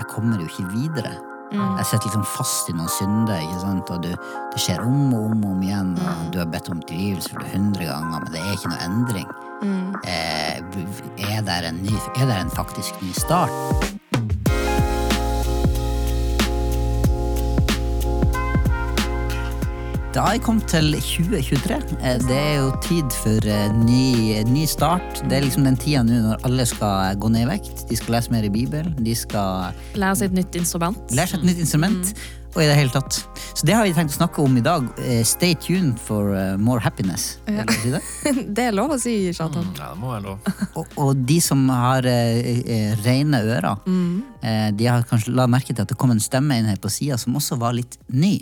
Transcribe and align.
jeg 0.00 0.08
kommer 0.08 0.40
jo 0.40 0.48
ikke 0.48 0.70
videre. 0.72 1.12
Jeg 1.50 1.86
sitter 1.88 2.06
liksom 2.06 2.26
fast 2.30 2.68
i 2.70 2.74
noen 2.78 2.90
synder, 2.94 3.40
ikke 3.42 3.60
sant? 3.64 3.90
og 3.90 4.04
du, 4.04 4.10
det 4.52 4.62
skjer 4.62 4.84
om 4.86 5.14
og 5.16 5.32
om 5.32 5.44
og 5.44 5.54
om 5.56 5.64
igjen. 5.66 5.94
Og 5.98 6.32
du 6.34 6.38
har 6.38 6.50
bedt 6.50 6.70
om 6.70 6.82
tilgivelse 6.86 7.32
for 7.32 7.42
det 7.42 7.54
hundre 7.56 7.88
ganger, 7.90 8.22
men 8.22 8.34
det 8.34 8.42
er 8.42 8.52
ikke 8.54 8.70
noe 8.70 8.84
endring. 8.86 9.30
Eh, 10.06 10.60
er 11.30 11.42
det 11.44 11.58
en, 11.68 11.82
ny, 11.84 11.96
er 12.16 12.30
det 12.30 12.38
en 12.38 12.54
faktisk 12.54 13.02
ny 13.02 13.10
start? 13.18 13.99
Da 20.20 20.26
er 20.28 20.34
jeg 20.36 20.42
kommet 20.44 20.66
til 20.68 20.90
2023. 21.00 21.76
Eh, 22.04 22.18
Det 22.28 22.36
er 22.36 22.56
jo 22.60 22.72
tid 22.84 23.14
for 23.22 23.46
eh, 23.48 23.70
ny, 23.72 24.42
ny 24.52 24.66
start. 24.68 25.22
Det 25.30 25.38
er 25.38 25.46
liksom 25.46 25.64
den 25.64 25.78
tida 25.80 26.02
nå 26.04 26.18
når 26.26 26.42
alle 26.44 26.66
skal 26.68 27.16
gå 27.16 27.30
ned 27.32 27.46
i 27.46 27.48
vekt. 27.48 27.86
De 27.88 27.96
skal 27.96 28.18
lese 28.18 28.34
mer 28.34 28.44
i 28.44 28.50
Bibelen. 28.52 28.92
De 29.00 29.14
skal 29.16 29.72
Lære 29.96 30.18
seg 30.20 30.28
et 30.28 30.36
nytt 30.42 30.58
instrument. 30.60 31.00
lære 31.16 31.32
seg 31.32 31.40
et 31.40 31.48
nytt 31.48 31.62
instrument. 31.64 32.12
Og 32.52 32.60
i 32.60 32.68
det 32.68 32.76
hele 32.76 32.92
tatt. 32.92 33.22
Så 33.56 33.64
det 33.64 33.78
har 33.78 33.88
vi 33.88 33.96
tenkt 33.96 34.12
å 34.12 34.18
snakke 34.18 34.44
om 34.44 34.60
i 34.60 34.66
dag. 34.68 34.92
Eh, 35.00 35.24
Stay 35.24 35.54
tuned 35.56 35.96
for 36.04 36.36
more 36.60 36.84
happiness. 36.84 37.38
Ja. 37.48 37.64
si 37.80 37.96
det? 37.96 38.04
Det 38.60 38.68
er 38.68 38.76
lov 38.76 38.92
å 38.92 39.00
si, 39.00 39.16
Kjartan. 39.32 39.72
Ja, 39.80 39.94
det 39.94 40.02
må 40.04 40.12
være 40.12 40.26
lov. 40.34 40.54
Og, 40.82 40.96
og 41.00 41.26
de 41.32 41.40
som 41.40 41.64
har 41.72 42.04
eh, 42.04 42.92
rene 43.06 43.40
ører, 43.40 43.72
eh, 44.44 44.68
de 44.76 44.92
har 44.92 45.08
kanskje 45.08 45.32
la 45.32 45.48
merke 45.48 45.72
til 45.72 45.80
at 45.80 45.88
det 45.88 45.96
kom 45.96 46.12
en 46.12 46.20
stemme 46.20 46.60
inn 46.60 46.68
her 46.68 46.76
på 46.76 46.92
sida 46.92 47.16
som 47.16 47.40
også 47.40 47.56
var 47.64 47.72
litt 47.80 47.96
ny. 48.12 48.34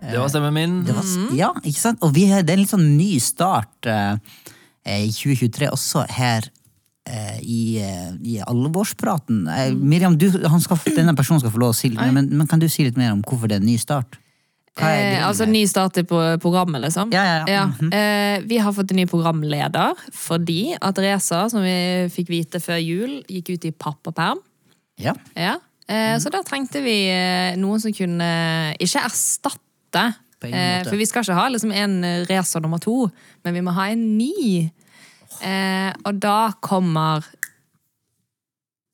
Det 0.00 0.18
var 0.18 0.28
stemmen 0.32 0.54
min. 0.56 0.78
Det 0.86 0.94
var, 0.96 1.04
Ja, 1.36 1.50
ikke 1.62 1.80
sant? 1.80 1.98
Og 2.02 2.14
vi, 2.16 2.24
det 2.30 2.48
er 2.48 2.56
en 2.56 2.62
litt 2.64 2.72
sånn 2.72 2.96
ny 2.96 3.18
start 3.20 3.86
eh, 3.86 4.16
eh, 4.86 5.04
i 5.06 5.10
2023 5.12 5.68
også 5.74 6.06
her 6.16 6.48
eh, 7.06 7.36
i, 7.42 7.60
eh, 7.84 8.14
i 8.24 8.38
alvorspraten. 8.40 9.44
Eh, 9.48 9.74
Miriam, 9.76 10.16
du, 10.18 10.30
han 10.48 10.60
skal, 10.64 10.80
denne 10.98 11.14
personen 11.18 11.40
skal 11.42 11.52
få 11.52 11.60
lov 11.62 11.74
å 11.74 11.78
si 11.78 11.92
litt 11.92 12.00
men, 12.16 12.30
men 12.32 12.48
kan 12.50 12.58
du 12.62 12.68
si 12.72 12.86
litt 12.88 12.96
mer 13.00 13.12
om 13.12 13.22
hvorfor 13.26 13.50
det 13.50 13.58
er 13.60 13.64
en 13.64 13.68
ny 13.68 13.76
start? 13.80 14.18
Eh, 14.80 15.18
altså 15.26 15.44
ny 15.50 15.64
start 15.68 15.98
i 16.00 16.04
programmet, 16.06 16.80
liksom. 16.86 17.10
Ja, 17.12 17.24
ja, 17.26 17.40
ja. 17.50 17.64
Mhm. 17.68 17.90
eh, 17.92 18.40
vi 18.48 18.56
har 18.62 18.72
fått 18.72 18.92
en 18.94 19.00
ny 19.02 19.06
programleder 19.10 19.98
fordi 20.16 20.76
at 20.80 20.96
Reza, 21.02 21.42
som 21.52 21.60
vi 21.66 21.74
fikk 22.14 22.30
vite 22.32 22.60
før 22.62 22.78
jul, 22.80 23.18
gikk 23.28 23.50
ut 23.58 23.66
i 23.68 23.72
pappaperm. 23.72 24.40
ja. 24.98 25.12
Ja. 25.36 25.58
Eh, 25.90 26.14
Mhm. 26.14 26.20
Så 26.22 26.30
da 26.30 26.38
trengte 26.46 26.80
vi 26.84 27.10
eh, 27.10 27.56
noen 27.58 27.80
som 27.82 27.92
kunne 27.92 28.76
ikke 28.78 29.02
erstatte. 29.04 29.58
På 30.40 30.48
ingen 30.48 30.60
Eh, 30.60 30.84
for 30.88 30.96
vi 30.96 31.06
skal 31.08 31.26
ikke 31.26 31.36
ha 31.36 31.48
liksom 31.52 31.72
en 31.72 31.98
racer 32.30 32.62
nummer 32.64 32.80
to, 32.80 33.10
men 33.44 33.54
vi 33.54 33.64
må 33.64 33.74
ha 33.76 33.90
en 33.92 34.06
ny. 34.18 34.70
Eh, 35.40 35.92
og 36.04 36.18
da 36.20 36.52
kommer 36.64 37.24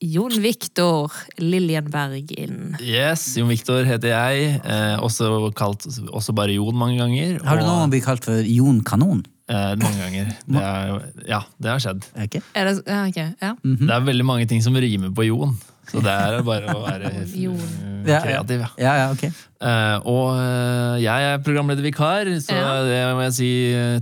Jon 0.04 0.34
Viktor 0.44 1.12
Liljenberg 1.40 2.34
inn. 2.36 2.74
Yes, 2.84 3.30
Jon 3.38 3.48
Viktor 3.48 3.86
heter 3.88 4.12
jeg. 4.12 4.58
Eh, 4.60 4.96
også 5.00 5.48
kalt 5.56 5.86
også 5.88 6.34
bare 6.36 6.52
Jon 6.52 6.76
mange 6.76 6.98
ganger. 7.00 7.38
Har 7.46 7.56
du 7.56 7.64
noen 7.64 7.86
gang 7.86 7.94
blitt 7.94 8.04
kalt 8.04 8.26
for 8.28 8.44
Jon 8.44 8.82
Kanon? 8.84 9.24
Eh, 9.48 9.72
mange 9.80 10.02
ganger. 10.02 10.34
Det 10.52 10.62
er, 10.62 11.06
ja, 11.30 11.40
det 11.62 11.70
har 11.70 11.80
skjedd. 11.82 12.04
Er 12.12 12.26
det 12.26 12.28
ikke? 12.28 12.42
Er 12.52 12.68
det, 12.68 12.74
ja, 12.84 13.00
ok, 13.06 13.18
ja. 13.40 13.54
Mhm. 13.62 13.86
Det 13.86 13.94
er 13.96 14.06
veldig 14.10 14.26
mange 14.28 14.48
ting 14.50 14.60
som 14.64 14.76
rimer 14.76 15.14
på 15.16 15.26
Jon. 15.30 15.56
Så 15.86 16.00
det 16.02 16.12
er 16.12 16.42
bare 16.46 16.72
å 16.74 16.80
være 16.82 17.10
eh, 17.14 18.22
kreativ, 18.22 18.62
ja. 18.64 18.68
Ja, 18.80 18.92
ja, 19.00 19.06
ok. 19.14 19.22
uh, 19.62 19.96
og 20.06 20.26
uh, 20.36 20.96
jeg 21.02 21.28
er 21.30 21.42
programledervikar, 21.46 22.30
så 22.42 22.56
Ja. 22.56 22.72
det 22.86 23.00
må 23.16 23.22
jeg 23.26 23.34
si 23.38 23.50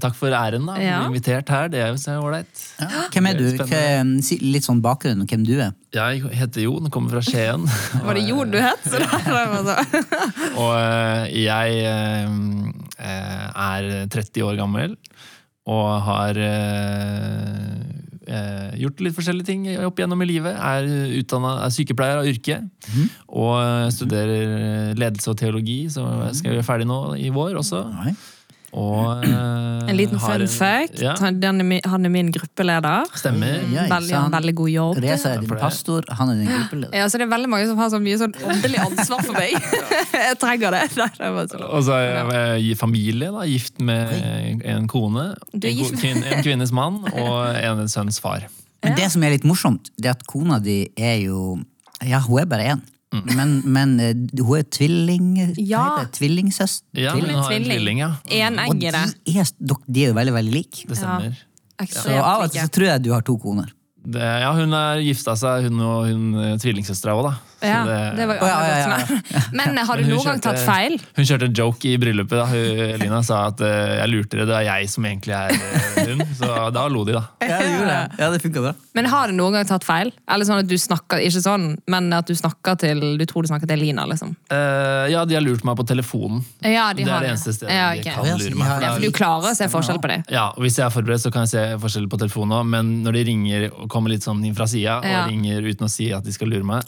takk 0.03 0.17
for 0.19 0.35
æren. 0.35 0.65
da. 0.69 0.77
Ja. 0.81 0.99
Invitert 1.09 1.53
her, 1.53 1.69
det 1.73 1.83
er 1.85 1.93
jo 1.93 2.01
så 2.01 2.17
ålreit. 2.21 2.65
Ja. 2.81 3.05
Hvem 3.15 3.29
er 3.31 3.39
du? 3.39 3.45
Er 3.69 4.13
si 4.25 4.39
litt 4.43 4.67
sånn 4.67 4.81
bakgrunn 4.85 5.25
om 5.25 5.29
hvem 5.31 5.45
du 5.47 5.55
er. 5.59 5.73
Jeg 5.95 6.25
heter 6.35 6.65
Jon, 6.67 6.91
kommer 6.91 7.17
fra 7.17 7.23
Skien. 7.25 7.69
Var 8.07 8.19
det 8.19 8.25
Jon 8.29 8.51
du 8.55 8.59
het? 8.61 8.89
Og 10.63 10.73
uh, 10.73 11.25
jeg 11.29 11.85
er 13.05 13.91
30 14.13 14.45
år 14.49 14.57
gammel 14.61 14.97
og 15.65 15.87
har 16.05 16.37
eh, 18.27 18.77
gjort 18.83 19.03
litt 19.05 19.17
forskjellige 19.17 19.49
ting 19.49 19.67
opp 19.87 19.99
igjennom 19.99 20.23
i 20.25 20.29
livet. 20.29 20.55
Er, 20.57 20.89
utdannet, 21.21 21.65
er 21.65 21.75
sykepleier 21.75 22.23
av 22.23 22.29
yrke 22.31 22.61
og 23.29 23.57
eh, 23.61 23.89
studerer 23.95 24.95
ledelse 25.01 25.33
og 25.33 25.41
teologi, 25.41 25.85
så 25.93 26.07
jeg 26.29 26.41
skal 26.41 26.55
gjøre 26.55 26.67
ferdig 26.67 26.89
nå 26.91 27.01
i 27.21 27.33
vår 27.35 27.61
også. 27.63 27.85
Nei. 28.01 28.15
Og 28.75 29.23
uh, 29.23 29.89
En 29.89 29.97
liten 29.97 30.19
fun 30.19 30.43
en- 30.43 30.49
fact. 30.51 30.99
Ja, 31.03 31.15
Han, 31.21 31.39
er 31.45 31.63
min, 31.63 31.81
han 31.85 32.05
er 32.05 32.11
min 32.11 32.33
gruppeleder. 32.35 33.05
stemmer. 33.15 33.61
Ja, 33.73 33.85
veldig, 33.91 34.15
han, 34.17 34.33
veldig 34.33 34.55
god 34.59 34.71
jobb. 34.73 34.99
Reza 35.05 35.35
er 35.35 35.45
din 35.45 35.53
pastor, 35.61 36.05
han 36.11 36.33
er 36.33 36.41
din 36.41 36.51
gruppeleder. 36.51 36.97
Ja, 36.99 37.07
så 37.09 37.21
det 37.21 37.29
er 37.29 37.31
veldig 37.35 37.51
mange 37.53 37.69
som 37.71 37.79
har 37.79 37.93
så 37.93 38.01
mye 38.03 38.19
sånn 38.19 38.35
åndelig 38.43 38.81
ansvar 38.83 39.23
for 39.23 39.39
meg. 39.39 39.55
jeg 40.27 40.39
trenger 40.43 40.75
det. 40.75 40.83
Nei, 40.99 41.11
det 41.21 41.31
var 41.37 41.53
så 41.53 41.63
Og 41.69 41.87
så 41.87 42.01
er 42.01 42.59
jeg 42.59 42.79
familie, 42.81 43.31
da, 43.35 43.47
gift 43.47 43.79
med 43.81 44.65
en 44.65 44.89
kone. 44.91 45.31
En 45.55 46.43
kvinnes 46.43 46.75
mann 46.75 47.03
og 47.13 47.39
en 47.55 47.87
sønns 47.89 48.19
far. 48.23 48.49
Men 48.85 48.99
det 48.99 49.07
som 49.15 49.23
er 49.25 49.37
litt 49.37 49.47
morsomt, 49.49 49.89
det 49.97 50.11
er 50.11 50.19
at 50.19 50.27
kona 50.29 50.59
di 50.63 50.83
er 50.97 51.23
jo 51.25 51.61
Ja, 52.05 52.19
hun 52.21 52.43
er 52.43 52.49
bare 52.51 52.75
én. 52.75 52.83
Men, 53.37 53.55
men 53.65 53.95
eh, 54.03 54.15
hun 54.41 54.59
er 54.59 54.67
tvilling... 54.75 55.31
hva 55.39 55.55
Ja. 55.61 55.85
heter? 56.01 56.11
Tvillingsøster? 56.19 56.87
Ja, 56.99 57.15
hun 57.15 57.29
har 57.31 57.53
en 57.55 57.67
tvilling, 57.69 58.03
ja. 58.03 58.11
Og 58.69 58.81
de 58.81 58.91
er, 58.91 59.15
de 59.87 60.05
er 60.05 60.13
jo 60.13 60.19
veldig, 60.19 60.35
veldig 60.35 60.55
like. 60.55 60.85
Det 60.89 60.99
stemmer. 60.99 61.39
Så 61.91 62.13
av 62.19 62.45
og 62.47 62.53
til 62.53 62.63
så 62.63 62.71
tror 62.75 62.89
jeg 62.93 63.05
du 63.07 63.11
har 63.15 63.25
to 63.27 63.37
koner. 63.43 63.73
Det, 64.05 64.21
ja, 64.21 64.51
hun 64.53 64.75
er 64.77 65.01
gifta 65.01 65.33
seg, 65.41 65.71
hun 65.71 65.81
og 65.81 66.11
hun 66.11 66.25
eh, 66.37 66.57
tvillingsøstera 66.61 67.15
òg, 67.17 67.31
da. 67.31 67.35
Ja, 67.65 67.81
det 68.17 68.27
var 68.29 68.39
jo 68.39 68.49
ja, 68.49 68.59
ja, 68.69 68.99
andre. 68.99 69.43
Men 69.59 69.79
har 69.89 69.97
du 70.01 70.05
noen 70.09 70.25
gang 70.29 70.41
tatt 70.45 70.61
feil? 70.65 70.99
Hun 71.17 71.25
kjørte 71.29 71.49
en 71.49 71.55
joke 71.57 71.89
i 71.91 71.97
bryllupet. 72.01 72.37
da 72.39 72.47
Hun, 72.51 72.83
Elina 72.95 73.23
sa 73.27 73.47
at 73.51 73.61
uh, 73.65 73.71
jeg 74.01 74.11
lurte 74.13 74.37
dere, 74.39 74.47
det 74.51 74.57
er 74.61 74.67
jeg 74.69 74.91
som 74.93 75.05
egentlig 75.09 75.35
er 75.37 75.55
eh, 75.55 76.11
hun. 76.11 76.23
Så 76.39 76.51
da 76.75 76.87
lo 76.93 77.05
de, 77.09 77.17
da. 77.17 77.25
Ja, 77.45 77.59
det 77.63 77.71
gjorde 77.75 77.91
det. 77.91 78.01
Ja, 78.25 78.31
det 78.35 78.41
funka 78.45 78.65
bra. 78.67 78.75
Men 78.95 79.09
har 79.11 79.29
du 79.31 79.35
noen 79.39 79.57
gang 79.59 79.67
tatt 79.69 79.85
feil? 79.87 80.13
Eller 80.31 80.47
sånn 80.49 80.63
at 80.63 80.69
du 80.71 80.77
snakker, 80.79 81.23
ikke 81.25 81.43
sånn, 81.45 81.69
men 81.91 82.13
at 82.15 82.29
du 82.31 82.35
snakker 82.39 82.77
til 82.79 83.01
Du 83.19 83.25
tror 83.31 83.43
du 83.45 83.51
snakker 83.51 83.67
til 83.71 83.81
Lina, 83.83 84.05
liksom? 84.11 84.35
Uh, 84.53 85.07
ja, 85.11 85.25
de 85.29 85.35
har 85.39 85.43
lurt 85.45 85.65
meg 85.67 85.77
på 85.81 85.87
telefonen. 85.89 86.45
Ja, 86.63 86.91
de 86.95 87.03
det 87.05 87.11
har 87.11 87.23
er 87.23 87.27
det 87.29 87.33
eneste 87.35 87.55
stedet 87.57 87.75
Ja, 87.75 87.89
de 87.97 88.05
kan 88.07 88.25
lure 88.39 88.55
meg. 88.59 88.69
har- 88.69 88.83
Ja, 88.85 88.93
for 88.95 89.01
du 89.07 89.11
klarer 89.15 89.51
å 89.51 89.55
se 89.57 89.69
forskjell 89.73 89.99
på 90.03 90.11
det. 90.13 90.21
Ja, 90.33 90.49
og 90.55 90.63
Hvis 90.65 90.79
jeg 90.79 90.87
er 90.87 90.95
forberedt, 90.95 91.23
så 91.25 91.33
kan 91.35 91.45
jeg 91.47 91.53
se 91.55 91.65
forskjell 91.83 92.07
på 92.13 92.19
telefonen 92.21 92.59
òg, 92.61 92.67
men 92.77 92.93
når 93.05 93.19
de 93.19 93.25
ringer 93.31 93.67
og 93.73 93.89
kommer 93.93 94.11
litt 94.15 94.23
sånn 94.27 94.45
inn 94.47 94.55
fra 94.57 94.67
sida, 94.71 95.01
Ja. 95.05 95.25
og 95.25 95.31
ringer 95.33 95.63
uten 95.67 95.87
å 95.87 95.91
si 95.91 96.11
at 96.13 96.25
de 96.25 96.33
skal 96.33 96.49
lure 96.49 96.65
meg, 96.65 96.85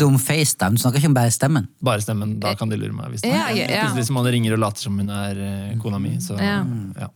Du 0.00 0.06
om 0.08 0.16
FaceTime, 0.18 0.74
du 0.78 0.82
snakker 0.82 1.02
ikke 1.02 1.10
om 1.12 1.16
bare 1.20 1.30
stemmen. 1.34 1.68
bare 1.84 2.00
stemmen, 2.04 2.38
da 2.40 2.54
kan 2.58 2.68
de 2.72 2.76
lure 2.80 2.92
meg. 2.96 3.12
Hvis, 3.14 3.24
Ja, 3.28 3.50
ja, 3.52 3.66
ja. 3.68 3.86
hvis 3.94 4.10
man 4.14 4.24
ringer 4.32 4.56
og 4.56 4.62
later 4.64 4.86
som 4.88 4.96
hun 4.98 5.10
er 5.12 5.40
eh, 5.44 5.78
kona 5.82 5.98
mi, 6.02 6.16
så 6.24 6.38
Ja. 6.40 6.60
ja. 6.98 7.08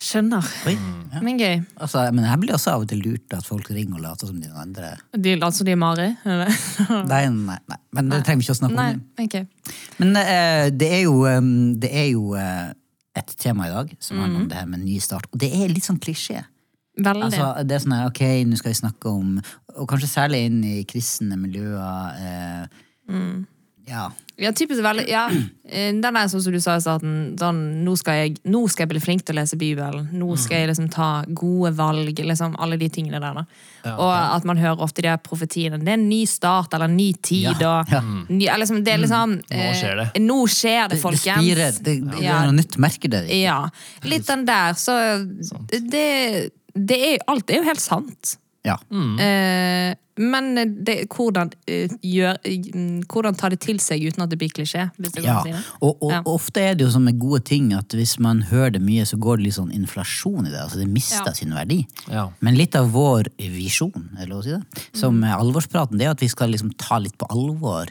Skjønner. 0.00 0.46
Oi. 0.64 0.72
Men 1.20 1.36
gøy. 1.36 1.58
Altså, 1.76 2.06
men 2.16 2.24
jeg 2.24 2.40
blir 2.40 2.54
også 2.56 2.72
av 2.72 2.84
og 2.86 2.88
til 2.88 3.02
lurt 3.04 3.34
at 3.36 3.44
folk 3.44 3.66
ringer 3.68 3.98
og 3.98 4.04
later 4.06 4.30
som 4.30 4.38
de 4.40 4.48
andre 4.56 4.94
De, 5.12 5.34
altså 5.44 5.66
de 5.66 5.74
er 5.74 5.76
Mari? 5.76 6.06
Nei, 6.24 7.26
nei, 7.28 7.58
nei. 7.68 7.78
Men 7.92 8.08
det 8.08 8.22
trenger 8.24 8.40
vi 8.40 8.46
ikke 8.48 8.54
å 8.56 8.60
snakke 8.62 8.78
Nei, 8.78 8.94
om. 8.94 9.02
Okay. 9.26 9.44
Men 10.00 10.16
uh, 10.16 10.70
det 10.72 10.88
er 10.88 11.02
jo, 11.04 11.18
um, 11.28 11.50
det 11.82 11.90
er 11.92 12.08
jo 12.14 12.32
uh, 12.32 12.70
et 13.20 13.34
tema 13.44 13.68
i 13.68 13.74
dag 13.74 13.92
som 14.00 14.22
handler 14.22 14.38
om 14.38 14.46
Mhm. 14.46 14.48
det 14.54 14.58
her 14.62 14.70
med 14.72 14.84
ny 14.86 14.96
start. 15.04 15.28
Og 15.34 15.38
det 15.44 15.52
er 15.52 15.68
litt 15.68 15.84
sånn 15.84 16.00
klisjé. 16.00 16.46
Veldig. 17.00 17.22
Altså, 17.28 17.50
det 17.68 17.76
er 17.76 17.84
sånn 17.84 17.94
her, 17.98 18.08
ok, 18.08 18.22
nå 18.48 18.56
skal 18.58 18.72
vi 18.72 18.80
snakke 18.80 19.12
om 19.12 19.36
Og 19.80 19.88
kanskje 19.88 20.10
særlig 20.12 20.44
inn 20.50 20.60
i 20.64 20.82
kristne 20.84 21.36
miljøer. 21.40 22.20
Eh, 22.20 22.66
Mm. 23.10 23.46
Ja. 23.90 24.04
Ja, 24.38 24.52
typisk 24.54 24.84
veldig, 24.84 25.08
ja. 25.10 25.24
Eh, 25.66 25.90
Den 25.98 26.16
er 26.16 26.28
sånn 26.30 26.40
som 26.44 26.52
du 26.54 26.60
sa 26.62 26.76
i 26.78 26.80
starten. 26.84 27.34
Sånn, 27.40 27.82
nå, 27.82 27.96
skal 27.98 28.14
jeg, 28.20 28.36
nå 28.46 28.60
skal 28.70 28.84
jeg 28.84 28.90
bli 28.92 29.00
flink 29.02 29.24
til 29.26 29.34
å 29.34 29.40
lese 29.40 29.56
Bibelen. 29.58 30.04
Nå 30.14 30.36
skal 30.38 30.60
jeg 30.60 30.68
liksom 30.70 30.86
ta 30.94 31.24
gode 31.26 31.72
valg. 31.74 32.14
Liksom, 32.22 32.54
alle 32.62 32.76
de 32.78 32.88
tingene 32.88 33.18
der. 33.20 33.34
Da. 33.40 33.96
og 33.96 34.12
at 34.36 34.44
man 34.46 34.56
hører 34.62 34.78
ofte 34.84 35.02
de 35.02 35.08
her 35.10 35.16
profetiene. 35.18 35.80
Det 35.82 35.88
er 35.88 35.98
en 35.98 36.08
ny 36.08 36.20
start 36.24 36.72
eller 36.74 36.86
en 36.86 36.96
ny 36.96 37.12
tid. 37.20 37.50
Og. 37.66 37.90
Ny, 38.30 38.46
liksom, 38.62 38.84
det 38.84 38.94
er 38.94 38.98
liksom 39.02 39.34
Nå 39.50 39.72
skjer 39.80 39.96
det. 40.04 40.06
eh, 40.14 40.22
Nå 40.22 40.38
skjer 40.46 40.88
det, 40.88 40.90
Det, 40.90 40.96
det 40.96 41.02
folkens. 41.02 41.42
spirer. 41.42 41.72
Det, 41.82 41.96
det 42.12 42.22
Ja. 42.22 42.36
er 42.42 42.46
noe 42.52 42.58
nytt, 42.60 42.78
merker 42.78 43.08
der. 43.10 43.24
Ja. 43.34 43.58
Litt 44.04 44.26
den 44.30 44.44
der. 44.46 44.72
Så 44.78 44.94
det, 45.68 46.52
det 46.76 47.00
er, 47.08 47.18
alt 47.26 47.50
er 47.50 47.56
jo 47.56 47.64
helt 47.64 47.80
sant. 47.82 48.36
Ja. 48.64 48.76
Eh, 48.92 49.94
men 50.20 50.48
det, 50.84 51.06
hvordan, 51.08 51.48
eh, 51.66 51.88
gjør, 52.04 52.36
eh, 52.44 53.00
hvordan 53.08 53.36
ta 53.40 53.48
det 53.48 53.60
til 53.64 53.78
seg 53.80 54.02
uten 54.04 54.22
at 54.22 54.28
det 54.28 54.36
blir 54.38 54.50
klisjé? 54.52 54.90
Hvis 55.00 55.12
det 55.14 55.24
Ja, 55.24 55.38
si 55.42 55.52
det. 55.52 55.62
og, 55.80 55.96
og 56.02 56.10
Ja. 56.12 56.20
ofte 56.28 56.60
er 56.60 56.74
det 56.74 56.84
jo 56.84 56.90
som 56.90 57.04
med 57.04 57.18
gode 57.18 57.40
ting 57.44 57.72
at 57.72 57.88
hvis 57.88 58.18
man 58.20 58.42
hører 58.42 58.72
det 58.72 58.82
mye, 58.82 59.06
så 59.08 59.16
går 59.18 59.38
det 59.38 59.44
litt 59.46 59.54
sånn 59.56 59.72
inflasjon 59.72 60.46
i 60.46 60.50
det. 60.50 60.60
altså 60.60 60.76
Det 60.78 60.88
mister 60.88 61.24
Ja. 61.26 61.32
sin 61.32 61.50
verdi. 61.56 61.86
Ja. 62.10 62.28
Men 62.40 62.54
litt 62.56 62.76
av 62.76 62.90
vår 62.92 63.28
visjon, 63.38 64.12
er 64.18 64.26
det 64.26 64.28
lov 64.28 64.42
å 64.42 64.44
si 64.44 64.50
det, 64.50 64.62
som 64.92 65.20
Mm. 65.20 65.24
er 65.24 65.38
alvorspraten, 65.38 65.96
det 65.96 66.06
er 66.06 66.10
at 66.10 66.20
vi 66.20 66.28
skal 66.28 66.50
liksom 66.50 66.76
ta 66.76 66.98
litt 66.98 67.16
på 67.16 67.26
alvor 67.30 67.86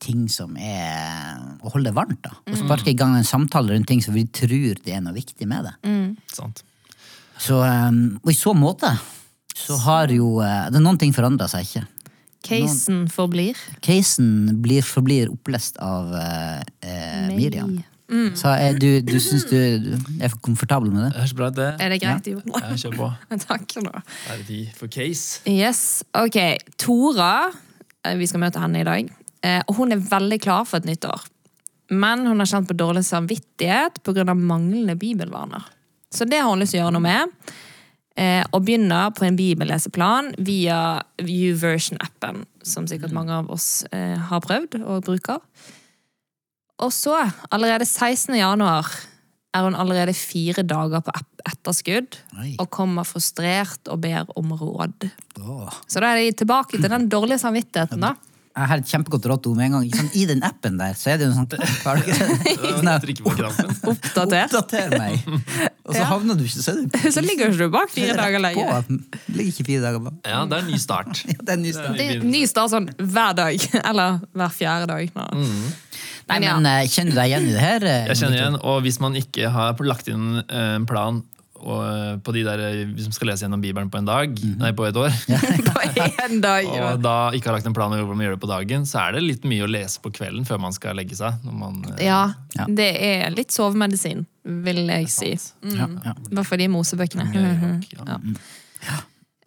ting 0.00 0.28
som 0.28 0.56
er 0.56 1.36
Å 1.62 1.72
holde 1.72 1.84
det 1.84 1.94
varmt, 1.94 2.22
da. 2.22 2.30
Og 2.46 2.54
Mm. 2.54 2.68
sparke 2.68 2.88
i 2.88 2.94
gang 2.94 3.16
en 3.16 3.22
samtale 3.24 3.70
rundt 3.70 3.86
ting 3.86 4.00
som 4.00 4.14
vi 4.14 4.24
tror 4.24 4.76
det 4.82 4.94
er 4.94 5.00
noe 5.00 5.12
viktig 5.12 5.46
med 5.46 5.64
det. 5.64 5.74
Mm. 5.84 6.16
Sant. 6.32 6.62
Så, 7.38 7.60
um, 7.62 8.18
og 8.24 8.30
i 8.30 8.34
så 8.34 8.54
måte 8.54 8.98
så 9.66 9.76
har 9.82 10.14
jo 10.14 10.36
uh, 10.38 10.66
det 10.70 10.78
er 10.78 10.84
Noen 10.84 11.00
ting 11.00 11.14
forandrer 11.16 11.50
seg 11.50 11.66
ikke. 11.66 11.84
Casen 12.46 13.06
forblir. 13.10 13.58
Casen 13.82 14.60
blir, 14.62 14.84
forblir 14.86 15.32
opplest 15.32 15.80
av 15.82 16.12
eh, 16.14 16.62
Miriam. 17.32 17.74
Miriam. 17.74 18.36
Så 18.38 18.52
er 18.54 18.76
du, 18.78 19.00
du 19.02 19.16
syns 19.18 19.48
du 19.50 19.56
er 20.22 20.34
komfortabel 20.44 20.92
med 20.92 21.08
det? 21.08 21.10
Det 21.10 21.22
høres 21.24 21.34
bra 21.34 21.48
ut, 21.50 21.56
det. 21.56 21.70
Er 21.82 21.90
det 21.90 21.98
greit, 22.04 22.28
Jo? 22.30 22.42
Ja, 22.54 22.76
kjør 22.78 22.98
på. 23.00 23.08
Takk 23.48 23.76
nå. 23.82 23.90
du. 23.90 24.18
Er 24.30 24.42
det 24.42 24.46
tid 24.46 24.76
for 24.78 24.92
case. 24.92 25.40
Yes, 25.50 25.80
ok. 26.14 26.38
Tora, 26.78 27.32
eh, 28.06 28.14
vi 28.20 28.28
skal 28.30 28.44
møte 28.44 28.62
henne 28.62 28.84
i 28.84 28.86
dag, 28.86 29.10
eh, 29.42 29.62
og 29.66 29.80
hun 29.80 29.96
er 29.96 30.04
veldig 30.06 30.38
klar 30.44 30.68
for 30.68 30.78
et 30.78 30.86
nytt 30.86 31.08
år. 31.10 31.26
Men 31.90 32.26
hun 32.26 32.42
har 32.42 32.50
kjent 32.50 32.70
på 32.70 32.78
dårlig 32.78 33.02
samvittighet 33.06 33.98
pga. 34.06 34.34
manglende 34.34 34.94
bibelvaner. 34.98 35.66
Så 36.14 36.26
det 36.30 36.38
har 36.38 36.50
hun 36.50 36.62
lyst 36.62 36.74
til 36.74 36.82
å 36.82 36.86
gjøre 36.86 36.98
noe 36.98 37.06
med. 37.06 37.54
Eh, 38.16 38.44
og 38.56 38.62
begynner 38.64 39.10
på 39.12 39.26
en 39.26 39.36
bibelleseplan 39.36 40.30
via 40.40 41.02
YouVersion-appen, 41.20 42.46
som 42.64 42.86
sikkert 42.88 43.12
mange 43.12 43.34
av 43.36 43.50
oss 43.52 43.84
eh, 43.92 44.16
har 44.30 44.40
prøvd 44.40 44.78
og 44.80 45.02
bruker. 45.04 45.42
Og 46.80 46.92
så, 46.92 47.18
allerede 47.52 47.84
16. 47.84 48.36
januar, 48.38 48.88
er 49.56 49.64
hun 49.64 49.76
allerede 49.76 50.12
fire 50.16 50.64
dager 50.64 51.04
på 51.04 51.12
app- 51.16 51.44
etterskudd 51.46 52.18
Nei. 52.36 52.54
og 52.60 52.68
kommer 52.74 53.06
frustrert 53.08 53.88
og 53.92 54.00
ber 54.04 54.28
om 54.36 54.52
råd. 54.56 55.08
Åh. 55.40 55.76
Så 55.88 56.02
da 56.02 56.12
er 56.12 56.24
de 56.24 56.34
tilbake 56.40 56.80
til 56.80 56.90
den 56.92 57.08
dårlige 57.12 57.40
samvittigheten, 57.44 58.02
da. 58.04 58.14
Jeg 58.56 58.68
har 58.70 58.80
et 58.80 58.88
kjempegodt 58.88 59.26
råd 59.28 59.40
til 59.44 59.52
henne 59.52 59.60
med 59.60 59.66
en 59.66 59.74
gang. 59.76 59.84
Sånn, 60.00 60.06
I 60.16 60.22
den 60.30 60.40
appen 60.46 60.78
der 60.80 60.94
så 60.96 61.10
er 61.12 61.18
det 61.20 61.26
jo 61.26 61.30
en 61.34 61.38
sånn? 61.42 61.50
Sånn. 61.52 61.60
Oppdatert. 63.92 64.54
Oppdater 64.56 64.96
meg. 64.96 65.20
Og 65.86 65.94
så 65.94 66.04
havner 66.08 66.34
du 66.38 66.42
ikke, 66.46 66.62
så 66.64 66.72
du 66.78 66.82
Så 67.14 67.20
ligger 67.24 67.50
ikke 67.52 67.66
du 67.68 67.72
bak 67.74 67.90
fire 67.92 68.14
dager 68.18 68.40
lenger. 68.42 68.86
på. 68.88 68.96
Ligger 69.36 69.52
ikke 69.52 69.66
fire 69.68 69.82
dager 69.84 70.00
bak. 70.06 70.16
Ja, 70.26 70.40
det 70.48 70.56
er 70.58 70.62
en 70.64 70.70
ny 70.72 70.78
start. 70.82 71.20
Ja, 71.30 71.36
det 71.42 71.52
er 71.52 71.56
en 71.58 71.64
ny 71.66 71.72
start. 71.76 71.96
Det 72.00 72.06
er 72.16 72.24
ny 72.26 72.42
start 72.48 72.72
sånn 72.72 72.88
hver 72.96 73.36
dag. 73.38 73.68
Eller 73.82 74.18
hver 74.32 74.52
fjerde 74.56 74.86
dag. 74.90 75.12
Nå. 75.16 75.24
Nei, 76.26 76.40
Men 76.40 76.48
ja. 76.48 76.56
eh, 76.80 76.88
Kjenner 76.90 77.12
du 77.14 77.18
deg 77.20 77.28
igjen 77.30 77.46
i 77.46 77.52
det 77.54 77.62
her? 77.62 77.84
eh, 77.86 78.08
Jeg 78.10 78.18
kjenner 78.24 78.38
igjen, 78.40 78.56
og 78.66 78.80
hvis 78.86 78.98
man 79.04 79.12
ikke 79.20 79.50
har 79.54 79.78
lagt 79.86 80.08
inn 80.10 80.40
eh, 80.42 80.72
en 80.80 80.86
plan 80.88 81.20
og, 81.66 81.80
eh, 81.82 82.12
på 82.22 82.32
de 82.36 82.42
der 82.46 82.60
eh, 82.62 82.92
som 83.02 83.12
skal 83.14 83.32
lese 83.32 83.42
gjennom 83.44 83.60
Bibelen 83.64 83.90
på 83.90 83.98
en 83.98 84.06
dag, 84.08 84.36
nei, 84.60 84.70
på 84.76 84.86
et 84.86 84.96
år, 85.00 85.10
På 85.66 86.28
dag. 86.44 86.68
og 86.70 87.00
da 87.02 87.14
ikke 87.34 87.50
har 87.50 87.56
lagt 87.58 87.66
en 87.68 87.74
plan 87.76 87.90
over 87.92 88.04
hvordan 88.06 88.20
man 88.20 88.26
gjør 88.28 88.36
det 88.36 88.42
på 88.44 88.50
dagen, 88.52 88.86
så 88.86 89.00
er 89.06 89.16
det 89.18 89.24
litt 89.26 89.44
mye 89.50 89.66
å 89.66 89.70
lese 89.70 89.98
på 90.04 90.12
kvelden 90.14 90.46
før 90.48 90.60
man 90.62 90.76
skal 90.76 90.96
legge 90.98 91.18
seg. 91.18 91.42
Når 91.46 91.58
man, 91.64 91.82
eh, 91.96 92.04
Ja, 92.06 92.22
Ja. 92.56 92.66
det 92.70 92.88
er 93.02 93.34
litt 93.34 93.50
sovemedisin, 93.54 94.24
vil 94.66 94.84
jeg 94.86 95.10
si. 95.12 95.32
Ja, 95.74 95.88
ja. 96.06 96.14
I 96.30 96.34
hvert 96.38 96.46
fall 96.52 96.62
de 96.62 96.68
mosebøkene. 96.72 97.28
ja. 97.34 98.18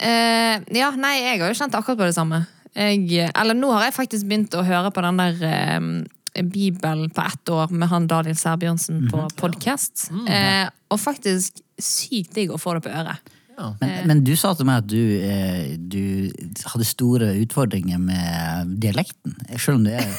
uh, 0.03 0.55
ja, 0.75 0.91
nei, 0.95 1.15
jeg 1.23 1.39
har 1.41 1.47
jo 1.51 1.57
kjent 1.63 1.75
akkurat 1.79 1.99
på 1.99 2.07
det 2.09 2.15
samme. 2.17 2.43
Jeg, 2.75 3.31
eller 3.33 3.57
nå 3.57 3.71
har 3.73 3.87
jeg 3.87 3.95
faktisk 3.97 4.27
begynt 4.29 4.53
å 4.55 4.61
høre 4.63 4.91
på 4.93 5.01
den 5.03 5.17
der 5.19 5.39
eh, 5.49 6.43
Bibelen 6.45 7.09
på 7.11 7.23
ett 7.25 7.49
år 7.51 7.71
med 7.73 7.89
han 7.91 8.05
Daniel 8.07 8.37
Sæbjørnsen 8.37 9.07
på 9.09 9.23
podkast. 9.41 10.11
Eh, 10.29 10.67
og 10.93 11.01
faktisk 11.01 11.57
sykt 11.83 12.35
digg 12.37 12.53
å 12.53 12.59
få 12.61 12.77
det 12.77 12.85
på 12.87 12.93
øret. 12.93 13.35
Ja. 13.59 13.73
Men, 13.81 13.95
men 14.07 14.21
du 14.23 14.31
sa 14.39 14.53
til 14.55 14.67
meg 14.69 14.85
at 14.85 14.87
du, 14.87 15.01
eh, 15.19 15.73
du 15.75 16.31
hadde 16.71 16.87
store 16.87 17.33
utfordringer 17.41 17.99
med 17.99 18.77
dialekten. 18.79 19.35
Selv 19.57 19.81
om 19.81 19.87
du 19.87 19.91
er 19.91 20.07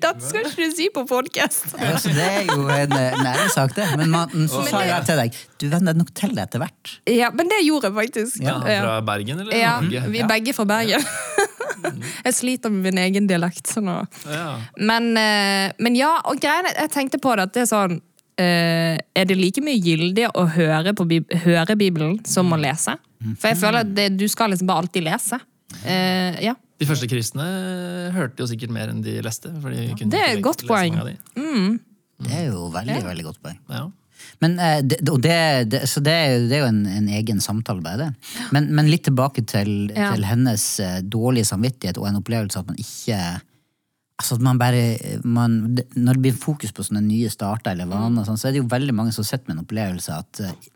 Det 0.00 0.10
skal 0.24 0.46
ikke 0.48 0.64
du 0.64 0.72
si 0.72 0.86
på 0.94 1.02
podkast! 1.04 1.74
altså, 1.76 2.08
Det 2.16 2.24
er 2.24 2.46
jo 2.48 2.64
en, 2.72 2.94
en 2.96 3.26
ærlig 3.26 3.50
sak, 3.52 3.74
det. 3.76 3.84
Men 4.00 4.08
man, 4.14 4.32
så 4.48 4.62
sa 4.70 4.80
jeg 4.86 5.04
til 5.10 5.20
deg 5.20 5.36
du 5.60 5.66
venner 5.68 5.98
nok 5.98 6.14
til 6.16 6.32
det 6.36 6.46
etter 6.46 6.62
hvert. 6.62 6.94
Ja, 7.10 7.28
men 7.36 7.50
det 7.52 7.60
gjorde 7.66 7.90
jeg 7.90 7.98
faktisk. 7.98 8.40
Ja, 8.40 8.56
fra 8.64 8.94
Bergen, 9.04 9.42
eller? 9.44 9.52
Ja, 9.56 9.74
Norge? 9.84 10.06
vi 10.08 10.22
er 10.24 10.30
begge 10.30 10.56
fra 10.56 10.64
Bergen. 10.70 11.04
Jeg 12.24 12.34
sliter 12.36 12.72
med 12.72 12.90
min 12.90 13.00
egen 13.00 13.28
dialekt. 13.28 13.68
Sånn 13.70 13.88
og. 13.92 14.20
Ja. 14.28 14.56
Men, 14.76 15.12
eh, 15.16 15.72
men 15.80 15.96
ja, 15.96 16.14
og 16.28 16.40
greiene, 16.42 16.72
jeg 16.76 16.92
tenkte 16.92 17.20
på 17.22 17.32
det 17.36 17.48
at 17.48 17.54
det 17.56 17.62
er 17.64 17.70
sånn 17.70 17.94
eh, 17.98 18.09
Er 18.40 19.28
det 19.28 19.36
like 19.38 19.62
mye 19.64 19.78
gyldig 19.82 20.28
å 20.34 20.46
høre, 20.54 20.94
på 20.96 21.06
Bib 21.10 21.30
høre 21.44 21.76
Bibelen 21.80 22.18
som 22.26 22.50
å 22.52 22.58
lese? 22.60 22.96
For 23.36 23.50
jeg 23.52 23.58
føler 23.60 23.84
at 23.84 23.94
det, 23.96 24.08
du 24.16 24.26
skal 24.32 24.50
liksom 24.54 24.68
bare 24.70 24.84
alltid 24.86 25.04
lese. 25.04 25.38
Uh, 25.84 26.34
ja. 26.42 26.54
De 26.80 26.86
første 26.88 27.06
kristne 27.10 27.44
hørte 28.16 28.40
jo 28.42 28.48
sikkert 28.48 28.72
mer 28.72 28.88
enn 28.90 29.02
de 29.04 29.18
leste. 29.22 29.50
For 29.60 29.70
de 29.74 29.90
kunne 29.98 30.10
Det 30.14 30.20
er 30.24 30.36
et 30.38 30.44
godt 30.44 30.64
poeng. 30.68 30.96
De. 31.04 31.16
Mm. 31.36 31.74
Det 32.24 32.32
er 32.38 32.46
jo 32.48 32.68
veldig, 32.72 33.02
veldig 33.04 33.26
godt 33.26 33.42
poeng. 33.44 33.58
Ja. 33.68 33.82
Men, 34.40 34.54
eh, 34.60 34.78
det, 34.84 34.98
og 35.08 35.20
det, 35.24 35.36
det, 35.72 35.82
så 35.88 36.00
det, 36.04 36.12
er 36.12 36.32
jo- 36.38 36.48
det 36.48 36.56
er 36.56 36.62
jo 36.64 36.68
en, 36.70 36.80
en 36.86 37.06
egen 37.08 37.38
samtale, 37.40 37.80
bare 37.84 37.96
det. 38.06 38.08
Men, 38.52 38.66
men 38.76 38.88
litt 38.92 39.04
tilbake 39.08 39.44
til, 39.48 39.90
Ja. 39.96 40.10
til 40.14 40.24
hennes 40.28 40.64
eh, 40.80 40.98
dårlige 41.04 41.48
samvittighet 41.48 42.00
og 42.00 42.08
en 42.08 42.18
opplevelse 42.20 42.60
at 42.60 42.66
man 42.68 42.76
ikke 42.80 43.20
Altså 44.20 44.36
at 44.36 44.42
man 44.44 44.58
bare, 44.60 44.82
man, 45.24 45.54
Når 45.96 46.18
det 46.18 46.22
blir 46.26 46.36
fokus 46.36 46.74
på 46.76 46.84
sånne 46.84 47.00
nye 47.06 47.30
starter 47.32 47.72
eller 47.72 47.88
vaner, 47.88 48.26
sånn, 48.28 48.36
så 48.40 48.50
er 48.50 48.54
det 48.54 48.60
jo 48.60 48.68
veldig 48.68 48.94
mange 48.96 49.14
som 49.16 49.24
sitter 49.24 49.48
med 49.48 49.56
en 49.56 49.64
opplevelse 49.64 50.18
at 50.20 50.42
eh, 50.44 50.68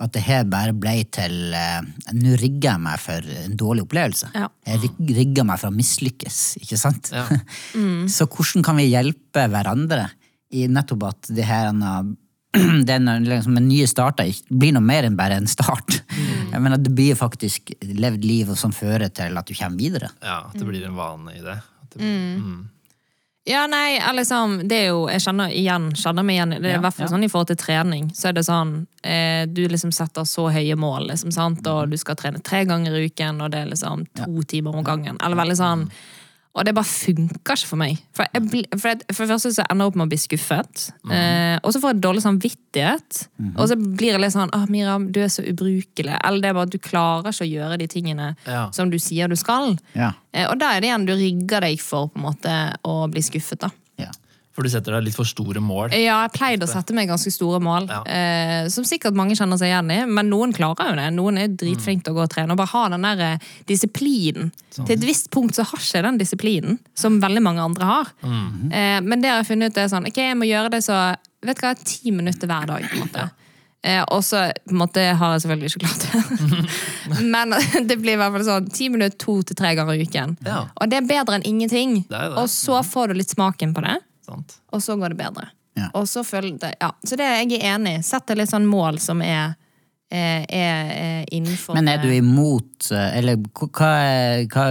at 0.00 0.14
det 0.14 0.22
her 0.24 0.46
bare 0.48 0.72
ble 0.76 0.94
til 1.12 1.52
uh, 1.52 1.82
Nå 2.16 2.36
rigger 2.40 2.70
jeg 2.70 2.82
meg 2.86 3.02
for 3.02 3.26
en 3.42 3.56
dårlig 3.60 3.84
opplevelse. 3.84 4.30
Ja. 4.32 4.48
Jeg 4.64 4.94
rigger 5.18 5.44
meg 5.44 5.60
for 5.60 5.68
å 5.68 5.76
mislykkes, 5.76 6.40
ikke 6.62 6.78
sant? 6.80 7.10
Ja. 7.12 7.26
Så 8.14 8.24
hvordan 8.30 8.64
kan 8.66 8.80
vi 8.80 8.88
hjelpe 8.90 9.44
hverandre 9.52 10.08
i 10.56 10.66
nettopp 10.72 11.04
at 11.10 11.30
det 11.36 11.44
her 11.46 11.70
den 12.90 13.10
liksom, 13.28 13.60
nye 13.62 13.88
starter 13.90 14.32
blir 14.48 14.72
noe 14.74 14.84
mer 14.84 15.06
enn 15.06 15.18
bare 15.18 15.36
en 15.38 15.50
start? 15.50 16.00
Jeg 16.10 16.58
mener, 16.58 16.80
det 16.80 16.94
blir 16.96 17.18
faktisk 17.18 17.74
levd 17.84 18.24
liv 18.26 18.54
som 18.58 18.72
fører 18.74 19.12
til 19.14 19.36
at 19.38 19.46
du 19.46 19.54
kommer 19.54 19.78
videre. 19.78 20.10
ja, 20.24 20.42
at 20.48 20.56
det 20.56 20.66
blir 20.66 20.88
en 20.88 20.96
vane 20.98 21.36
i 21.36 21.44
det. 21.44 21.60
At 21.90 21.98
blir, 21.98 22.38
mm. 22.40 22.60
Ja, 23.44 23.66
nei, 23.66 23.98
liksom, 24.12 24.68
det 24.68 24.76
er 24.76 24.90
jo, 24.92 25.06
jeg 25.08 25.22
kjenner 25.24 25.52
igjen, 25.56 25.88
kjenner 25.96 26.24
meg 26.26 26.36
igjen, 26.36 26.52
det. 26.58 26.68
Er 26.68 26.76
i 26.76 26.82
hvert 26.84 26.94
fall 26.94 27.08
sånn 27.08 27.24
i 27.24 27.30
forhold 27.32 27.48
til 27.48 27.58
trening, 27.58 28.10
så 28.14 28.28
er 28.28 28.34
det 28.36 28.44
sånn, 28.46 28.74
eh, 29.02 29.46
du 29.48 29.62
liksom 29.64 29.94
setter 29.96 30.26
så 30.28 30.44
høye 30.52 30.76
mål, 30.78 31.08
liksom, 31.08 31.32
sant? 31.34 31.64
og 31.66 31.88
du 31.90 31.96
skal 31.98 32.18
trene 32.20 32.42
tre 32.44 32.62
ganger 32.68 32.94
i 32.94 33.08
uken, 33.08 33.40
og 33.40 33.50
det 33.54 33.64
er 33.64 33.72
liksom 33.72 34.04
to 34.20 34.44
timer 34.44 34.76
om 34.76 34.84
gangen, 34.84 35.18
eller 35.24 35.40
veldig 35.40 35.56
sånn, 35.56 35.86
og 36.54 36.64
det 36.66 36.72
bare 36.74 36.84
funker 36.90 37.54
ikke 37.54 37.68
for 37.70 37.78
meg. 37.78 37.98
For, 38.16 38.26
jeg 38.34 38.42
for, 38.74 38.88
jeg, 38.90 39.02
for 39.14 39.22
det 39.22 39.30
første 39.30 39.52
så 39.54 39.64
ender 39.70 39.84
jeg 39.86 39.92
opp 39.92 39.98
med 40.00 40.06
å 40.08 40.10
bli 40.10 40.18
skuffet, 40.18 40.80
eh, 41.14 41.56
og 41.62 41.70
så 41.72 41.80
får 41.82 41.92
jeg 41.94 42.00
dårlig 42.02 42.22
samvittighet, 42.24 43.20
og 43.56 43.68
så 43.70 43.76
blir 43.78 44.10
jeg 44.16 44.20
litt 44.24 44.34
sånn, 44.34 44.50
ah, 44.56 44.64
Miriam, 44.68 45.06
du 45.14 45.20
er 45.22 45.30
så 45.30 45.44
ubrukelig, 45.46 46.16
eller 46.24 46.40
det 46.42 46.50
er 46.50 46.56
bare 46.58 46.66
at 46.66 46.74
du 46.74 46.78
klarer 46.82 47.30
ikke 47.30 47.46
å 47.46 47.52
gjøre 47.52 47.78
de 47.78 47.86
tingene 47.86 48.32
Ja. 48.46 48.64
som 48.74 48.90
du 48.90 48.98
sier 48.98 49.28
du 49.30 49.36
skal. 49.36 49.76
Ja. 49.94 50.12
Eh, 50.32 50.46
Og 50.50 50.58
da 50.58 50.72
er 50.74 50.80
det 50.80 50.90
igjen 50.90 51.06
du 51.06 51.14
rigger 51.14 51.60
deg 51.60 51.80
for 51.80 52.08
på 52.08 52.18
en 52.18 52.26
måte 52.32 52.56
å 52.84 53.06
bli 53.10 53.22
skuffet. 53.22 53.60
da. 53.60 53.70
For 54.60 54.68
du 54.68 54.72
setter 54.74 54.92
deg 54.92 55.06
litt 55.06 55.16
for 55.16 55.24
store 55.24 55.60
mål. 55.64 55.94
Ja, 55.96 56.18
jeg 56.26 56.34
pleide 56.34 56.66
å 56.66 56.68
sette 56.68 56.92
meg 56.92 57.08
ganske 57.08 57.30
store 57.32 57.62
mål, 57.64 57.86
Ja. 57.88 58.02
eh, 58.04 58.68
som 58.68 58.84
sikkert 58.84 59.16
mange 59.16 59.32
kjenner 59.32 59.56
seg 59.56 59.70
igjen 59.72 59.88
i. 59.94 60.04
Men 60.04 60.28
noen 60.28 60.52
klarer 60.52 60.90
jo 60.90 60.96
det. 61.00 61.06
Noen 61.16 61.38
er 61.40 61.48
dritflinke 61.48 62.04
til 62.04 62.12
å 62.12 62.18
gå 62.18 62.26
og 62.26 62.30
trene 62.34 62.52
og 62.52 62.58
bare 62.60 62.74
ha 62.74 62.82
den 62.92 63.06
der 63.08 63.24
eh, 63.24 63.38
disiplinen. 63.70 64.52
Til 64.76 64.92
et 64.98 65.00
visst 65.08 65.30
punkt 65.32 65.56
så 65.56 65.64
har 65.64 65.80
ikke 65.80 66.02
den 66.04 66.18
disiplinen, 66.20 66.78
som 66.94 67.16
veldig 67.24 67.40
mange 67.42 67.64
andre 67.64 67.88
har. 67.88 68.12
Eh, 68.22 69.00
men 69.00 69.22
det 69.24 69.30
har 69.32 69.40
jeg 69.40 69.48
funnet 69.54 69.72
ut 69.72 69.78
er 69.80 69.88
sånn, 69.88 70.06
ok, 70.12 70.20
jeg 70.28 70.36
må 70.36 70.44
gjøre 70.50 70.74
det 70.76 70.82
så 70.84 71.00
vet 71.40 71.56
du 71.56 71.64
hva, 71.64 71.72
ti 71.80 72.12
minutter 72.12 72.46
hver 72.52 72.68
dag. 72.68 72.84
på 72.84 73.00
en 73.00 73.06
måte. 73.08 73.30
Eh, 73.82 74.02
og 74.12 74.20
så 74.20 74.52
på 74.68 74.74
en 74.74 74.82
måte 74.82 75.00
har 75.16 75.38
jeg 75.38 75.46
selvfølgelig 75.46 75.72
ikke 75.72 75.86
klart 75.86 76.02
det. 76.04 77.24
Men 77.32 77.54
det 77.88 77.96
blir 77.96 78.12
i 78.12 78.20
hvert 78.20 78.36
fall 78.36 78.44
sånn 78.44 78.68
ti 78.76 78.90
minutter 78.92 79.16
to 79.16 79.38
til 79.48 79.56
tre 79.56 79.72
ganger 79.78 79.96
i 79.96 80.04
uken. 80.04 80.36
Ja. 80.44 80.66
Og 80.76 80.90
det 80.92 81.00
er 81.00 81.08
bedre 81.08 81.38
enn 81.40 81.48
ingenting. 81.48 82.02
Det 82.04 82.12
det. 82.12 82.36
Og 82.36 82.52
så 82.52 82.82
får 82.84 83.08
du 83.08 83.14
litt 83.22 83.32
smaken 83.32 83.72
på 83.72 83.80
det 83.88 83.96
Sant? 84.30 84.60
og 84.70 84.82
så 84.84 84.96
går 85.00 85.14
det 85.16 85.20
bedre. 85.24 85.48
Ja. 85.78 85.88
Og 85.94 86.06
så 86.10 86.22
det, 86.60 86.74
ja. 86.80 86.90
Så 87.06 87.16
det 87.16 87.24
er 87.26 87.42
jeg 87.44 87.60
enig 87.62 87.98
i. 88.00 88.02
Sett 88.04 88.26
deg 88.28 88.40
litt 88.40 88.50
sånn 88.50 88.66
mål 88.68 88.98
som 89.00 89.20
er, 89.22 89.52
er, 90.10 90.42
er, 90.50 90.88
er 90.90 91.28
innenfor 91.30 91.76
Men 91.78 91.86
er 91.88 92.00
du 92.02 92.08
imot 92.10 92.88
eh, 92.90 93.12
Eller 93.20 93.38
hva, 93.38 93.90
er- 94.02 94.42
hva, 94.50 94.64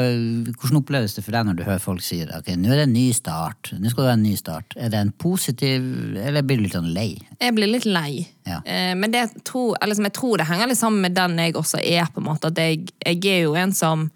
hvordan 0.60 0.82
oppleves 0.82 1.16
det 1.16 1.24
for 1.24 1.32
deg 1.38 1.48
når 1.48 1.56
du 1.56 1.64
hører 1.64 1.80
folk 1.80 2.04
si 2.04 2.20
ok, 2.28 2.52
nå 2.60 2.68
er 2.74 2.82
det 2.82 2.88
en 2.90 2.94
ny 2.98 3.06
start? 3.16 3.72
Nå 3.80 3.90
skal 3.94 4.04
du 4.04 4.10
ha 4.12 4.18
en 4.18 4.26
ny 4.28 4.36
start. 4.38 4.76
Er 4.76 4.92
det 4.92 5.00
en 5.00 5.14
positiv, 5.24 5.88
eller 6.20 6.44
blir 6.44 6.60
du 6.60 6.68
litt 6.68 6.76
sånn 6.76 6.92
lei? 6.94 7.14
Jeg 7.40 7.56
blir 7.56 7.72
litt 7.72 7.88
lei. 7.88 8.26
Ja. 8.50 8.60
Eh, 8.68 8.92
men 9.00 9.16
det 9.16 9.24
tror, 9.48 9.78
eller 9.82 9.96
jeg 10.10 10.18
tror 10.20 10.38
det 10.44 10.50
henger 10.52 10.74
litt 10.74 10.82
sammen 10.84 11.02
med 11.08 11.16
den 11.18 11.40
jeg 11.40 11.56
også 11.56 11.80
er. 11.80 12.12
på 12.12 12.20
en 12.20 12.28
måte, 12.34 12.52
at 12.52 12.60
jeg, 12.60 12.90
jeg 13.08 13.24
er 13.40 13.46
jo 13.48 13.56
en 13.60 13.72
som 13.74 14.10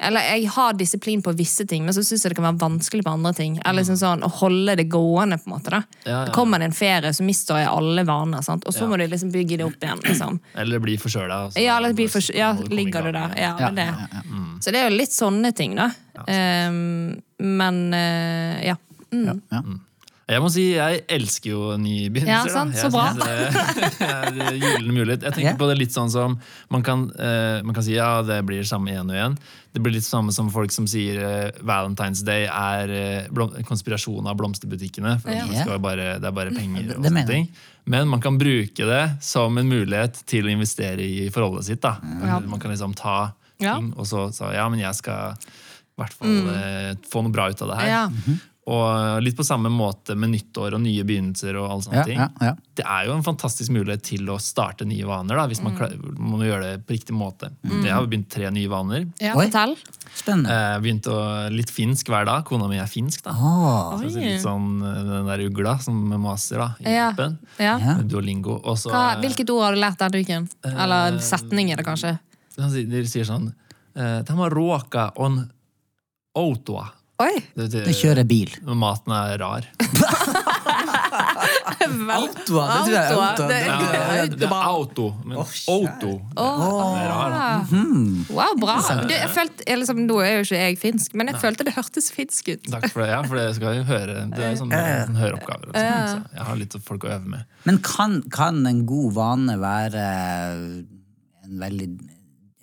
eller 0.00 0.20
jeg 0.20 0.48
har 0.54 0.72
disiplin 0.72 1.22
på 1.22 1.32
visse 1.36 1.66
ting, 1.68 1.84
men 1.84 1.92
så 1.94 2.00
syns 2.02 2.24
jeg 2.24 2.30
det 2.32 2.36
kan 2.38 2.46
være 2.48 2.58
vanskelig 2.62 3.04
på 3.04 3.12
andre 3.12 3.32
ting. 3.36 3.58
Eller 3.64 3.82
liksom 3.82 3.96
sånn, 4.00 4.22
Å 4.24 4.30
holde 4.40 4.76
det 4.76 4.88
gående, 4.88 5.36
på 5.38 5.50
en 5.50 5.54
måte. 5.58 5.70
da. 5.70 5.82
Ja, 6.04 6.10
ja, 6.10 6.24
ja. 6.26 6.32
Kommer 6.32 6.58
det 6.58 6.64
en 6.70 6.72
ferie, 6.72 7.12
så 7.12 7.22
mister 7.26 7.56
jeg 7.60 7.68
alle 7.68 8.04
vaner. 8.04 8.42
sant? 8.42 8.64
Og 8.66 8.72
så 8.72 8.80
Ja. 8.82 8.88
må 8.88 8.96
du 8.98 9.06
liksom 9.06 9.30
bygge 9.32 9.58
det 9.58 9.64
opp 9.66 9.80
igjen. 9.80 10.00
liksom. 10.02 10.40
Eller 10.56 10.78
bli 10.78 10.96
forkjøla. 10.96 11.46
og 11.46 11.52
så 11.52 11.60
Ja, 11.62 11.76
eller 11.76 11.92
bli 11.92 12.06
for, 12.08 12.20
ja, 12.34 12.52
ligger 12.54 13.02
du 13.04 13.12
der. 13.12 13.34
Ja, 13.36 13.56
Ja, 13.58 13.70
det. 13.70 13.86
ja, 13.86 14.06
ja. 14.12 14.22
Så 14.60 14.72
det 14.72 14.76
er 14.76 14.90
jo 14.90 14.96
litt 14.96 15.10
sånne 15.12 15.54
ting, 15.54 15.74
da. 15.76 15.90
Um, 16.28 17.22
men 17.38 17.94
uh, 17.94 18.64
ja. 18.64 18.76
Mm. 19.12 19.40
Ja. 19.50 19.62
Jeg 20.30 20.42
må 20.44 20.48
si, 20.52 20.64
jeg 20.76 21.00
elsker 21.10 21.50
jo 21.50 21.60
nye 21.80 22.10
begynnelser. 22.14 22.50
Ja, 22.50 22.54
sant, 22.54 22.76
så 22.78 22.90
bra. 22.94 23.08
Det 23.18 24.36
det 24.36 24.44
er 24.46 24.58
gyllen 24.62 24.92
mulighet. 24.94 25.24
Jeg 25.26 25.34
tenker 25.34 25.50
Ja. 25.50 25.56
på 25.58 25.66
det 25.70 25.78
litt 25.80 25.94
sånn 25.94 26.10
som 26.12 26.36
man 26.70 26.84
kan, 26.86 27.08
eh, 27.18 27.62
man 27.66 27.74
kan 27.74 27.82
si 27.82 27.96
ja, 27.96 28.22
det 28.22 28.36
blir 28.46 28.62
det 28.62 28.68
samme 28.70 28.92
igjen 28.92 29.10
og 29.10 29.16
igjen. 29.16 29.34
Det 29.74 29.82
blir 29.82 29.94
litt 29.96 30.06
samme 30.06 30.32
som 30.34 30.48
folk 30.50 30.72
som 30.74 30.86
sier 30.90 31.18
uh, 31.22 31.50
Valentine's 31.66 32.22
Day 32.26 32.46
er 32.50 32.90
uh, 33.30 33.58
konspirasjon 33.68 34.26
av 34.30 34.38
blomsterbutikkene. 34.38 35.16
For 35.22 35.30
Ja. 35.34 35.44
skal 35.64 35.78
bare, 35.82 36.18
det 36.22 36.26
er 36.30 36.34
bare 36.34 36.50
penger 36.54 36.96
og 36.96 37.04
sånne 37.06 37.26
ting. 37.28 37.48
Men 37.86 38.08
man 38.10 38.20
kan 38.22 38.38
bruke 38.38 38.86
det 38.86 39.04
som 39.22 39.58
en 39.58 39.68
mulighet 39.70 40.22
til 40.30 40.46
å 40.46 40.50
investere 40.54 41.00
i 41.06 41.28
forholdet 41.30 41.64
sitt. 41.70 41.80
da. 41.82 41.96
Ja. 42.22 42.38
Man 42.40 42.58
kan 42.62 42.70
liksom 42.74 42.94
ta 42.98 43.32
Ja. 43.60 43.76
ting, 43.78 43.92
og 43.98 44.06
så 44.06 44.32
sa 44.34 44.52
ja, 44.54 44.68
men 44.68 44.78
jeg 44.80 44.94
skal 44.94 45.34
i 45.36 46.00
hvert 46.02 46.14
fall 46.16 46.48
eh, 46.54 46.94
få 47.12 47.22
noe 47.22 47.32
bra 47.34 47.50
ut 47.52 47.60
av 47.62 47.68
det 47.68 47.76
her. 47.82 47.88
Ja. 47.90 48.04
Og 48.70 49.22
litt 49.24 49.34
på 49.38 49.42
samme 49.42 49.70
måte 49.72 50.14
med 50.14 50.30
nyttår 50.34 50.74
og 50.76 50.82
nye 50.84 51.02
begynnelser. 51.02 51.56
og 51.56 51.70
alle 51.72 51.82
sånne 51.82 51.96
Ja, 51.96 52.04
ting. 52.04 52.18
ja, 52.20 52.28
ja. 52.40 52.52
Det 52.76 52.84
er 52.84 53.06
jo 53.06 53.14
en 53.16 53.22
fantastisk 53.24 53.70
mulighet 53.72 54.02
til 54.04 54.28
å 54.30 54.36
starte 54.38 54.84
nye 54.86 55.02
vaner, 55.08 55.34
da, 55.40 55.46
hvis 55.48 55.62
man 55.64 55.74
klar, 55.76 55.94
må 56.20 56.38
gjøre 56.44 56.62
det 56.76 56.86
på 56.86 56.92
riktig 56.94 57.16
måte. 57.16 57.50
Jeg 57.64 57.90
har 57.90 58.06
begynt 58.06 58.28
tre 58.30 58.50
nye 58.52 58.68
vaner. 58.68 59.08
Ja, 59.18 59.32
Oi. 59.34 59.46
fortell. 59.48 59.74
Spennende. 60.14 60.50
Eh, 60.52 60.78
begynt 60.84 61.08
å, 61.08 61.50
litt 61.50 61.70
finsk 61.72 62.06
hver 62.12 62.26
dag. 62.28 62.44
Kona 62.44 62.68
mi 62.68 62.76
er 62.78 62.86
finsk. 62.86 63.22
da. 63.24 63.30
Oh. 63.32 63.96
Så 63.98 64.12
det 64.12 64.16
er 64.22 64.28
litt 64.36 64.44
sånn 64.44 64.68
eh, 64.84 65.02
den 65.08 65.26
der 65.32 65.38
ugla 65.48 65.78
som 65.82 65.96
maser 66.20 66.58
da, 66.58 66.68
i 66.84 66.94
Ja. 66.94 67.10
appen. 67.10 67.38
Ja. 67.58 67.78
Duolingo. 68.04 68.60
Og 68.62 68.76
så, 68.76 68.90
Hva, 68.92 69.16
eh, 69.16 69.20
hvilket 69.24 69.50
ord 69.50 69.64
har 69.64 69.74
du 69.74 69.80
lært 69.80 69.98
denne 69.98 70.20
uken? 70.22 70.48
Eller 70.64 71.18
setning 71.18 71.72
er 71.72 71.76
det 71.76 71.86
kanskje? 71.86 72.18
De 72.56 73.04
sier 73.06 73.24
sånn 73.24 73.52
eh, 73.96 74.20
De 74.22 74.32
har 74.36 74.50
råka 74.50 75.12
on 75.16 75.50
autoa. 76.36 76.90
Oi! 77.20 77.34
Det 77.56 77.66
det, 77.72 77.84
det 77.84 77.94
kjører 77.98 78.24
bil. 78.28 78.52
Og 78.64 78.76
maten 78.80 79.12
er 79.12 79.36
rar. 79.42 79.66
Autoa, 81.80 82.64
det 82.70 82.80
tror 82.84 82.92
jeg 82.92 83.00
er 83.00 83.14
Autoa, 83.14 83.46
det- 83.48 83.58
Ja, 83.66 83.76
det, 84.26 84.38
det 84.40 84.46
er 84.48 84.52
auto, 84.70 85.06
men 85.24 85.36
oh, 85.40 85.52
auto. 85.72 86.10
oh, 86.36 86.98
er 87.00 87.08
rar, 87.10 87.66
Mm. 87.70 88.24
Wow, 88.30 88.54
bra! 88.60 88.76
Du, 89.04 89.12
jeg 89.12 89.30
følte, 89.34 89.64
jeg 89.66 89.78
liksom, 89.80 90.00
nå 90.06 90.18
er 90.24 90.32
jo 90.38 90.44
ikke 90.46 90.60
jeg 90.60 90.78
finsk, 90.80 91.14
men 91.14 91.28
jeg 91.30 91.40
følte 91.42 91.64
det 91.66 91.74
hørtes 91.76 92.10
finsk 92.14 92.48
ut. 92.54 92.70
Takk 92.72 92.88
for 92.92 93.02
det, 93.04 93.08
ja, 93.12 93.20
for 93.26 93.36
det 93.40 93.46
skal 93.56 93.76
jo 93.80 93.84
høre. 93.88 94.16
Det 94.34 94.44
er 94.44 94.54
sånn, 94.60 94.70
sånn 94.74 95.18
høreoppgaver. 95.20 95.70
Og 95.72 95.74
sånn, 95.76 96.08
så 96.14 96.38
jeg 96.38 96.46
har 96.50 96.56
litt 96.60 96.76
folk 96.86 97.04
å 97.04 97.12
øve 97.16 97.26
med. 97.36 97.44
Men 97.68 97.80
kan, 97.84 98.20
kan 98.32 98.62
en 98.70 98.84
god 98.88 99.12
vane 99.18 99.58
være 99.60 100.06
en 101.44 101.58
veldig 101.60 101.90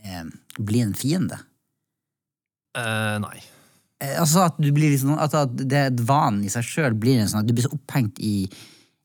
eh, 0.05 0.23
Bli 0.57 0.81
en 0.81 0.93
fiende? 0.97 1.37
Eh, 2.77 3.17
nei. 3.21 3.37
Eh, 4.03 4.15
altså 4.21 4.43
at 4.45 4.57
du 4.61 4.71
blir 4.71 4.91
liksom, 4.93 5.15
at, 5.17 5.33
at 5.33 5.55
det 5.57 5.77
er 5.77 5.87
et 5.91 6.01
van 6.05 6.43
i 6.45 6.49
seg 6.53 6.63
sjøl 6.67 6.93
blir 7.01 7.19
en 7.23 7.27
sånn 7.31 7.41
at 7.41 7.47
du 7.49 7.53
blir 7.57 7.65
så 7.67 7.73
opphengt 7.77 8.19
i 8.21 8.47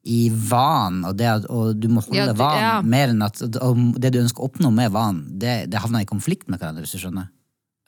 i 0.05 0.25
vanen, 0.35 1.05
og, 1.07 1.13
det 1.17 1.27
at- 1.31 1.45
og 1.47 1.77
du 1.79 1.85
må 1.89 2.01
holde 2.03 2.17
Ja, 2.19 2.25
du- 2.33 2.41
vanen 2.41 2.61
ja. 2.61 2.83
mer 2.83 3.09
enn 3.13 3.23
at 3.23 3.39
og 3.63 4.01
det 4.03 4.11
du 4.13 4.19
ønsker 4.19 4.43
å 4.43 4.49
oppnå 4.51 4.73
med 4.75 4.91
vanen, 4.91 5.39
det, 5.39 5.71
det 5.71 5.79
havner 5.79 6.03
i 6.03 6.09
konflikt 6.11 6.49
med 6.51 6.59
hverandre, 6.59 6.83
hvis 6.83 6.97
du 6.97 6.99
skjønner? 7.05 7.29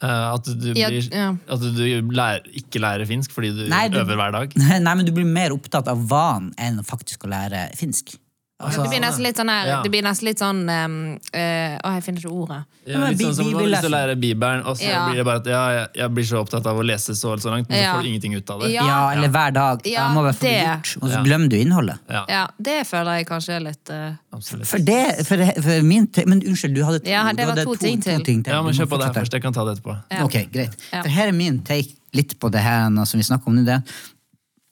Eh, 0.00 0.34
at 0.36 0.44
du, 0.46 0.68
Ja, 0.78 0.90
blir, 0.92 1.08
ja. 1.10 1.32
at 1.48 1.60
du 1.60 1.82
lærer, 2.14 2.46
ikke 2.54 2.78
lærer 2.78 3.04
finsk 3.10 3.32
fordi 3.34 3.50
du, 3.56 3.64
Nei, 3.68 3.88
du- 3.88 3.98
øver 3.98 4.14
hver 4.14 4.30
dag. 4.32 4.54
Nei, 4.86 4.94
men 4.94 5.04
du 5.04 5.10
blir 5.10 5.26
mer 5.26 5.50
opptatt 5.50 5.88
av 5.90 6.06
vanen 6.06 6.52
enn 6.56 6.78
faktisk 6.86 7.26
å 7.26 7.32
lære 7.34 7.74
finsk. 7.74 8.14
Det 8.54 8.86
blir 8.88 9.00
nesten 9.02 9.24
litt 9.26 9.36
sånn 9.36 9.48
her, 9.50 9.66
Ja. 9.66 9.76
det 9.82 9.90
blir 9.90 10.02
nesten 10.06 10.24
litt 10.28 10.38
sånn 10.38 10.60
um, 10.70 10.92
uh, 11.34 11.74
Å, 11.82 11.90
jeg 11.96 12.02
finner 12.06 12.20
ikke 12.22 12.30
ordet. 12.32 12.58
Ja, 12.86 13.00
litt 13.10 13.18
sånn 13.18 13.34
som 13.34 13.48
når 13.48 13.50
du 13.50 13.58
bibellesen. 13.64 13.90
lære 13.90 14.14
Bibelen, 14.20 14.62
og 14.64 14.76
så 14.78 14.84
Ja. 14.86 15.00
blir 15.08 15.16
det 15.18 15.24
bare 15.26 15.40
at 15.42 15.46
ja, 15.50 15.62
jeg, 15.74 15.88
jeg 15.98 16.10
blir 16.14 16.24
så 16.24 16.38
opptatt 16.38 16.66
av 16.70 16.78
å 16.78 16.84
lese 16.86 17.16
så 17.18 17.32
og 17.34 17.40
så 17.42 17.50
langt, 17.50 17.68
men 17.68 17.82
så 17.82 17.96
får 17.96 18.02
du 18.02 18.08
ingenting 18.12 18.36
ut 18.38 18.50
av 18.54 18.60
det. 18.62 18.70
Ja. 18.72 19.10
Eller 19.12 19.28
hver 19.28 19.50
dag. 19.52 19.82
Ja, 19.84 20.06
jeg 20.06 20.14
må 20.14 20.22
bare 20.22 20.32
få 20.38 20.46
det 20.46 20.52
det. 20.54 20.62
gjort. 20.68 21.02
Og 21.02 21.10
så 21.10 21.24
glemmer 21.26 21.48
du 21.50 21.56
innholdet. 21.58 21.98
Ja, 22.08 22.24
Ja, 22.28 22.46
det 22.70 22.86
føler 22.86 23.18
jeg 23.18 23.26
kanskje 23.26 23.56
er 23.56 23.60
litt 23.66 23.90
uh... 23.90 24.14
absolutt. 24.32 24.66
For 24.70 24.78
det, 24.78 25.26
for, 25.26 25.36
det- 25.36 25.58
for 25.62 25.82
min 25.82 26.06
te 26.06 26.24
Men 26.24 26.40
unnskyld, 26.40 26.74
du 26.78 26.84
hadde 26.84 27.00
to, 27.04 27.10
Ja, 27.10 27.24
det 27.32 27.36
du 27.36 27.42
var 27.44 27.56
hadde 27.56 27.64
to 27.64 27.74
ting 27.74 28.00
til. 28.00 28.44
Ja, 28.46 28.62
men 28.62 28.72
Kjør 28.72 28.86
på 28.86 28.98
det 29.02 29.06
her 29.10 29.14
først. 29.18 29.32
Jeg 29.32 29.42
kan 29.42 29.52
ta 29.52 29.64
det 29.66 29.78
etterpå. 29.80 29.98
Ja. 30.14 30.22
Ok, 30.24 30.38
greit. 30.54 30.76
Ja. 30.92 31.02
For 31.02 31.08
her 31.10 31.26
er 31.28 31.32
min 31.32 31.58
take 31.66 31.90
litt 32.14 32.38
på 32.38 32.50
det 32.54 32.60
her 32.62 32.86
som 33.04 33.18
vi 33.18 33.24
snakker 33.26 33.48
om 33.50 33.56
nå. 33.58 33.64
det 33.66 33.82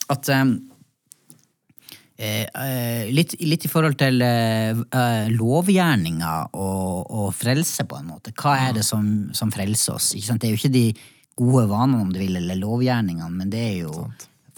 At 0.08 0.28
um, 0.28 0.60
eh, 2.22 2.46
eh, 2.46 3.10
litt, 3.14 3.34
litt 3.42 3.66
i 3.66 3.70
forhold 3.70 3.98
til 4.00 4.22
eh, 4.22 4.72
lovgjerninga 4.72 5.36
lovgjerninger 5.36 6.56
og, 6.56 7.10
og 7.10 7.30
frelse, 7.36 7.86
på 7.88 7.98
en 7.98 8.10
måte. 8.12 8.34
Hva 8.38 8.56
er 8.68 8.76
det 8.78 8.84
som, 8.86 9.06
som 9.36 9.52
frelser 9.54 9.98
oss? 9.98 10.12
Det 10.14 10.48
er 10.48 10.54
jo 10.54 10.60
ikke 10.60 10.74
de 10.74 10.86
gode 11.38 11.66
vanene, 11.70 12.02
om 12.04 12.12
du 12.12 12.20
vil, 12.20 12.36
eller 12.38 12.60
lovgjerningene, 12.60 13.32
men 13.32 13.50
det 13.52 13.64
er 13.70 13.80
jo 13.86 14.06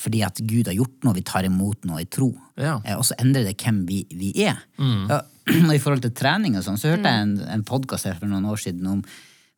fordi 0.04 0.20
at 0.26 0.40
Gud 0.44 0.68
har 0.68 0.76
gjort 0.76 1.06
noe, 1.06 1.16
vi 1.16 1.24
tar 1.24 1.46
imot 1.46 1.86
noe 1.88 2.02
i 2.02 2.08
tro. 2.10 2.32
Ja. 2.60 2.76
Eh, 2.84 2.96
og 2.98 3.06
så 3.08 3.16
endrer 3.22 3.46
det 3.48 3.56
hvem 3.60 3.84
vi, 3.88 4.02
vi 4.12 4.32
er. 4.44 4.60
Ja, 4.78 5.22
og 5.68 5.74
I 5.74 5.80
forhold 5.80 6.04
til 6.04 6.14
trening 6.16 6.58
og 6.58 6.64
sånn, 6.66 6.80
så 6.80 6.92
hørte 6.92 7.10
jeg 7.10 7.26
en, 7.26 7.36
en 7.52 7.64
podkast 7.66 8.08
for 8.10 8.28
noen 8.30 8.46
år 8.50 8.60
siden 8.60 8.88
om, 8.90 9.02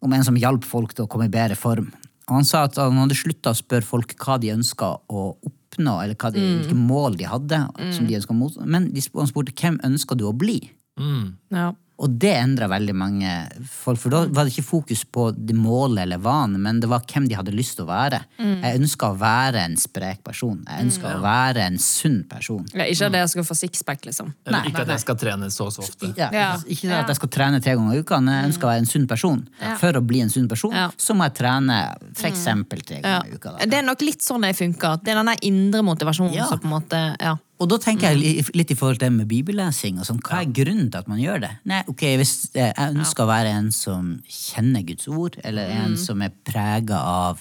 om 0.03 0.15
en 0.15 0.27
som 0.27 0.39
hjalp 0.39 0.67
folk 0.67 0.95
til 0.95 1.07
å 1.07 1.11
komme 1.11 1.29
i 1.29 1.33
bedre 1.33 1.59
form. 1.59 1.93
Og 2.27 2.41
han 2.41 2.47
sa 2.47 2.65
at 2.67 2.79
han 2.81 2.99
hadde 2.99 3.19
slutta 3.19 3.53
å 3.53 3.59
spørre 3.59 3.87
folk 3.87 4.17
hva 4.19 4.39
de 4.43 4.51
ønska 4.55 4.97
å 5.07 5.29
oppnå, 5.37 5.55
eller 6.03 6.17
hva 6.17 6.31
de, 6.35 6.41
hvilke 6.41 6.77
mål 6.79 7.19
de 7.21 7.29
hadde. 7.29 7.61
som 7.93 8.07
de 8.09 8.17
ønsket 8.19 8.35
å 8.35 8.39
mot, 8.39 8.57
Men 8.65 8.91
de, 8.95 9.03
han 9.17 9.31
spurte 9.31 9.55
hvem 9.57 9.81
ønsker 9.85 10.17
du 10.19 10.27
å 10.29 10.35
bli. 10.37 10.61
Mm. 11.01 11.37
Ja. 11.53 11.73
Og 11.99 12.11
det 12.21 12.29
endra 12.37 12.67
veldig 12.69 12.93
mange 12.95 13.31
folk, 13.73 13.97
for 14.03 14.13
da 14.13 14.19
var 14.29 14.45
det 14.45 14.53
ikke 14.53 14.67
fokus 14.69 15.01
på 15.09 15.31
det 15.33 15.55
målet 15.57 16.03
eller 16.03 16.19
vanen, 16.21 16.59
men 16.61 16.81
det 16.83 16.91
var 16.91 17.01
hvem 17.09 17.25
de 17.31 17.39
hadde 17.39 17.55
lyst 17.57 17.79
til 17.79 17.87
å 17.87 17.89
være. 17.89 18.19
Jeg 18.37 18.81
ønska 18.83 19.09
å 19.15 19.17
være 19.17 19.63
en 19.65 19.77
sprek 19.81 20.21
person. 20.27 20.59
Jeg 20.69 20.85
ønska 20.85 21.15
å 21.17 21.23
være 21.25 21.65
en 21.71 21.79
sunn 21.81 22.19
person. 22.29 22.67
Ja, 22.77 22.85
ikke 22.85 23.09
at 23.09 23.17
jeg 23.17 23.33
skal 23.33 23.47
få 23.49 23.57
sixpack, 23.57 24.05
liksom. 24.11 24.29
Nei, 24.53 24.61
ikke 24.69 24.85
at 24.85 24.93
jeg 24.93 25.05
skal 25.07 25.17
trene 25.23 25.49
så 25.55 25.71
så 25.73 25.87
ofte. 25.87 26.13
Ja, 26.21 26.29
Ja. 26.37 26.51
Ikke 26.69 26.93
at 27.01 27.09
jeg 27.09 27.17
skal 27.17 27.33
trene 27.33 27.63
tre 27.65 27.73
ganger 27.79 27.97
i 27.97 28.05
uka, 28.05 28.21
men 28.21 28.35
jeg 28.35 28.51
ønsker 28.53 28.69
å 28.69 28.73
være 28.75 28.85
en 28.85 28.91
sunn 28.93 29.07
person. 29.09 29.49
For 29.81 29.93
å 29.97 30.05
bli 30.05 30.21
en 30.21 30.29
sunn 30.37 30.49
person, 30.53 30.77
så 31.01 31.17
må 31.17 31.25
jeg 31.31 31.37
trene 31.41 31.81
for 32.13 32.29
eksempel 32.29 32.85
tre 32.85 33.01
ganger 33.01 33.33
i 33.33 33.41
uka. 33.41 33.57
Da. 33.57 33.65
Det 33.73 33.81
er 33.81 33.89
nok 33.89 34.05
litt 34.05 34.21
sånn 34.21 34.45
det 34.45 34.53
funker. 34.61 35.01
Det 35.03 35.17
er 35.17 35.23
den 35.25 35.33
indre 35.49 35.81
motivasjonen 35.83 36.35
Ja. 36.37 36.45
som 36.53 36.59
på 36.61 36.69
en 36.69 36.77
måte 36.77 37.17
ja. 37.21 37.39
Og 37.59 37.69
da 37.73 37.79
tenker 37.81 38.13
jeg 38.13 38.45
litt 38.53 38.71
i 38.71 38.77
forhold 38.77 38.99
til 38.99 39.07
det 39.07 39.13
med 39.17 39.29
bibellesing. 39.31 39.99
og 39.99 40.05
sånn, 40.05 40.21
Hva 40.21 40.43
er 40.43 40.51
grunnen 40.53 40.91
til 40.91 40.99
at 41.01 41.09
man 41.09 41.19
gjør 41.23 41.41
det? 41.47 41.51
Nei, 41.65 41.83
ok, 41.89 42.03
Hvis 42.21 42.51
eh, 42.55 42.73
jeg 42.77 42.97
ønsker 42.97 43.25
å 43.25 43.31
være 43.31 43.55
en 43.57 43.71
som 43.73 44.11
kjenner 44.29 44.85
Guds 44.85 45.09
ord, 45.09 45.39
eller 45.45 45.71
en 45.71 45.97
som 45.97 46.21
er 46.23 46.35
prega 46.45 46.99
av, 47.01 47.41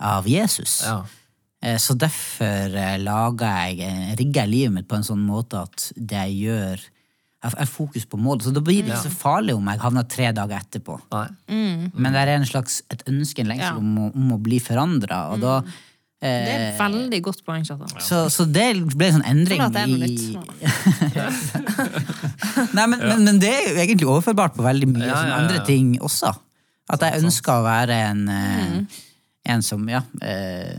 av 0.00 0.24
Jesus, 0.26 0.80
Ja. 0.86 1.02
eh, 1.60 1.76
så 1.76 1.94
derfor 1.98 2.72
eh, 2.80 2.96
lager 2.98 3.76
jeg, 3.76 4.16
rigger 4.18 4.42
jeg 4.46 4.48
livet 4.54 4.72
mitt 4.72 4.88
på 4.88 4.96
en 4.96 5.04
sånn 5.04 5.20
måte 5.26 5.60
at 5.66 5.92
det 5.96 6.16
jeg 6.28 6.40
gjør 6.48 6.88
jeg 7.42 7.56
har 7.58 7.66
fokus 7.66 8.04
på 8.06 8.16
målet. 8.22 8.44
Så 8.46 8.52
da 8.54 8.60
blir 8.62 8.84
det 8.86 8.92
ikke 8.94 9.08
så 9.10 9.16
farlig 9.18 9.54
om 9.56 9.66
jeg 9.66 9.80
havner 9.82 10.04
tre 10.06 10.28
dager 10.30 10.60
etterpå. 10.62 10.94
Mm. 11.50 11.88
Men 11.98 12.12
det 12.14 12.20
er 12.22 12.28
en 12.36 12.44
slags, 12.46 12.82
et 12.88 13.02
ønske, 13.10 13.40
en 13.42 13.48
lengsel 13.50 13.72
Ja. 13.74 13.78
om, 13.80 13.98
om 14.14 14.28
å 14.36 14.38
bli 14.38 14.60
forandra. 14.62 15.32
Og 15.34 15.40
da 15.42 15.56
Det 16.22 16.30
er 16.30 16.52
eh, 16.54 16.66
et 16.68 16.78
veldig 16.78 17.18
godt 17.26 17.40
poeng, 17.42 17.64
Kjartan. 17.66 17.88
så, 17.98 18.18
så 18.30 18.44
det 18.46 18.68
ble 18.94 19.08
en 19.08 19.16
sånn 19.16 19.24
endring 19.26 19.58
Sånn 19.58 19.74
det 19.74 19.82
er 19.82 19.88
i. 20.06 20.36
Nei, 22.76 22.84
men, 22.86 22.98
men, 23.00 23.24
men 23.26 23.40
det 23.42 23.50
er 23.50 23.64
jo 23.66 23.72
egentlig 23.82 24.06
overførbart 24.06 24.54
på 24.54 24.62
veldig 24.62 24.88
mye 24.92 25.08
Ja, 25.08 25.16
ja, 25.16 25.24
ja. 25.32 25.40
andre 25.40 25.64
ting 25.66 25.96
også. 25.98 26.30
At 26.92 27.02
jeg 27.02 27.24
ønsker 27.24 27.56
å 27.56 27.64
være 27.66 27.96
en 28.10 28.22
mm. 28.28 28.84
En 29.50 29.62
som, 29.66 29.82
ja 29.90 30.04
eh, 30.22 30.78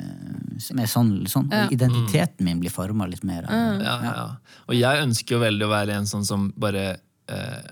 Som 0.64 0.80
er 0.80 0.88
sånn, 0.88 1.12
sånn. 1.28 1.50
Identiteten 1.76 2.48
min 2.48 2.62
blir 2.64 2.72
forma 2.72 3.04
litt 3.12 3.26
mer. 3.28 3.44
Mm. 3.50 3.82
Ja, 3.84 3.96
ja, 4.00 4.14
ja. 4.16 4.60
Og 4.70 4.78
jeg 4.78 5.04
ønsker 5.04 5.36
jo 5.36 5.42
veldig 5.44 5.68
å 5.68 5.72
være 5.74 5.98
en 6.00 6.08
sånn 6.08 6.24
som 6.24 6.46
bare 6.56 6.86
eh, 7.28 7.66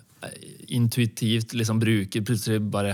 intuitivt 0.71 1.53
liksom 1.53 1.79
bruker 1.79 2.21
Plutselig 2.21 2.61
bare 2.61 2.93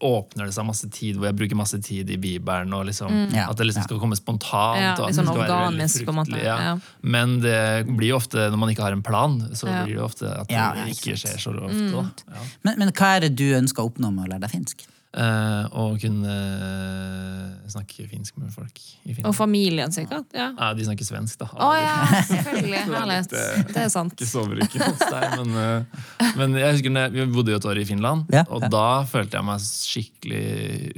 åpner 0.00 0.48
det 0.48 0.54
seg 0.56 0.66
masse 0.66 0.88
tid 0.90 1.18
hvor 1.18 1.28
jeg 1.28 1.36
bruker 1.38 1.58
masse 1.58 1.78
tid 1.84 2.10
i 2.10 2.16
Bibelen. 2.20 2.72
Og 2.74 2.86
liksom, 2.88 3.12
Ja, 3.34 3.48
At 3.50 3.60
det 3.60 3.68
liksom 3.68 3.86
skal 3.86 4.00
komme 4.02 4.18
spontant. 4.18 4.80
Ja, 4.80 4.94
og 4.96 5.04
at 5.04 5.12
litt 5.12 5.16
det 5.16 5.18
sånn 5.20 5.30
skal 5.30 5.42
organisk, 5.44 6.06
være 6.06 6.16
fruktelig, 6.16 6.44
Ja. 6.46 6.78
Men 7.02 7.36
det 7.44 7.58
blir 7.90 8.12
jo 8.14 8.18
ofte, 8.18 8.48
når 8.50 8.62
man 8.64 8.72
ikke 8.72 8.86
har 8.86 8.96
en 8.96 9.04
plan, 9.06 9.38
så 9.54 9.68
blir 9.68 9.96
det 9.96 10.02
ofte 10.02 10.32
at 10.32 10.48
det 10.48 10.96
ikke 10.96 11.18
skjer 11.20 11.38
så 11.38 11.54
ofte. 11.58 12.24
Ja. 12.32 12.46
Men, 12.62 12.78
men 12.80 12.92
hva 12.96 13.16
er 13.16 13.28
det 13.28 13.34
du 13.38 13.52
ønsker 13.58 13.84
å 13.84 13.92
oppnå 13.92 14.12
med 14.14 14.26
å 14.26 14.32
lære 14.34 14.46
deg 14.46 14.56
finsk? 14.56 14.86
Eh, 15.12 15.64
og 15.76 15.98
kunne 16.00 16.32
eh, 16.32 17.48
snakke 17.68 18.06
finsk 18.08 18.38
med 18.40 18.48
folk 18.54 18.78
i 19.04 19.16
Og 19.28 19.34
familien, 19.36 19.92
sikkert. 19.92 20.30
Ja. 20.32 20.46
Ja, 20.56 20.70
de 20.72 20.86
snakker 20.86 21.04
svensk, 21.04 21.36
da. 21.42 21.50
Å 21.52 21.68
ja, 21.76 21.98
selvfølgelig. 22.30 22.80
Herlighet. 22.94 23.34
Det 23.74 23.82
er 23.82 23.90
sant. 23.92 24.14
Ikke 24.16 24.30
soverike 24.30 24.80
hos 24.80 25.02
deg, 25.04 25.36
men, 25.42 25.52
uh, 25.52 26.32
men 26.40 26.56
jeg 26.56 26.78
husker 26.78 26.96
jeg, 27.02 27.12
vi 27.18 27.28
bodde 27.34 27.52
jo 27.52 27.60
et 27.60 27.68
år 27.74 27.82
i 27.82 27.84
Finland, 27.88 28.32
Ja, 28.32 28.46
og 28.48 28.64
ja. 28.64 28.72
da 28.72 28.86
følte 29.10 29.36
jeg 29.36 29.48
meg 29.50 29.66
skikkelig 29.66 30.42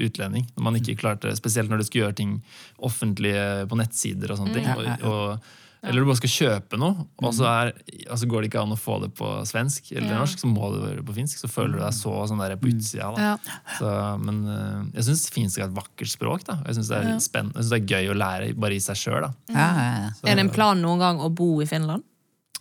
utlending. 0.06 0.46
Når 0.54 0.68
man 0.68 0.78
ikke 0.78 0.98
klarte, 1.02 1.34
Spesielt 1.34 1.72
når 1.72 1.82
du 1.82 1.88
skulle 1.88 2.06
gjøre 2.06 2.18
ting 2.22 2.38
offentlige 2.86 3.66
på 3.66 3.82
nettsider 3.82 4.30
og 4.30 4.38
sånne 4.38 4.54
ting. 4.54 4.70
Ja, 4.70 4.78
ja, 4.78 4.94
ja. 4.94 5.10
Og, 5.10 5.34
og 5.34 5.63
Eller 5.84 6.00
du 6.00 6.06
bare 6.08 6.16
skal 6.16 6.32
kjøpe 6.32 6.78
noe, 6.80 7.04
og 7.20 7.34
så, 7.36 7.44
er, 7.44 7.72
altså 8.10 8.26
går 8.30 8.42
det 8.44 8.48
ikke 8.50 8.62
an 8.64 8.72
å 8.72 8.78
få 8.80 8.96
det 9.02 9.10
på 9.18 9.28
svensk 9.48 9.90
eller 9.92 10.08
Ja. 10.14 10.20
norsk, 10.22 10.38
så 10.40 10.48
må 10.48 10.70
det 10.72 10.80
være 10.84 11.04
på 11.04 11.14
finsk. 11.18 11.38
Så 11.42 11.50
føler 11.52 11.76
du 11.76 11.82
deg 11.84 11.92
så 11.96 12.14
sånn 12.30 12.40
der 12.40 12.56
på 12.56 12.70
utsida. 12.72 13.10
Da. 13.14 13.26
Ja. 13.28 13.60
Så, 13.78 13.92
men 14.24 14.38
eh, 14.48 14.80
jeg 14.96 15.04
syns 15.10 15.26
finsk 15.34 15.60
er 15.60 15.68
et 15.68 15.76
vakkert 15.76 16.08
språk. 16.14 16.46
Da. 16.48 16.56
Jeg 16.66 16.78
syns 16.80 16.88
det, 16.88 16.96
er 17.02 17.10
jeg 17.12 17.20
synes 17.20 17.70
det 17.70 17.78
er 17.82 17.86
gøy 17.94 18.10
å 18.14 18.16
lære 18.16 18.50
bare 18.56 18.74
i 18.78 18.80
seg 18.80 18.96
sjøl. 18.96 19.28
Ja, 19.52 19.68
ja, 19.68 19.86
ja. 20.06 20.10
Er 20.24 20.40
det 20.40 20.46
en 20.48 20.52
plan 20.56 20.80
noen 20.80 20.98
gang 21.04 21.20
å 21.20 21.28
bo 21.34 21.60
i 21.60 21.68
Finland? 21.68 22.02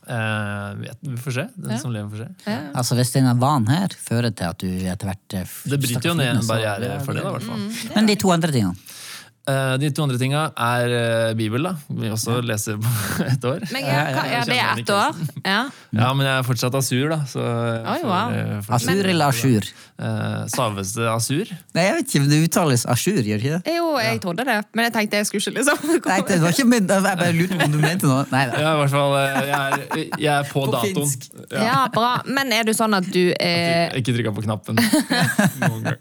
Uh, 0.03 0.73
vet- 0.81 0.99
vi 0.99 1.15
får 1.15 1.31
se. 1.37 1.43
Den 1.55 1.71
Ja. 1.71 1.77
som 1.79 1.93
lever, 1.95 2.09
får 2.11 2.25
se. 2.43 2.55
Altså 2.75 2.95
Hvis 2.99 3.13
denne 3.15 3.37
vanen 3.39 3.69
her 3.71 3.87
fører 3.95 4.33
til 4.35 4.49
at 4.49 4.57
du 4.59 4.67
etter 4.67 5.07
hvert 5.07 5.33
eh, 5.39 5.45
Det 5.71 5.79
bryter 5.79 6.09
jo 6.09 6.13
ned 6.19 6.35
en 6.41 6.47
barriere 6.49 6.97
for 7.05 7.13
det, 7.15 7.23
da, 7.23 7.29
i 7.29 7.37
hvert 7.37 7.47
fall. 7.47 7.93
Men 7.95 8.05
de 8.11 8.15
to 8.19 8.33
andre 8.35 8.51
tingene? 8.51 8.75
Eh, 9.43 9.73
de 9.75 9.89
to 9.91 10.05
andre 10.05 10.15
tinga 10.21 10.45
er 10.55 10.93
eh, 10.95 11.33
Bibel, 11.35 11.65
da. 11.67 11.73
Vi 11.91 12.07
også 12.13 12.37
leser 12.47 12.77
på 12.79 12.91
et 13.33 13.47
år. 13.49 13.65
Men 13.75 13.83
ja, 13.83 14.03
hva, 14.15 14.23
ja, 14.31 14.43
det 14.47 14.59
er 14.59 14.83
ett 14.85 14.93
år? 14.95 15.17
Ja. 15.43 15.57
Ja, 15.91 16.11
men 16.15 16.23
jeg 16.29 16.37
er 16.37 16.45
fortsatt 16.47 16.77
asur, 16.79 17.09
da. 17.11 17.19
Så 17.27 17.43
Oi, 17.43 17.97
wow. 18.07 18.37
Asur 18.77 19.03
eller 19.03 19.33
asjur? 19.33 19.67
Eh, 20.03 20.45
Staves 20.51 20.89
det 20.97 21.05
asur? 21.07 21.47
Nei, 21.75 21.83
jeg 21.87 21.93
vet 21.95 22.07
ikke, 22.09 22.19
men 22.23 22.29
det 22.33 22.39
uttales 22.49 22.81
Asur, 22.91 23.15
gjør 23.23 23.23
det 23.23 23.37
ikke 23.39 23.59
det? 23.63 23.73
Jo, 23.77 23.85
jeg 24.03 24.19
trodde 24.23 24.43
det, 24.49 24.55
men 24.75 24.83
jeg 24.87 24.93
tenkte 24.97 25.19
jeg 25.21 25.27
skulle 25.29 25.43
ikke 25.45 25.61
liksom 25.61 25.93
Nei, 26.09 26.17
det 26.27 26.39
var 26.43 26.51
ikke 26.57 26.65
min, 26.67 26.89
jeg 26.91 27.03
bare 27.05 27.29
lurte 27.37 27.57
på 27.59 27.67
om 27.67 27.71
du 27.71 27.77
mente 27.79 28.09
noe. 28.09 28.25
Nei, 28.33 28.41
da. 28.51 28.59
Ja, 28.63 28.73
i 28.73 28.81
hvert 28.81 28.93
fall. 28.93 29.15
eh, 29.21 29.39
Jeg 29.47 29.61
er, 29.61 30.19
jeg 30.25 30.31
er 30.33 30.49
på, 30.51 30.65
På 30.65 30.73
datoen. 30.75 31.13
Ja. 31.53 31.63
Ja, 31.63 31.77
bra. 31.93 32.11
Men 32.27 32.51
er 32.57 32.67
det 32.67 32.75
sånn 32.77 32.97
at 32.97 33.07
du 33.13 33.21
er 33.39 33.95
Ikke 33.99 34.13
trykka 34.17 34.33
på 34.35 34.43
knappen. 34.45 34.81
Noen 35.63 35.83
gang. 35.87 35.97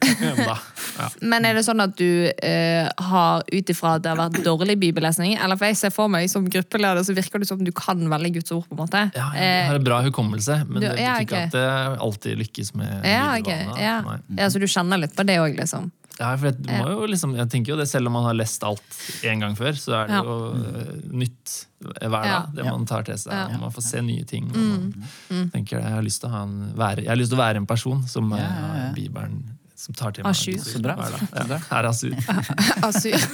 Ja. 0.99 1.09
Men 1.23 1.47
er 1.49 1.57
det 1.57 1.63
sånn 1.67 1.81
at 1.85 1.95
du 1.99 2.09
eh, 2.29 2.89
har 3.07 3.45
ut 3.49 3.71
ifra 3.73 3.95
at 3.97 4.03
det 4.05 4.11
har 4.13 4.19
vært 4.19 4.43
dårlig 4.45 4.77
bibellesning? 4.83 5.37
Eller 5.39 5.57
for 5.61 5.71
jeg 5.71 5.79
ser 5.81 5.95
for 5.95 6.11
meg 6.13 6.27
som 6.33 6.45
gruppeleder, 6.51 7.01
så 7.07 7.15
virker 7.17 7.43
det 7.43 7.49
som 7.49 7.63
du 7.65 7.71
kan 7.77 8.03
veldig 8.13 8.33
Guds 8.41 8.53
ord. 8.57 8.67
på 8.69 8.77
en 8.77 8.83
måte. 8.83 9.05
Ja, 9.17 9.31
jeg 9.37 9.67
har 9.69 9.77
Eh, 9.77 9.79
en 9.79 9.85
bra 9.87 10.03
hukommelse, 10.05 10.59
men 10.69 10.81
du- 10.83 10.89
det 10.89 10.97
betyr 10.99 11.23
ikke 11.25 11.37
okay. 11.39 11.47
at 11.47 11.57
jeg 11.63 11.99
alltid 12.07 12.39
lykkes 12.43 12.75
med 12.79 13.07
ja, 13.09 13.23
ok. 13.39 13.41
Okay. 13.47 13.83
Ja. 13.83 13.92
Ja, 14.39 14.49
Så 14.53 14.63
du 14.63 14.69
kjenner 14.71 15.01
litt 15.03 15.17
på 15.17 15.27
det 15.29 15.39
òg, 15.43 15.57
liksom? 15.59 15.91
Ja, 16.19 16.35
for 16.37 16.51
jeg, 16.51 16.61
må 16.69 16.91
jo 16.93 17.07
liksom, 17.09 17.33
jeg 17.39 17.49
tenker 17.51 17.73
jo 17.73 17.79
det, 17.81 17.87
Selv 17.89 18.11
om 18.11 18.17
man 18.19 18.27
har 18.29 18.37
lest 18.37 18.63
alt 18.69 18.99
en 19.27 19.41
gang 19.43 19.55
før, 19.59 19.73
så 19.81 19.95
er 20.03 20.11
det 20.11 20.19
Ja. 20.19 20.23
jo 20.27 20.35
eh, 20.53 20.91
nytt 21.23 21.55
hver 21.83 22.11
dag. 22.13 22.51
Det 22.55 22.67
man 22.69 22.85
tar 22.87 23.07
til 23.09 23.17
seg. 23.19 23.33
Ja. 23.33 23.59
Man 23.59 23.73
får 23.75 23.87
se 23.89 24.03
nye 24.05 24.25
ting. 24.29 24.51
Mm. 24.53 24.93
man 25.31 25.51
tenker 25.55 25.81
Jeg 25.81 25.97
har 25.97 26.05
lyst 26.05 26.21
til 26.23 26.29
å, 26.31 26.35
ha 26.37 26.43
en, 26.47 26.59
være, 26.79 27.03
jeg 27.07 27.11
har 27.11 27.19
lyst 27.19 27.33
til 27.33 27.41
å 27.41 27.43
være 27.43 27.63
en 27.65 27.67
person 27.67 28.05
som 28.07 28.33
eh, 28.37 28.45
har 28.45 28.95
Bibelen 28.95 29.43
som 29.83 29.97
tar 29.99 30.13
til 30.15 30.23
meg. 30.23 30.37
Asjur. 30.37 30.61
Så 30.63 30.79
bra. 30.85 30.95
Ja, 31.35 31.59
her 31.59 31.81
er 31.81 31.89
asur. 31.91 32.13
Asur. 32.87 33.25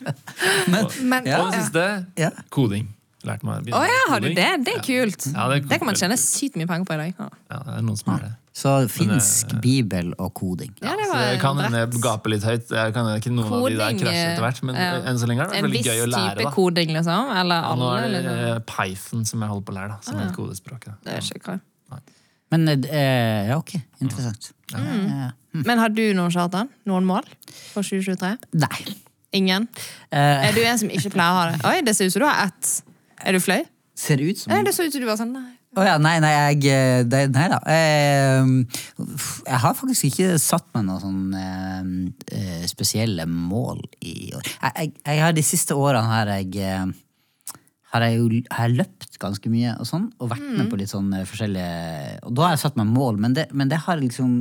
Men, 0.72 0.86
Men, 1.02 1.26
Ja. 1.28 1.42
Og 1.42 1.52
det 1.52 1.60
siste 1.66 1.84
ja. 2.16 2.30
koding. 2.54 2.88
Lærte 3.26 3.46
meg 3.46 3.60
å 3.60 3.64
begynne 3.64 3.78
Å 3.80 3.88
ja, 3.88 4.04
har 4.10 4.22
du 4.22 4.28
det? 4.34 4.50
Det 4.66 4.72
er 4.76 4.84
kult. 4.84 5.26
Ja, 5.30 5.48
det 5.50 5.56
er 5.60 5.66
Det 5.70 5.78
kan 5.78 5.88
man 5.88 5.98
tjene 5.98 6.16
sykt 6.18 6.56
mye 6.58 6.68
penger 6.70 6.88
på 6.88 6.96
i 6.96 7.00
dag. 7.02 7.12
Ja, 7.18 7.28
Ja, 7.52 7.58
det 7.68 7.74
er 7.78 7.84
noen 7.86 7.98
som 8.00 8.12
har 8.14 8.24
det. 8.26 8.30
Så 8.52 8.72
finsk, 8.92 9.54
bibel 9.64 10.10
og 10.20 10.34
koding. 10.36 10.74
Ja, 10.82 10.92
det 10.98 11.06
det 11.08 11.38
kan 11.40 11.56
hende 11.56 11.78
jeg 11.86 12.02
gaper 12.04 12.34
litt 12.34 12.44
høyt. 12.44 12.68
Jeg 12.68 12.92
kan 12.92 13.08
ikke 13.14 13.32
noen 13.32 13.48
av 13.48 13.62
de 13.64 13.78
der 13.78 13.86
Koding, 13.86 14.00
krasje 14.02 14.24
etter 14.26 14.44
hvert, 14.44 14.60
men 14.68 14.76
ja. 14.76 14.90
enn 15.08 15.20
så 15.22 15.28
lenge 15.30 15.46
er 15.46 15.54
det 15.54 15.62
veldig 15.64 15.84
gøy 15.86 16.02
å 16.02 16.08
lære. 16.12 16.26
En 16.26 16.36
viss 16.36 16.42
type 16.42 16.54
koding, 16.58 16.92
liksom? 16.98 17.30
Eller 17.42 17.64
Ja, 17.64 17.74
nå 17.80 17.92
er 17.96 18.02
det 18.02 18.10
Liksom. 18.18 18.42
eh, 18.50 18.58
Python 18.68 19.24
som 19.30 19.46
jeg 19.46 19.52
holder 19.54 19.64
på 19.64 19.72
å 19.72 19.76
lære, 19.78 19.88
da, 19.94 19.98
som 20.04 20.20
er 20.20 20.26
et 20.26 20.36
kodespråk. 20.36 20.84
da. 20.84 20.98
Det 21.06 21.16
er 21.16 21.30
ikke. 21.40 21.56
Men 22.52 22.68
eh, 22.68 23.48
ja, 23.48 23.56
ok. 23.56 23.72
Interessant. 24.04 24.52
Ja, 24.74 24.84
ja. 24.84 25.30
Men 25.52 25.78
har 25.80 25.88
du 25.88 26.04
noen 26.12 26.32
charter? 26.32 26.68
Noen 26.84 27.08
mål 27.08 27.24
for 27.72 27.80
2023? 27.80 28.36
Nei. 28.60 28.96
Ingen? 29.32 29.68
Uh. 30.12 30.44
Er 30.44 30.52
du 30.52 30.60
en 30.60 30.78
som 30.80 30.90
ikke 30.92 31.14
pleier 31.14 31.32
å 31.32 31.38
ha 31.40 31.44
det? 31.52 31.60
Oi, 31.64 31.78
det 31.86 31.96
ser 31.96 32.10
ut 32.10 32.12
som 32.12 32.20
du 32.20 32.28
har 32.28 32.50
ett. 32.50 32.82
Er 33.22 33.38
du 33.38 33.40
flau? 33.42 33.62
ser 33.98 34.22
ut 34.22 34.38
som 34.38 34.52
Nei, 34.52 34.62
det 34.66 34.72
så 34.74 34.86
ut 34.86 34.94
som 34.94 35.02
du 35.02 35.08
var 35.08 35.18
sånn 35.20 35.34
nei. 35.34 35.50
Oh 35.76 35.84
ja, 35.86 35.94
nei, 36.00 36.18
nei, 36.20 36.32
jeg 36.32 36.66
eh, 36.68 37.02
det, 37.08 37.22
Nei 37.32 37.46
da. 37.48 37.58
Eh, 37.72 38.50
jeg 39.00 39.60
har 39.62 39.76
faktisk 39.76 40.08
ikke 40.10 40.34
satt 40.40 40.66
meg 40.74 40.84
noen 40.88 41.00
sånn 41.00 41.38
eh, 41.38 42.36
eh, 42.36 42.66
spesielle 42.68 43.24
mål 43.28 43.80
i 44.04 44.32
år. 44.36 44.44
Jeg, 44.50 44.72
jeg, 44.76 44.92
jeg 45.06 45.24
har 45.24 45.36
De 45.36 45.46
siste 45.46 45.76
årene 45.78 46.04
har 46.10 46.34
jeg 46.36 46.92
har 47.92 48.06
jeg 48.06 48.16
jo 48.16 48.40
har 48.56 48.72
løpt 48.72 49.18
ganske 49.20 49.50
mye 49.52 49.74
og 49.76 49.84
sånn, 49.84 50.06
og 50.16 50.30
vært 50.32 50.44
med 50.56 50.70
på 50.72 50.78
litt 50.80 50.88
sånn 50.88 51.10
forskjellige 51.28 52.22
Og 52.24 52.36
da 52.38 52.46
har 52.46 52.54
jeg 52.54 52.62
satt 52.62 52.78
meg 52.80 52.88
mål, 52.88 53.20
men 53.20 53.36
det, 53.36 53.50
men 53.52 53.68
det 53.68 53.82
har 53.84 54.00
liksom 54.00 54.38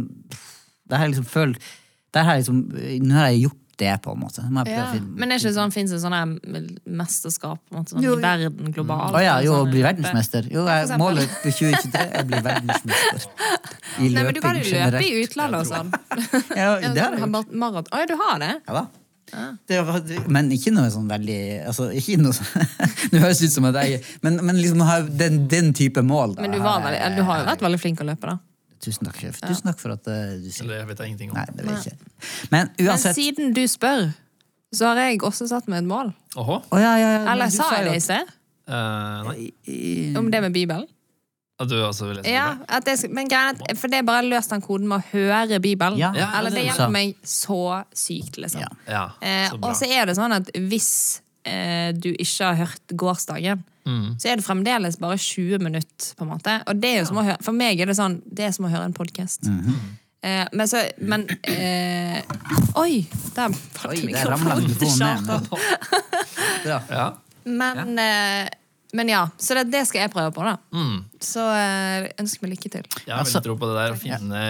Det 0.88 0.96
har 0.96 1.04
jeg 1.04 1.18
liksom 1.18 1.28
følt 1.28 1.72
Der 2.16 2.28
har 2.28 2.40
jeg 2.40 2.46
liksom 2.46 2.62
Nå 3.04 3.18
har 3.18 3.34
jeg 3.34 3.50
gjort 3.50 3.60
det, 3.82 3.92
på 4.06 4.14
en 4.16 4.22
måte. 4.22 4.46
Ja. 4.70 4.86
Men 5.18 5.34
er 5.34 5.42
ikke 5.42 5.54
sånn, 5.56 5.74
fins 5.74 5.94
det 5.94 6.00
sånne 6.04 6.22
mesterskap 6.86 7.60
på 7.66 7.76
en 7.76 7.82
måte, 7.82 7.96
sånn, 7.96 8.06
Jo. 8.06 8.16
i 8.20 8.24
verden 8.24 8.76
globalt? 8.76 9.18
Å 9.18 9.24
ja, 9.24 9.36
jo, 9.46 9.58
Sånn, 9.60 9.74
bli 9.74 9.84
verdensmester. 9.86 10.48
Jo, 10.54 10.66
jeg, 10.70 11.02
målet 11.02 11.36
på 11.42 11.52
2023 11.58 12.06
er 12.06 12.24
å 12.24 12.30
bli 12.30 12.42
verdensmester. 12.48 13.28
I 14.00 14.10
Nei, 14.14 14.24
men 14.24 14.34
du 14.38 14.42
kan 14.44 14.62
jo 14.62 14.66
løpe 14.70 15.04
i 15.04 15.14
utlandet 15.26 15.62
og 15.62 15.70
sånn. 15.74 15.94
Ja, 16.62 16.74
det 16.80 16.96
har 16.96 17.16
jeg 17.18 17.28
gjort. 17.28 17.92
Å 17.92 18.02
ja, 18.04 18.10
du 18.10 18.18
har 18.22 18.42
det? 18.42 18.56
Ja 18.68 18.82
da. 18.82 18.88
Det 19.68 19.78
var, 19.88 20.02
men 20.28 20.50
ikke 20.52 20.74
noe 20.76 20.90
sånn 20.92 21.08
veldig 21.08 21.40
altså, 21.70 21.86
ikke 21.96 22.18
noe 22.20 22.36
sånn, 22.36 22.66
Det 23.14 23.22
høres 23.24 23.40
ut 23.40 23.54
som 23.54 23.68
at 23.70 23.78
jeg 23.80 24.02
Men, 24.26 24.42
men 24.44 24.60
liksom 24.60 24.82
den, 25.16 25.46
den 25.52 25.72
type 25.78 26.04
mål. 26.04 26.36
Da, 26.36 26.44
Men 26.44 26.58
du, 26.58 26.60
var 26.64 26.84
veldig, 26.84 27.00
du 27.16 27.24
har 27.30 27.40
jo 27.40 27.48
vært 27.48 27.64
veldig 27.64 27.80
flink 27.80 28.04
å 28.04 28.08
løpe, 28.12 28.34
da. 28.34 28.40
Tusen 28.82 29.06
takk, 29.06 29.20
sjef. 29.22 29.40
Tusen 29.46 29.68
takk 29.70 29.80
for 29.80 29.94
at 29.94 30.08
eh, 30.10 30.38
du 30.42 30.50
sier 30.50 30.66
Eller 30.66 30.80
jeg 30.82 30.88
vet 30.92 30.98
jeg 31.04 31.08
ingenting 31.12 31.32
om. 31.32 31.38
Nei, 31.38 31.46
det 31.56 31.66
vet 31.68 31.86
jeg 31.86 31.94
ikke. 31.94 32.30
Men 32.52 32.72
Men 32.80 32.98
siden 32.98 33.54
du 33.54 33.62
spør, 33.70 34.08
så 34.74 34.86
har 34.92 34.96
jeg 35.12 35.22
også 35.28 35.48
satt 35.52 35.68
meg 35.70 35.84
et 35.84 35.90
mål. 35.92 36.14
Åhå? 36.36 36.58
Å, 36.72 36.80
ja, 36.82 36.96
ja, 36.98 37.12
ja, 37.12 37.20
men 37.20 37.28
Eller 37.36 37.46
du 37.52 37.58
sa 37.58 37.70
jeg 37.76 37.86
jo 37.86 37.92
det 37.92 37.98
i 38.00 38.06
sted? 38.08 38.34
Eh, 38.72 39.22
nei. 39.28 40.16
Om 40.18 40.32
det 40.32 40.42
med 40.48 40.54
Bibelen? 40.56 40.88
At 41.62 41.70
du 41.70 41.76
også 41.86 42.08
vil 42.08 42.16
lese 42.18 42.32
Ja, 42.34 42.56
at 42.74 42.86
det, 42.88 42.96
men 43.14 43.28
greien 43.30 43.54
er 43.60 43.68
at- 43.70 43.78
For 43.78 43.88
det 43.92 44.00
er 44.00 44.06
bare 44.08 44.24
løst 44.26 44.50
den 44.50 44.62
koden 44.66 44.88
med 44.90 44.98
å 45.04 45.04
høre 45.12 45.60
Bibelen. 45.62 45.98
Ja, 46.00 46.10
Ja, 46.18 46.32
Eller 46.40 46.50
det 46.50 46.58
det 46.64 46.64
hjelper 46.72 46.90
meg 46.92 47.16
så 47.24 47.84
sykt, 47.94 48.38
liksom. 48.42 48.62
Ja. 48.62 48.68
Ja, 48.88 49.04
Eh, 49.22 49.50
så 49.52 49.60
bra. 49.60 49.70
og 49.70 49.76
så 49.78 49.86
er 49.92 50.06
det 50.10 50.16
sånn 50.18 50.34
at 50.34 50.50
hvis 50.56 51.22
eh, 51.46 51.92
du 51.94 52.10
ikke 52.14 52.46
har 52.52 52.56
hørt 52.66 52.96
gårsdagen, 52.96 53.64
Mm. 53.82 54.14
så 54.22 54.30
er 54.30 54.36
det 54.38 54.46
fremdeles 54.46 55.00
bare 55.02 55.18
20 55.18 55.58
minutter. 55.58 56.14
på 56.16 56.22
en 56.24 56.30
måte 56.30 56.62
Og 56.68 56.76
det 56.80 56.90
er 56.92 57.00
jo 57.00 57.06
som 57.10 57.18
å 57.18 57.24
høre, 57.26 57.38
For 57.42 57.52
meg 57.52 57.80
er 57.82 57.88
det 57.90 57.96
sånn 57.98 58.22
Det 58.32 58.46
er 58.46 58.52
som 58.54 58.66
å 58.66 58.70
høre 58.70 58.86
en 58.86 58.94
podkast. 58.94 59.42
Mhm. 59.50 59.74
eh, 60.22 60.46
men 60.54 60.68
så 60.68 60.84
Men 61.02 61.26
eh, 61.50 62.22
Oi! 62.78 63.08
Der 63.36 63.50
falt 63.74 64.04
mikrofonen 64.06 64.78
til 64.78 64.88
Charter. 65.00 65.40
ned. 65.42 66.66
Ja. 66.66 66.80
Ja. 66.92 67.10
Men, 67.46 67.98
eh, 67.98 68.50
men 68.94 69.08
ja, 69.10 69.22
så 69.40 69.56
det, 69.56 69.66
det 69.72 69.86
skal 69.88 70.02
jeg 70.04 70.12
prøve 70.12 70.32
på, 70.36 70.44
da. 70.44 70.58
Mm. 70.76 70.98
Så 71.24 71.44
eh, 71.56 72.08
ønsker 72.20 72.44
meg 72.44 72.54
lykke 72.58 72.72
til. 72.74 72.84
Jeg 73.06 73.14
har 73.14 73.22
Altså- 73.22 73.40
veldig 73.40 73.46
tro 73.48 73.56
på 73.62 73.70
det 73.70 73.78
der 73.78 73.94
å 73.96 74.00
finne, 74.02 74.42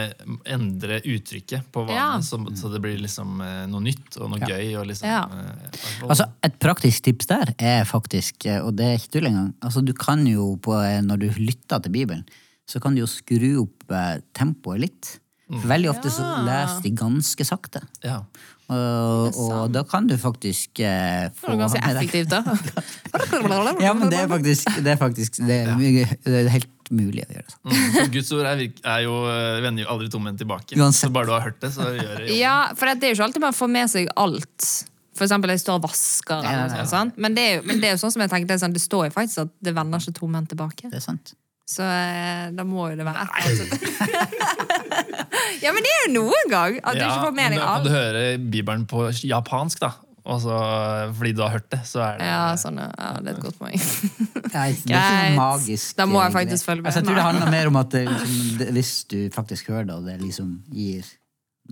endre 0.45 0.99
uttrykket 1.06 1.67
på 1.71 1.84
vanene, 1.86 1.95
Ja. 1.95 2.19
så, 2.25 2.39
så 2.58 2.71
det 2.73 2.82
blir 2.82 2.97
liksom 3.01 3.41
eh, 3.45 3.65
noe 3.71 3.82
nytt 3.86 4.17
og 4.19 4.32
noe 4.34 4.39
Ja. 4.41 4.47
gøy. 4.56 4.80
Og 4.82 4.88
liksom, 4.88 5.08
Ja. 5.08 5.23
eh, 5.30 6.08
Altså, 6.10 6.25
Et 6.43 6.60
praktisk 6.60 7.04
tips 7.04 7.27
der 7.27 7.54
er 7.60 7.84
faktisk, 7.86 8.45
og 8.65 8.75
det 8.75 8.86
er 8.86 8.97
ikke 8.97 9.12
tull 9.19 9.27
engang 9.30 9.54
altså, 9.62 9.84
Du 9.86 9.93
kan 9.93 10.25
jo, 10.25 10.56
på, 10.58 10.73
når 11.06 11.19
du 11.19 11.30
lytter 11.38 11.82
til 11.82 11.91
Bibelen, 11.91 12.25
så 12.67 12.80
kan 12.82 12.95
du 12.95 13.01
jo 13.01 13.08
skru 13.08 13.62
opp 13.63 14.23
tempoet 14.34 14.80
litt. 14.80 15.19
For 15.51 15.67
veldig 15.67 15.89
ofte 15.91 16.09
så 16.13 16.23
Ja. 16.23 16.41
leser 16.47 16.81
de 16.87 16.91
ganske 16.95 17.45
sakte. 17.45 17.81
ja. 18.07 18.21
Og, 18.71 19.35
og 19.35 19.71
da 19.75 19.81
kan 19.83 20.05
du 20.07 20.13
faktisk 20.15 20.79
eh, 20.79 21.25
Det 21.27 21.33
få 21.41 21.49
var 21.51 21.57
ganske 21.65 21.79
effektivt, 21.89 22.29
da. 22.31 22.39
Ja, 23.83 23.91
men 23.93 24.07
det 24.09 24.21
er 24.21 24.29
faktisk 24.31 24.69
Det 24.79 24.93
er, 24.93 24.95
faktisk, 25.01 25.41
det 25.43 25.57
er, 25.65 25.73
mye- 25.75 26.15
det 26.23 26.37
er 26.45 26.47
helt 26.53 26.91
mulig 26.91 27.25
å 27.25 27.33
gjøre 27.35 27.49
det. 27.49 27.57
Mm, 27.67 28.11
Guds 28.13 28.31
ord 28.37 28.47
er, 28.47 28.61
er 28.93 29.01
jo, 29.03 29.17
eh, 29.27 29.57
vender 29.65 29.83
jo 29.83 29.89
aldri 29.91 30.07
tomhendt 30.13 30.39
tilbake. 30.39 30.77
Uansett. 30.79 31.09
Så 31.09 31.11
bare 31.11 31.27
du 31.27 31.33
har 31.35 31.43
hørt 31.49 31.59
det, 31.59 31.73
så 31.75 31.89
gjør 31.89 31.99
det 31.99 32.29
jobben. 32.29 32.37
Ja, 32.39 32.55
for 32.79 32.87
det 32.95 33.03
er 33.03 33.11
jo 33.11 33.19
ikke 33.19 33.27
alltid 33.27 33.43
man 33.49 33.59
får 33.59 33.71
med 33.75 33.91
seg 33.91 34.07
alt. 34.23 34.69
For 35.19 35.27
eksempel 35.27 35.51
jeg 35.51 35.63
står 35.65 35.81
og 35.81 35.85
vasker. 35.89 36.39
Eller 36.53 36.71
noe 36.71 36.87
sånt. 36.95 37.19
Men, 37.19 37.35
det 37.35 37.43
er 37.49 37.53
jo, 37.59 37.67
men 37.67 37.83
det 37.83 37.91
er 37.91 37.97
jo 37.97 38.01
sånn 38.05 38.15
som 38.15 38.23
jeg 38.23 38.31
tenkte, 38.31 38.53
det 38.55 38.61
sånn, 38.63 38.71
det 38.79 38.85
står 38.87 39.09
jo 39.09 39.15
faktisk 39.19 39.43
at 39.49 39.51
det 39.67 39.75
vender 39.75 39.99
ikke 39.99 40.15
tomhendt 40.21 40.47
tilbake. 40.55 40.87
Det 40.95 40.99
er 41.03 41.07
sant. 41.11 41.35
Så 41.71 41.83
eh, 41.87 42.47
da 42.55 42.63
må 42.67 42.87
jo 42.91 42.97
det 42.99 43.05
være 43.07 43.27
et 43.27 43.29
eller 43.51 43.67
annet. 43.67 44.69
ja, 45.62 45.73
men 45.75 45.86
det 45.86 45.91
er 45.97 46.06
jo 46.06 46.13
noen 46.19 46.51
gang 46.51 46.80
at 46.82 46.95
du 46.95 47.01
Ja, 47.01 47.10
ikke 47.10 47.27
får 47.27 47.36
men 47.36 47.41
med 47.41 47.54
deg 47.56 47.62
da 47.62 47.67
kan 47.67 47.86
du 47.86 47.91
hører 47.93 48.17
høre 48.21 48.39
Bibelen 48.54 48.88
på 48.89 49.10
japansk, 49.25 49.84
da. 49.84 49.91
Og 50.21 50.41
så, 50.43 50.58
fordi 51.17 51.32
du 51.34 51.41
har 51.41 51.56
hørt 51.56 51.71
det, 51.71 51.80
så 51.89 52.04
er 52.06 52.19
det 52.19 52.27
Ja, 52.30 52.41
sånn, 52.62 52.77
ja. 52.77 52.91
ja, 52.93 53.13
det 53.17 53.32
er 53.32 53.39
et 53.39 53.41
godt 53.41 53.58
poeng. 53.58 53.80
Er 54.51 54.75
Greit. 54.86 55.95
Da 55.97 56.06
må 56.06 56.19
jeg 56.19 56.30
eh, 56.30 56.36
faktisk 56.36 56.67
følge 56.67 56.84
med. 56.84 56.91
Altså, 56.91 57.01
jeg 57.01 57.08
tror 57.08 57.17
det 57.17 57.23
handler 57.25 57.54
mer 57.54 57.69
om 57.71 57.80
at 57.80 57.93
det, 57.95 58.04
liksom, 58.12 58.58
det, 58.60 58.67
hvis 58.75 58.91
du 59.10 59.17
faktisk 59.34 59.71
hører 59.71 59.88
det, 59.89 59.95
og 59.95 60.06
det 60.06 60.19
liksom 60.21 60.51
gir 60.75 61.08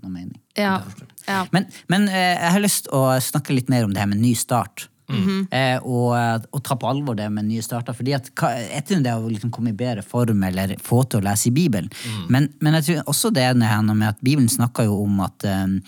noe 0.01 0.13
mening. 0.13 0.39
Ja. 0.57 0.79
ja. 1.27 1.43
Men, 1.53 1.67
men 1.91 2.07
eh, 2.09 2.37
jeg 2.39 2.55
har 2.55 2.63
lyst 2.63 2.89
å 2.95 3.03
snakke 3.21 3.53
litt 3.53 3.69
mer 3.69 3.85
om 3.85 3.93
det 3.93 4.01
her 4.01 4.09
med 4.09 4.21
ny 4.23 4.33
start. 4.37 4.87
Mhm. 5.09 5.47
eh, 5.51 5.77
og, 5.83 6.45
og 6.53 6.63
ta 6.63 6.75
på 6.75 6.87
alvor 6.89 7.15
det 7.17 7.29
med 7.33 7.45
nye 7.49 7.61
starter. 7.65 7.93
fordi 7.97 8.13
at 8.13 8.29
Etter 8.77 9.01
det 9.01 9.13
å 9.13 9.29
liksom 9.29 9.51
komme 9.51 9.69
i 9.73 9.77
bedre 9.77 10.03
form 10.05 10.43
eller 10.43 10.75
få 10.77 11.03
til 11.09 11.19
å 11.19 11.25
lese 11.29 11.49
i 11.49 11.51
Bibelen. 11.55 11.89
Men, 12.29 12.49
men 12.61 12.73
jeg 12.79 12.83
tror 12.85 13.09
også 13.13 13.31
det 13.33 13.43
er 13.43 13.55
noe 13.57 13.95
med 13.95 14.07
at 14.09 14.21
Bibelen 14.21 14.49
snakker 14.49 14.85
jo 14.85 15.03
om 15.03 15.19
at, 15.25 15.43
um, 15.45 15.79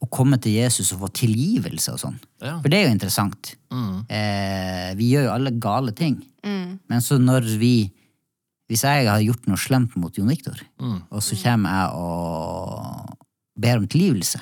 å 0.00 0.06
komme 0.10 0.38
til 0.38 0.52
Jesus 0.52 0.92
og 0.92 1.00
få 1.06 1.08
tilgivelse 1.24 1.92
og 1.92 1.98
sånn. 1.98 2.18
Ja. 2.40 2.58
For 2.62 2.68
det 2.68 2.78
er 2.78 2.84
jo 2.88 2.94
interessant. 2.94 3.54
Eh, 4.08 4.94
vi 4.96 5.10
gjør 5.14 5.24
jo 5.28 5.32
alle 5.34 5.50
gale 5.58 5.92
ting. 5.92 6.20
Men 6.88 7.00
så 7.04 7.18
når 7.18 7.48
vi 7.58 7.90
Hvis 8.68 8.82
jeg 8.84 9.06
har 9.08 9.20
gjort 9.24 9.46
noe 9.48 9.56
slemt 9.56 9.94
mot 9.96 10.12
Jon 10.12 10.28
Viktor, 10.28 10.58
og 11.10 11.22
så 11.24 11.34
kommer 11.40 11.70
jeg 11.72 11.88
og 11.96 13.14
ber 13.56 13.78
om 13.80 13.86
tilgivelse, 13.88 14.40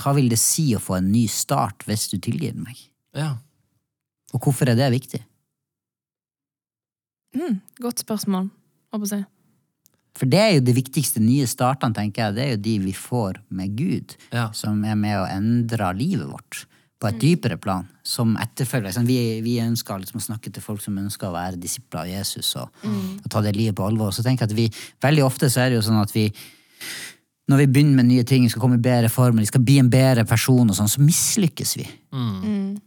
hva 0.00 0.12
vil 0.16 0.28
det 0.32 0.38
si 0.40 0.68
å 0.76 0.80
få 0.82 0.98
en 0.98 1.10
ny 1.12 1.26
start 1.30 1.84
hvis 1.88 2.08
du 2.12 2.18
tilgir 2.22 2.54
meg? 2.58 2.78
Ja. 3.16 3.34
Og 4.34 4.42
hvorfor 4.46 4.68
er 4.68 4.76
det 4.78 4.90
viktig? 4.92 5.22
Mm, 7.36 7.58
godt 7.82 8.02
spørsmål. 8.04 8.48
Å 8.96 9.00
si. 9.08 9.18
For 10.16 10.28
det 10.32 10.38
er 10.40 10.54
jo 10.56 10.62
de 10.64 10.72
viktigste 10.78 11.20
nye 11.20 11.44
startene, 11.48 11.92
tenker 11.96 12.28
jeg. 12.30 12.36
Det 12.36 12.44
er 12.46 12.54
jo 12.54 12.62
de 12.64 12.74
vi 12.86 12.94
får 12.96 13.42
med 13.52 13.74
Gud, 13.76 14.14
Ja. 14.32 14.50
som 14.56 14.82
er 14.84 14.94
med 14.96 15.18
å 15.18 15.26
endre 15.28 15.92
livet 15.94 16.26
vårt 16.30 16.64
på 16.98 17.08
et 17.10 17.18
dypere 17.20 17.58
plan. 17.60 17.86
Som 18.02 18.36
etterfølger. 18.40 18.88
Liksom, 18.88 19.04
vi, 19.06 19.40
vi 19.44 19.58
ønsker 19.60 20.00
liksom 20.00 20.16
å 20.22 20.24
snakke 20.30 20.50
til 20.52 20.62
folk 20.64 20.80
som 20.80 20.96
ønsker 20.96 21.28
å 21.28 21.34
være 21.36 21.60
disipler 21.60 22.00
av 22.06 22.08
Jesus 22.08 22.54
og, 22.56 22.70
og 22.86 23.28
ta 23.28 23.42
det 23.44 23.52
livet 23.56 23.76
på 23.76 23.84
alvor. 23.84 24.14
Så 24.16 24.24
tenker 24.24 24.46
jeg 24.46 24.52
at 24.54 24.56
vi, 24.56 24.70
Veldig 25.04 25.24
ofte 25.26 25.50
så 25.52 25.60
er 25.66 25.70
det 25.74 25.76
jo 25.82 25.84
sånn 25.90 26.00
at 26.00 26.14
vi 26.16 26.30
når 27.46 27.60
vi 27.62 27.66
begynner 27.70 28.00
med 28.00 28.08
nye 28.10 28.24
ting, 28.26 28.42
vi 28.46 28.50
skal 28.50 28.62
komme 28.64 28.78
i 28.78 28.82
bedre 28.82 29.08
form, 29.12 29.38
vi 29.38 29.46
skal 29.46 29.62
bli 29.62 29.78
en 29.78 29.90
bedre 29.92 30.24
person, 30.26 30.66
og 30.70 30.74
sånn, 30.78 30.90
så 30.90 31.02
mislykkes 31.04 31.76
vi. 31.78 31.86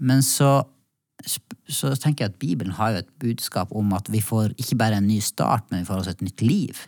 Men 0.04 0.24
så, 0.26 0.64
så 1.70 1.94
tenker 1.96 2.26
jeg 2.26 2.34
at 2.34 2.40
Bibelen 2.42 2.74
har 2.76 2.92
jo 2.96 3.04
et 3.04 3.12
budskap 3.24 3.72
om 3.76 3.94
at 3.96 4.10
vi 4.12 4.20
får 4.24 4.56
ikke 4.60 4.76
bare 4.82 5.00
en 5.00 5.08
ny 5.08 5.20
start, 5.24 5.70
men 5.72 5.84
vi 5.84 5.88
får 5.88 6.02
også 6.04 6.16
et 6.18 6.26
nytt 6.28 6.44
liv. 6.44 6.82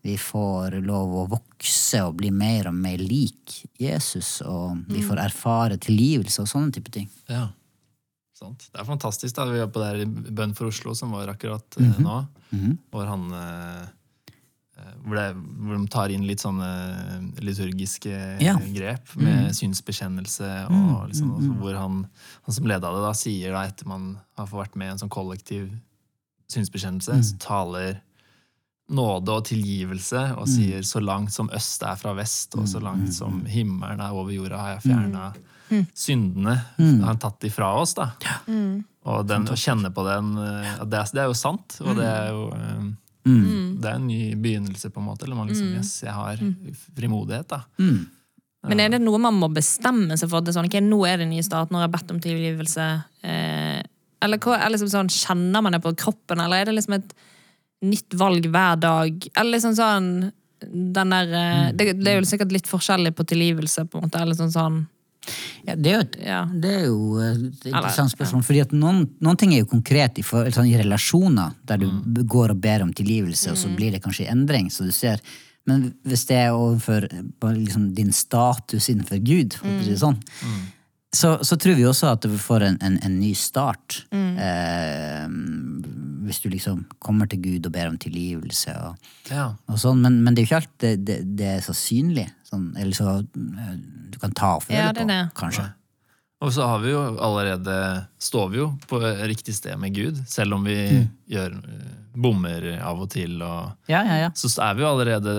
Vi 0.00 0.16
får 0.16 0.78
lov 0.80 1.14
å 1.20 1.26
vokse 1.28 1.98
og 2.06 2.14
bli 2.20 2.30
mer 2.32 2.70
og 2.70 2.76
mer 2.76 3.00
lik 3.00 3.58
Jesus, 3.80 4.38
og 4.48 4.78
vi 4.88 5.02
får 5.04 5.20
erfare 5.26 5.76
tilgivelse 5.80 6.40
og 6.44 6.48
sånne 6.48 6.72
type 6.72 6.92
ting. 6.94 7.08
Ja. 7.28 7.48
Sant. 8.40 8.70
Det 8.72 8.80
er 8.80 8.86
fantastisk. 8.88 9.34
da. 9.36 9.44
Vi 9.52 9.60
er 9.60 9.68
på 9.68 9.82
der 9.82 9.98
i 10.00 10.06
Bønn 10.08 10.54
for 10.56 10.70
Oslo, 10.70 10.94
som 10.96 11.12
var 11.12 11.28
akkurat 11.28 11.76
eh, 11.76 11.98
nå. 12.00 12.14
Hvor 12.90 13.04
han 13.08 13.26
eh, 13.36 13.82
hvor, 15.04 15.16
det, 15.16 15.26
hvor 15.36 15.76
de 15.78 15.86
tar 15.92 16.08
inn 16.14 16.26
litt 16.26 16.40
sånne 16.42 16.70
liturgiske 17.40 18.12
Ja. 18.42 18.56
grep 18.74 19.14
med 19.16 19.54
synsbekjennelse. 19.56 20.50
og 20.70 21.08
liksom, 21.08 21.34
altså, 21.36 21.52
Hvor 21.60 21.74
han, 21.78 22.06
han 22.46 22.54
som 22.54 22.66
leda 22.66 22.90
det, 22.94 23.02
da, 23.06 23.12
sier 23.12 23.52
da 23.52 23.64
etter 23.66 23.86
man 23.86 24.18
har 24.36 24.46
fått 24.46 24.60
vært 24.66 24.76
med 24.76 24.88
i 24.88 24.90
en 24.92 24.98
sånn 25.04 25.12
kollektiv 25.12 25.70
synsbekjennelse, 26.50 27.20
så 27.22 27.38
taler 27.38 28.00
nåde 28.90 29.30
og 29.30 29.44
tilgivelse 29.46 30.36
og 30.36 30.48
sier 30.50 30.80
'så 30.82 30.98
langt 31.04 31.30
som 31.32 31.48
øst 31.54 31.82
er 31.86 31.94
fra 31.96 32.12
vest', 32.14 32.56
og 32.58 32.66
'så 32.66 32.80
langt 32.82 33.12
som 33.14 33.44
himmelen 33.46 34.00
er 34.00 34.10
over 34.12 34.32
jorda, 34.32 34.58
har 34.58 34.80
jeg 34.80 34.82
fjerna 34.90 35.32
syndene'. 35.94 36.60
Har 37.00 37.06
han 37.06 37.18
tatt 37.18 37.38
de 37.40 37.50
fra 37.50 37.68
oss, 37.80 37.94
da. 37.94 38.10
Og 39.06 39.26
den, 39.26 39.46
å 39.46 39.54
kjenne 39.56 39.90
på 39.94 40.02
den 40.04 40.36
eh, 40.36 40.84
det, 40.84 40.98
er- 40.98 41.12
det 41.14 41.20
er 41.22 41.26
jo 41.30 41.32
sant, 41.34 41.78
og 41.80 41.96
det 41.96 42.04
er 42.04 42.28
jo 42.32 42.52
eh, 42.52 42.90
Det 43.80 43.90
er 43.90 43.98
en 43.98 44.08
ny 44.08 44.22
begynnelse, 44.36 44.90
på 44.92 45.02
en 45.02 45.08
måte. 45.08 45.26
Eller 45.26 45.38
man 45.38 45.50
liksom, 45.50 45.70
yes, 45.78 45.92
jeg 46.04 46.14
har 46.14 46.40
frimodighet, 46.96 47.48
da. 47.50 47.62
Men 48.68 48.82
er 48.82 48.92
det 48.92 49.00
noe 49.00 49.20
man 49.22 49.38
må 49.40 49.48
bestemme 49.52 50.18
seg 50.20 50.28
for? 50.28 50.40
at 50.40 50.48
det 50.48 50.52
er 50.52 50.58
sånn, 50.58 50.68
ok, 50.68 50.80
Nå 50.84 51.00
er 51.08 51.20
det 51.20 51.28
en 51.28 51.32
ny 51.32 51.40
start, 51.44 51.72
nå 51.72 51.80
har 51.80 51.86
jeg 51.88 51.94
bedt 51.94 52.12
om 52.12 52.20
tilgivelse. 52.20 52.88
Eh, 53.24 53.78
eller 54.20 54.40
hva, 54.44 54.58
er 54.58 54.74
liksom 54.74 54.90
sånn, 54.92 55.12
Kjenner 55.12 55.64
man 55.64 55.76
det 55.76 55.80
på 55.84 55.94
kroppen, 55.96 56.42
eller 56.44 56.60
er 56.60 56.68
det 56.68 56.76
liksom 56.76 56.98
et 56.98 57.14
nytt 57.88 58.16
valg 58.20 58.50
hver 58.52 58.76
dag? 58.82 59.28
Eller 59.32 59.56
liksom 59.56 59.76
sånn 59.78 60.10
den 60.60 61.14
der, 61.14 61.30
eh, 61.32 61.66
det, 61.72 61.94
det 62.02 62.12
er 62.12 62.20
jo 62.20 62.28
sikkert 62.28 62.52
litt 62.52 62.68
forskjellig 62.68 63.14
på 63.16 63.24
tilgivelse, 63.32 63.86
på 63.88 63.98
en 63.98 64.08
måte. 64.08 64.20
eller 64.20 64.36
sånn 64.36 64.52
sånn 64.52 64.82
Ja, 65.66 65.76
det 65.76 65.92
er 65.92 66.00
et, 66.00 66.16
Ja. 66.24 66.40
det 66.46 66.70
er 66.70 66.86
jo 66.86 67.18
et 67.20 67.66
interessant 67.66 68.12
spørsmål. 68.12 68.42
fordi 68.44 68.62
at 68.64 68.72
noen, 68.72 69.04
noen 69.20 69.36
ting 69.36 69.52
er 69.54 69.62
jo 69.62 69.70
konkret 69.70 70.18
i, 70.18 70.22
for, 70.22 70.48
sånn, 70.50 70.70
i 70.70 70.78
relasjoner, 70.80 71.54
der 71.64 71.82
du 71.82 71.86
mm. 71.86 72.26
går 72.26 72.54
og 72.54 72.60
ber 72.60 72.82
om 72.82 72.92
tilgivelse, 72.92 73.52
og 73.52 73.60
så 73.60 73.70
blir 73.76 73.92
det 73.92 74.02
kanskje 74.02 74.30
endring. 74.32 74.70
så 74.70 74.84
du 74.84 74.92
ser. 74.92 75.20
Men 75.68 75.94
hvis 76.08 76.26
det 76.26 76.36
er 76.36 76.56
overfor 76.56 77.06
liksom, 77.54 77.94
din 77.94 78.12
status 78.12 78.88
innenfor 78.88 79.20
Gud, 79.22 79.56
mm. 79.62 79.96
sånn, 80.00 80.18
så, 81.12 81.38
så 81.44 81.56
tror 81.58 81.74
vi 81.74 81.86
også 81.86 82.12
at 82.14 82.22
du 82.22 82.36
får 82.38 82.64
en, 82.68 82.78
en, 82.86 82.98
en 83.02 83.20
ny 83.20 83.32
start. 83.34 84.04
Eh, 84.14 85.26
hvis 86.26 86.40
du 86.44 86.50
liksom 86.52 86.84
kommer 87.02 87.26
til 87.30 87.42
Gud 87.42 87.66
og 87.66 87.74
ber 87.74 87.90
om 87.90 87.98
tilgivelse. 87.98 88.74
og 88.78 89.30
Ja. 89.30 89.50
og 89.68 89.78
sånn, 89.82 90.00
men, 90.00 90.22
men 90.22 90.34
det 90.34 90.42
er 90.42 90.46
jo 90.46 90.50
ikke 90.50 90.62
alt 90.62 90.76
det, 90.78 90.92
det, 91.04 91.18
det 91.36 91.48
er 91.56 91.64
så 91.66 91.74
synlig. 91.74 92.28
Sånn, 92.50 92.70
eller 92.76 92.96
så 92.96 93.18
eh, 93.20 93.76
du 94.10 94.18
kan 94.18 94.32
ta 94.34 94.56
av 94.58 94.64
Ja, 94.68 94.88
det 94.92 95.04
på, 95.04 95.08
det. 95.08 95.20
kanskje. 95.38 95.68
Og 96.40 96.52
så 96.56 96.64
har 96.66 96.78
vi 96.80 96.90
jo 96.94 97.00
allerede 97.20 97.74
står 98.18 98.46
vi 98.50 98.58
jo 98.62 98.70
på 98.88 98.98
riktig 99.28 99.52
sted 99.54 99.76
med 99.78 99.92
Gud, 99.94 100.22
selv 100.26 100.56
om 100.56 100.64
vi 100.64 100.76
gjør 101.30 101.52
eh, 101.60 101.90
bommer 102.16 102.64
av 102.82 103.02
og 103.04 103.10
til. 103.12 103.36
Og, 103.44 103.74
Ja, 103.92 104.00
ja, 104.08 104.16
ja. 104.24 104.30
så 104.34 104.48
er 104.64 104.74
vi 104.74 104.82
jo 104.82 104.88
allerede 104.90 105.34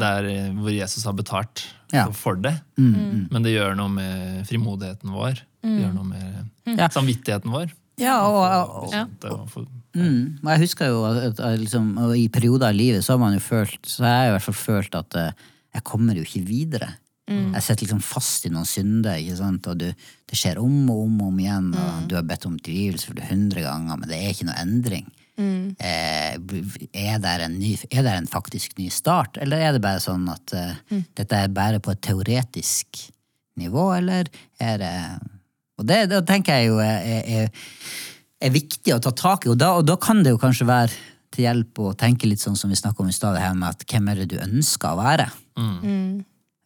der 0.00 0.28
hvor 0.56 0.70
Jesus 0.72 1.04
har 1.04 1.12
betalt 1.18 1.66
Ja. 1.92 2.06
for 2.10 2.34
det. 2.40 2.54
Men 2.78 3.42
det 3.44 3.52
gjør 3.56 3.76
noe 3.76 3.88
med 3.92 4.46
frimodigheten 4.48 5.10
vår. 5.12 5.42
Det 5.62 5.76
gjør 5.82 5.92
noe 5.98 6.04
med 6.14 6.78
Ja. 6.78 6.88
samvittigheten 6.88 7.50
vår. 7.52 7.72
Ja, 7.98 8.16
og, 8.28 8.38
og, 8.44 8.84
og, 8.86 8.92
Ja. 8.94 9.04
Mm, 9.96 10.38
og 10.44 10.50
jeg 10.52 10.60
husker 10.60 10.90
jo 10.92 11.04
at, 11.08 11.38
at 11.40 11.58
liksom, 11.58 11.86
og 11.98 12.10
i 12.18 12.26
perioder 12.28 12.68
av 12.68 12.74
livet 12.76 13.02
så 13.04 13.14
har 13.14 13.18
man 13.22 13.32
jo 13.32 13.40
følt 13.40 13.78
Så 13.88 14.04
har 14.04 14.26
jeg 14.26 14.28
i 14.28 14.32
hvert 14.34 14.44
fall 14.44 14.58
følt 14.60 14.94
at 14.98 15.16
eh, 15.16 15.30
jeg 15.76 15.84
kommer 15.86 16.16
jo 16.16 16.24
ikke 16.24 16.46
videre. 16.46 16.94
Jeg 17.26 17.62
sitter 17.64 17.82
liksom 17.82 18.02
fast 18.06 18.44
i 18.46 18.52
noen 18.54 18.68
synder, 18.68 19.18
og 19.56 19.78
du, 19.80 19.86
det 19.90 20.38
skjer 20.38 20.60
om 20.62 20.90
og 20.94 21.00
om 21.08 21.20
og 21.24 21.30
om 21.32 21.40
igjen. 21.42 21.72
Og 21.74 22.06
du 22.06 22.14
har 22.14 22.26
bedt 22.26 22.46
om 22.46 22.58
tilgivelse 22.58 23.10
for 23.10 23.18
det 23.18 23.26
hundre 23.26 23.64
ganger, 23.64 23.98
men 23.98 24.10
det 24.10 24.20
er 24.20 24.34
ikke 24.34 24.46
noe 24.46 24.60
endring. 24.62 25.08
Eh, 25.36 26.36
er, 26.96 27.18
det 27.20 27.32
en 27.44 27.58
ny, 27.58 27.74
er 27.90 28.06
det 28.06 28.12
en 28.14 28.30
faktisk 28.30 28.78
ny 28.78 28.86
start, 28.94 29.36
eller 29.42 29.60
er 29.60 29.74
det 29.76 29.82
bare 29.84 30.00
sånn 30.00 30.24
at 30.32 30.54
eh, 30.56 31.02
dette 31.18 31.42
er 31.42 31.52
bare 31.52 31.82
på 31.82 31.92
et 31.92 32.00
teoretisk 32.06 33.02
nivå, 33.60 33.90
eller 33.98 34.30
er 34.60 34.78
det 34.80 34.94
Og 35.76 35.84
det, 35.84 36.06
det 36.08 36.22
tenker 36.24 36.56
jeg 36.56 36.70
jo 36.70 36.78
er, 36.80 37.02
er, 37.04 37.50
er 38.40 38.54
viktig 38.54 38.94
å 38.94 39.00
ta 39.04 39.12
tak 39.12 39.44
i, 39.44 39.50
og 39.52 39.58
da, 39.60 39.74
og 39.76 39.84
da 39.84 39.98
kan 40.00 40.22
det 40.24 40.32
jo 40.32 40.40
kanskje 40.40 40.70
være 40.70 40.94
til 41.36 41.46
hjelp 41.46 41.82
å 41.84 41.92
tenke 41.98 42.28
litt 42.28 42.42
sånn 42.42 42.56
som 42.58 42.72
vi 42.72 42.78
snakket 42.78 43.04
om 43.04 43.12
i 43.12 43.16
stad, 43.16 43.38
her 43.40 43.54
med 43.58 43.74
at 43.74 43.84
hvem 43.88 44.08
er 44.12 44.22
det 44.22 44.30
du 44.32 44.40
ønsker 44.42 44.92
å 44.94 45.00
være? 45.00 45.28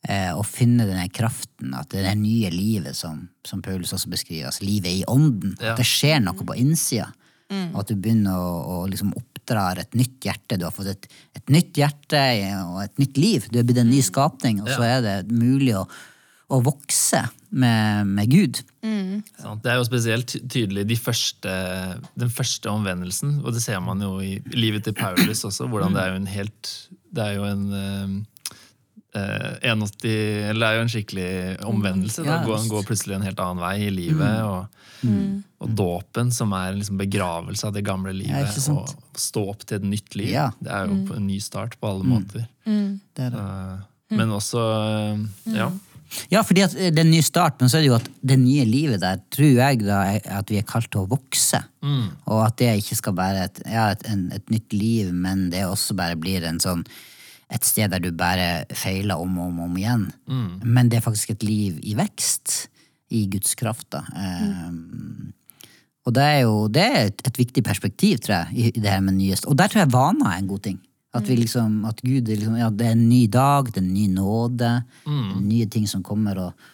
Eh, 0.09 0.31
og 0.33 0.47
finne 0.49 0.87
den 0.89 1.11
kraften, 1.13 1.75
at 1.77 1.91
det 1.93 2.01
er 2.01 2.07
det 2.09 2.21
nye 2.23 2.49
livet 2.55 2.97
som, 2.97 3.27
som 3.47 3.61
Paulus 3.65 3.93
også 3.93 4.09
beskriver, 4.13 4.49
altså 4.49 4.65
livet 4.65 5.03
i 5.03 5.09
ånden. 5.11 5.57
Ja. 5.61 5.75
At 5.75 5.83
det 5.83 5.89
skjer 5.91 6.23
noe 6.25 6.47
på 6.47 6.57
innsida. 6.59 7.11
Og 7.73 7.81
at 7.83 7.91
du 7.91 7.99
begynner 7.99 8.39
å, 8.39 8.51
å 8.77 8.87
liksom 8.87 9.11
oppdrar 9.19 9.81
et 9.83 9.97
nytt 9.99 10.23
hjerte. 10.23 10.55
Du 10.55 10.65
har 10.69 10.75
fått 10.75 10.93
et, 10.93 11.09
et 11.35 11.51
nytt 11.51 11.75
hjerte 11.77 12.21
og 12.63 12.79
et 12.85 13.03
nytt 13.03 13.19
liv. 13.19 13.49
Du 13.51 13.59
er 13.59 13.67
blitt 13.67 13.81
en 13.83 13.91
ny 13.91 13.99
skapning, 14.07 14.63
og 14.63 14.71
så 14.71 14.87
er 14.87 15.03
det 15.03 15.17
mulig 15.35 15.75
å, 15.75 15.83
å 16.51 16.59
vokse 16.67 17.23
med, 17.51 18.07
med 18.11 18.31
Gud. 18.31 18.61
Mm. 18.87 19.21
Det 19.63 19.71
er 19.71 19.79
jo 19.81 19.87
spesielt 19.87 20.35
tydelig 20.51 20.87
de 20.91 20.97
første, 20.99 21.53
den 22.19 22.33
første 22.33 22.71
omvendelsen, 22.71 23.39
og 23.45 23.55
det 23.55 23.63
ser 23.65 23.81
man 23.85 24.03
jo 24.03 24.17
i 24.25 24.37
livet 24.55 24.87
til 24.87 24.97
Paulus 24.99 25.45
også, 25.47 25.69
hvordan 25.71 25.97
det 25.97 26.03
er 26.05 26.15
jo 26.15 26.21
en 26.23 26.31
helt 26.31 26.75
Det 27.11 27.25
er 27.25 27.39
jo 27.41 27.47
en 27.49 27.65
eh, 27.75 28.13
eh, 29.19 29.73
81 29.73 30.05
Eller 30.51 30.61
det 30.61 30.69
er 30.69 30.77
jo 30.79 30.83
en 30.85 30.93
skikkelig 30.95 31.31
omvendelse. 31.67 32.23
Da 32.27 32.41
går 32.47 32.61
han 32.61 32.71
går 32.71 32.87
plutselig 32.87 33.17
en 33.19 33.27
helt 33.27 33.43
annen 33.43 33.63
vei 33.63 33.77
i 33.89 33.91
livet. 33.91 34.45
Og, 34.47 35.43
og 35.61 35.75
dåpen, 35.77 36.31
som 36.33 36.55
er 36.57 36.71
en 36.71 36.79
liksom 36.81 37.01
begravelse 37.01 37.67
av 37.67 37.75
det 37.75 37.83
gamle 37.87 38.15
livet, 38.17 38.47
ikke 38.55 38.79
og 38.79 39.19
stå 39.19 39.45
opp 39.53 39.67
til 39.67 39.81
et 39.81 39.89
nytt 39.91 40.15
liv. 40.17 40.31
Ja. 40.33 40.49
Det 40.63 40.71
er 40.73 40.87
jo 40.89 41.01
en 41.19 41.27
ny 41.27 41.41
start 41.43 41.77
på 41.81 41.91
alle 41.91 42.07
måter. 42.07 42.47
Det 42.65 43.27
er 43.27 43.35
det. 43.35 43.45
Eh, 43.45 44.17
Men 44.19 44.33
også 44.35 44.63
eh, 44.87 45.55
Ja. 45.59 45.71
Ja, 46.33 46.43
fordi 46.43 46.65
at 46.65 46.75
det 46.75 46.99
er 46.99 47.05
en 47.05 47.13
ny 47.13 47.21
start, 47.23 47.61
men 47.61 47.71
så 47.71 47.79
er 47.79 47.85
det 47.85 47.91
jo 47.91 47.99
at 47.99 48.09
det 48.27 48.39
nye 48.41 48.65
livet 48.69 49.01
der, 49.03 49.21
tror 49.31 49.53
jeg 49.55 49.81
da, 49.85 50.01
er 50.17 50.41
at 50.41 50.51
vi 50.51 50.59
er 50.59 50.67
kalt 50.67 50.91
til 50.91 51.05
å 51.05 51.11
vokse. 51.11 51.63
Og 52.27 52.43
at 52.47 52.57
det 52.59 52.73
ikke 52.83 52.99
skal 52.99 53.17
være 53.17 53.45
et, 53.47 53.63
ja, 53.71 53.91
et, 53.95 54.03
en, 54.11 54.27
et 54.35 54.51
nytt 54.51 54.75
liv, 54.75 55.13
men 55.15 55.49
det 55.55 55.65
også 55.69 55.95
bare 55.99 56.19
blir 56.21 56.45
en 56.49 56.61
sånn 56.63 56.85
et 57.51 57.67
sted 57.67 57.91
der 57.91 57.99
du 57.99 58.13
bare 58.15 58.65
feiler 58.79 59.19
om 59.19 59.39
og 59.41 59.49
om, 59.49 59.57
om 59.67 59.79
igjen. 59.81 60.05
Men 60.63 60.91
det 60.91 61.01
er 61.01 61.07
faktisk 61.07 61.33
et 61.35 61.43
liv 61.43 61.81
i 61.83 61.97
vekst, 61.99 62.69
i 63.11 63.25
Guds 63.27 63.57
kraft. 63.59 63.89
da. 63.91 64.05
Eh, 64.15 64.69
og 66.07 66.15
det 66.15 66.23
er 66.23 66.39
jo 66.45 66.69
det 66.71 66.85
er 66.85 67.01
et, 67.09 67.25
et 67.27 67.41
viktig 67.43 67.65
perspektiv, 67.67 68.21
tror 68.23 68.37
jeg, 68.37 68.55
i, 68.55 68.69
i 68.71 68.83
det 68.83 68.91
her 68.91 69.03
med 69.03 69.19
nyest. 69.19 69.49
Og 69.51 69.59
der 69.59 69.67
tror 69.71 69.83
jeg 69.83 69.93
vaner 69.93 70.31
er 70.31 70.39
en 70.39 70.51
god 70.51 70.63
ting. 70.69 70.79
At, 71.11 71.27
vi 71.27 71.35
liksom, 71.41 71.81
at 71.91 71.99
Gud 72.07 72.29
er 72.29 72.39
liksom, 72.39 72.55
ja, 72.61 72.69
det 72.71 72.87
er 72.87 72.93
en 72.95 73.09
ny 73.11 73.25
dag, 73.27 73.67
det 73.73 73.81
er 73.81 73.83
en 73.83 73.95
ny 73.95 74.07
nåde, 74.15 74.69
nye 75.43 75.67
ting 75.67 75.89
som 75.91 76.05
kommer. 76.07 76.39
Og, 76.39 76.69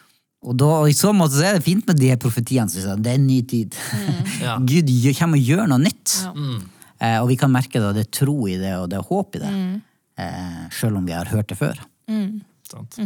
og, 0.45 0.53
da, 0.61 0.67
og 0.83 0.91
i 0.91 0.93
så 0.93 1.09
måte 1.17 1.39
så 1.39 1.47
er 1.49 1.57
det 1.57 1.65
fint 1.65 1.87
med 1.89 1.97
de 1.97 2.11
her 2.11 2.19
profetiene. 2.21 2.69
Så 2.69 2.93
det 3.01 3.15
er 3.15 3.21
en 3.21 3.27
ny 3.29 3.41
tid. 3.49 3.77
Ja. 4.37 4.59
Gud 4.61 4.91
kommer 5.17 5.39
og 5.39 5.47
gjør 5.49 5.63
noe 5.71 5.81
nytt. 5.81 6.13
Ja. 6.21 6.31
Eh, 7.01 7.15
og 7.23 7.31
vi 7.31 7.37
kan 7.41 7.49
merke 7.49 7.81
det, 7.81 7.89
det 7.97 8.03
er 8.05 8.11
tro 8.19 8.35
i 8.45 8.59
det, 8.61 8.75
og 8.77 8.85
det 8.91 8.99
er 8.99 9.07
håp 9.09 9.37
i 9.37 9.41
det. 9.41 9.53
Eh, 10.21 10.59
selv 10.77 10.99
om 10.99 11.07
vi 11.09 11.15
har 11.17 11.29
hørt 11.33 11.49
det 11.49 11.57
før. 11.57 11.81
Sant. 12.69 12.99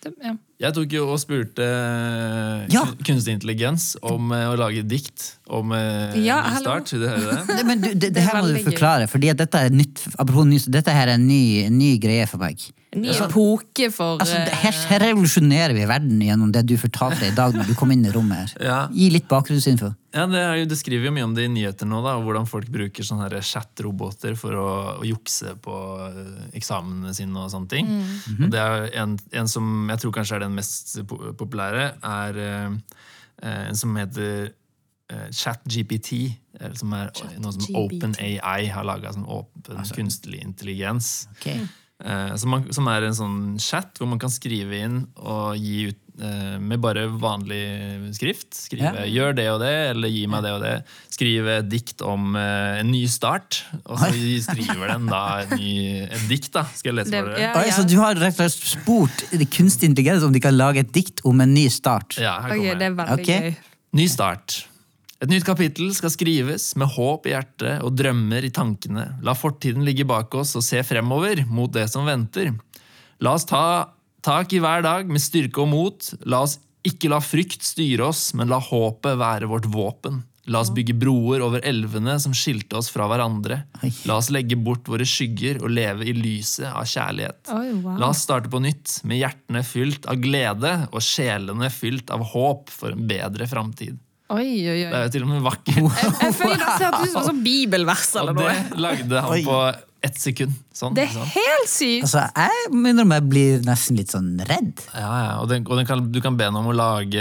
Det, 0.00 0.14
ja. 0.24 0.32
Jeg 0.64 0.74
tok 0.76 0.94
jo 0.96 1.02
og 1.12 1.18
spurte 1.20 1.64
eh, 1.64 2.62
Ja. 2.72 2.86
kunstig 3.04 3.34
intelligens 3.36 3.90
om 4.00 4.32
eh, 4.32 4.46
å 4.48 4.54
lage 4.56 4.80
dikt 4.88 5.26
om 5.52 5.74
eh, 5.76 6.16
Ja, 6.24 6.38
start. 6.56 6.92
Vil 6.94 7.04
det? 7.04 7.58
Men 7.68 7.82
du, 7.84 7.90
det, 7.92 8.14
det 8.16 8.22
er 8.22 8.30
her 8.30 8.40
må 8.40 8.48
du 8.48 8.62
forklare, 8.64 9.08
for 9.12 9.20
dette 9.20 9.60
er 9.60 9.74
nytt, 9.74 10.06
apropos 10.16 10.68
dette 10.72 10.94
her 10.96 11.10
er 11.12 11.18
en 11.18 11.26
ny, 11.28 11.68
ny 11.74 11.94
greie 12.00 12.24
for 12.30 12.40
meg. 12.40 12.64
En 12.90 13.04
ny 13.04 13.12
epoke 13.14 13.86
for 13.94 14.18
Altså, 14.18 14.34
eh, 14.40 14.62
her, 14.64 14.78
her 14.90 15.02
revolusjonerer 15.04 15.74
vi 15.76 15.84
verden 15.86 16.22
gjennom 16.26 16.50
det 16.54 16.64
du 16.66 16.74
fortalte 16.80 17.28
i 17.28 17.34
dag 17.36 17.54
når 17.54 17.68
du 17.70 17.76
kom 17.78 17.92
inn 17.94 18.02
i 18.08 18.10
rommet 18.10 18.40
her. 18.40 18.54
Ja. 18.66 18.78
Gi 18.90 19.06
litt 19.14 19.28
bakgrunnsinfo. 19.30 19.92
Ja, 20.10 20.24
det, 20.26 20.40
er 20.42 20.56
jo, 20.58 20.66
det 20.72 20.78
skriver 20.80 21.06
jo 21.06 21.12
mye 21.14 21.28
om 21.28 21.36
det 21.36 21.44
i 21.46 21.52
nyheter 21.54 21.86
nå, 21.86 22.00
da, 22.02 22.16
hvordan 22.18 22.48
folk 22.50 22.66
bruker 22.74 23.06
sånne 23.06 23.28
chat-roboter 23.46 24.34
for 24.38 24.58
å, 24.58 24.68
å 24.98 25.06
jukse 25.06 25.54
på 25.62 25.76
eh, 26.08 26.48
eksamene 26.58 27.14
sine 27.14 27.38
og 27.38 27.52
sånne 27.54 27.70
ting. 27.70 27.92
Og 28.40 28.48
det 28.50 28.64
er 28.64 28.88
en, 29.04 29.14
en 29.38 29.50
som 29.50 29.70
jeg 29.92 30.02
tror 30.02 30.16
kanskje 30.18 30.40
er 30.40 30.46
den 30.48 30.58
mest 30.58 30.96
populære, 31.38 31.92
er 32.02 32.40
eh, 32.42 32.78
eh, 33.44 33.60
en 33.68 33.78
som 33.78 33.94
heter 34.02 34.50
eh, 34.50 35.28
ChatGPT, 35.30 36.24
som 36.76 36.90
er 36.98 37.14
noe 37.38 37.54
som 37.54 37.78
OpenAI 37.78 38.66
har 38.74 38.84
laga, 38.84 39.14
sånn 39.14 39.30
åpen 39.30 39.86
kunstig 39.94 40.42
intelligens. 40.42 41.30
Ok. 41.38 41.54
Eh, 42.00 42.34
som, 42.40 42.50
man, 42.54 42.68
som 42.72 42.86
er 42.88 43.04
en 43.08 43.16
sånn 43.16 43.40
chat 43.60 43.98
hvor 44.00 44.08
man 44.08 44.20
kan 44.22 44.32
skrive 44.32 44.78
inn 44.86 45.02
og 45.20 45.58
gi 45.60 45.90
ut 45.90 45.98
eh, 46.24 46.54
med 46.56 46.80
bare 46.80 47.02
vanlig 47.12 48.14
skrift. 48.16 48.54
Skrive 48.56 48.92
Ja. 49.02 49.04
'gjør 49.04 49.36
det 49.36 49.46
og 49.52 49.60
det', 49.60 49.90
eller 49.92 50.08
'gi 50.08 50.22
meg 50.32 50.42
det 50.46 50.52
og 50.56 50.62
det'. 50.64 50.82
Skrive 51.12 51.58
et 51.58 51.68
dikt 51.68 52.00
om 52.00 52.36
eh, 52.36 52.80
en 52.80 52.90
ny 52.90 53.04
start. 53.06 53.64
Og 53.84 53.98
så 54.00 54.08
skriver 54.48 54.94
den 54.94 55.06
da 55.12 55.42
et, 55.42 55.52
ny, 55.60 55.74
et 56.08 56.24
dikt, 56.30 56.52
da. 56.56 56.64
Skal 56.74 56.94
jeg 56.94 56.98
lese 57.02 57.10
Det- 57.10 57.20
for 57.20 57.34
dere? 57.34 57.40
ja. 57.40 57.52
Oi, 57.60 57.70
så 57.70 57.84
du 57.88 57.96
har 58.00 58.14
rett 58.14 58.40
og 58.40 58.48
slett 58.48 58.80
spurt 58.80 59.26
det 59.30 59.50
kunstig 59.50 59.90
intelligens 59.92 60.24
om 60.24 60.32
de 60.32 60.40
kan 60.40 60.56
lage 60.56 60.80
et 60.80 60.92
dikt 60.92 61.20
om 61.24 61.40
en 61.40 61.52
ny 61.52 61.68
start? 61.68 62.16
Ja, 62.16 62.40
her 62.40 62.56
kommer 62.56 62.72
okay, 62.72 62.78
det 62.78 62.86
er 62.88 62.96
veldig 62.96 63.20
okay. 63.20 63.40
gøy. 63.50 63.56
Ny 63.92 64.06
start. 64.08 64.66
Et 65.20 65.28
nytt 65.28 65.44
kapittel 65.44 65.90
skal 65.92 66.12
skrives 66.14 66.70
med 66.80 66.88
håp 66.94 67.26
i 67.28 67.34
hjertet 67.34 67.82
og 67.84 67.92
drømmer 67.92 68.46
i 68.46 68.52
tankene. 68.56 69.04
La 69.26 69.34
fortiden 69.36 69.84
ligge 69.84 70.06
bak 70.08 70.32
oss 70.40 70.54
og 70.56 70.64
se 70.64 70.80
fremover 70.86 71.42
mot 71.44 71.72
det 71.74 71.84
som 71.92 72.08
venter. 72.08 72.54
La 73.20 73.34
oss 73.36 73.44
ta 73.44 73.92
tak 74.24 74.54
i 74.56 74.62
hver 74.64 74.80
dag 74.86 75.12
med 75.12 75.20
styrke 75.20 75.60
og 75.60 75.68
mot. 75.74 76.10
La 76.24 76.40
oss 76.46 76.56
ikke 76.88 77.12
la 77.12 77.20
frykt 77.20 77.68
styre 77.68 78.08
oss, 78.08 78.30
men 78.32 78.48
la 78.48 78.62
håpet 78.64 79.20
være 79.20 79.48
vårt 79.50 79.68
våpen. 79.68 80.22
La 80.48 80.64
oss 80.64 80.72
bygge 80.72 80.96
broer 80.96 81.44
over 81.44 81.60
elvene 81.68 82.16
som 82.22 82.32
skilte 82.32 82.78
oss 82.80 82.88
fra 82.90 83.04
hverandre. 83.10 83.60
La 84.08 84.16
oss 84.16 84.32
legge 84.32 84.56
bort 84.56 84.88
våre 84.88 85.04
skygger 85.04 85.60
og 85.60 85.68
leve 85.76 86.08
i 86.08 86.16
lyset 86.16 86.70
av 86.72 86.88
kjærlighet. 86.88 87.52
La 88.00 88.08
oss 88.08 88.24
starte 88.24 88.48
på 88.50 88.64
nytt, 88.64 89.02
med 89.04 89.20
hjertene 89.20 89.62
fylt 89.68 90.08
av 90.08 90.24
glede 90.24 90.78
og 90.88 91.04
sjelene 91.04 91.68
fylt 91.68 92.08
av 92.10 92.24
håp 92.32 92.72
for 92.72 92.96
en 92.96 93.04
bedre 93.10 93.46
framtid. 93.50 94.00
Oi, 94.30 94.46
oi, 94.70 94.74
oi. 94.86 94.90
Det 94.90 94.98
er 94.98 95.06
jo 95.08 95.12
til 95.16 95.24
og 95.26 95.30
med 95.32 95.40
vakkert. 95.42 95.78
Jeg, 95.80 96.10
jeg 96.22 96.34
føler 96.38 96.60
det 96.62 96.74
ser 96.78 96.98
ut 97.00 97.24
som 97.26 97.40
bibelvers 97.42 98.10
eller 98.20 98.36
noe. 98.36 98.52
Og 98.52 98.74
det 98.76 98.84
lagde 98.84 99.22
han 99.26 99.46
på 99.48 99.56
ett 100.02 100.16
sekund. 100.20 100.52
Sånn, 100.72 100.94
Det 100.96 101.02
er 101.04 101.10
sånn. 101.12 101.26
helt 101.34 101.68
sykt! 101.68 102.04
Altså, 102.06 102.22
jeg 102.36 102.70
minner 102.72 103.04
om 103.04 103.10
jeg 103.12 103.24
blir 103.28 103.58
nesten 103.66 103.98
litt 103.98 104.08
sånn 104.14 104.30
redd. 104.48 104.80
Ja, 104.94 105.10
ja. 105.24 105.32
Og, 105.42 105.48
den, 105.50 105.66
og 105.68 105.76
den 105.76 105.86
kan, 105.88 106.06
du 106.12 106.20
kan 106.24 106.38
be 106.40 106.46
noen 106.48 106.62
om 106.64 106.70
å 106.72 106.76
lage 106.76 107.20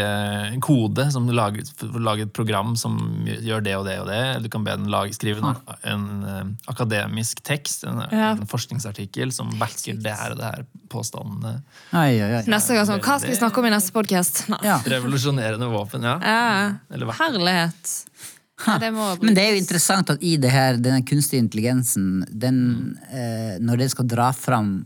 en 0.53 0.61
kode, 0.63 1.09
som 1.11 1.27
lager, 1.27 1.67
lage 1.99 2.27
et 2.27 2.33
program 2.33 2.75
som 2.79 2.95
gjør 3.27 3.65
det 3.65 3.75
og 3.75 3.85
det 3.89 3.97
og 3.99 4.07
det. 4.07 4.21
Du 4.45 4.49
kan 4.53 4.63
be 4.63 4.77
den 4.79 4.87
lage, 4.93 5.13
skrive 5.17 5.43
en, 5.43 5.59
en 5.83 6.07
en, 6.29 6.53
akademisk 6.71 7.41
tekst, 7.43 7.83
en, 7.83 7.99
Ja. 8.11 8.31
en 8.31 8.47
forskningsartikkel 8.47 9.33
som 9.35 9.51
backer 9.59 9.99
det 9.99 10.15
her 10.15 10.31
og 10.31 10.37
det 10.39 10.45
her 10.45 10.65
påstandene. 10.89 11.61
Ai, 11.91 12.15
ai, 12.21 12.31
ai. 12.39 12.43
Neste 12.47 12.73
gang 12.77 12.87
sånn, 12.87 13.01
Hva 13.03 13.19
skal 13.19 13.33
vi 13.33 13.39
snakke 13.41 13.59
om 13.59 13.65
i 13.67 13.73
neste 13.75 13.91
podkast? 13.91 14.45
Ja. 14.63 14.79
Revolusjonerende 14.85 15.67
våpen, 15.69 16.03
ja. 16.07 16.15
Eller 16.89 17.11
hva? 18.59 18.75
Ja, 18.75 18.77
det 18.83 18.91
må 18.93 19.07
Men 19.23 19.33
det 19.37 19.43
er 19.45 19.53
jo 19.55 19.61
interessant 19.63 20.09
at 20.13 20.21
i 20.23 20.35
det 20.37 20.51
her, 20.51 20.77
denne 20.77 21.01
kunstige 21.07 21.39
intelligensen, 21.43 22.25
den, 22.29 22.97
eh, 23.11 23.57
når 23.59 23.77
den 23.85 23.89
skal 23.89 24.07
dra 24.11 24.31
fram 24.35 24.85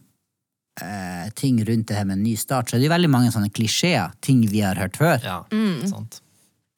eh, 0.82 1.30
ting 1.38 1.60
rundt 1.66 1.88
det 1.90 1.96
her 2.00 2.06
med 2.06 2.18
en 2.18 2.24
ny 2.24 2.36
start, 2.40 2.70
så 2.70 2.76
er 2.76 2.82
det 2.82 2.88
jo 2.88 2.94
veldig 2.96 3.10
mange 3.14 3.32
sånne 3.34 3.52
klisjeer, 3.54 4.14
ting 4.26 4.40
vi 4.50 4.62
har 4.66 4.76
hørt 4.80 4.98
før. 4.98 5.20
Ja, 5.24 5.44
Mm. 5.52 5.88
sant. 5.90 6.20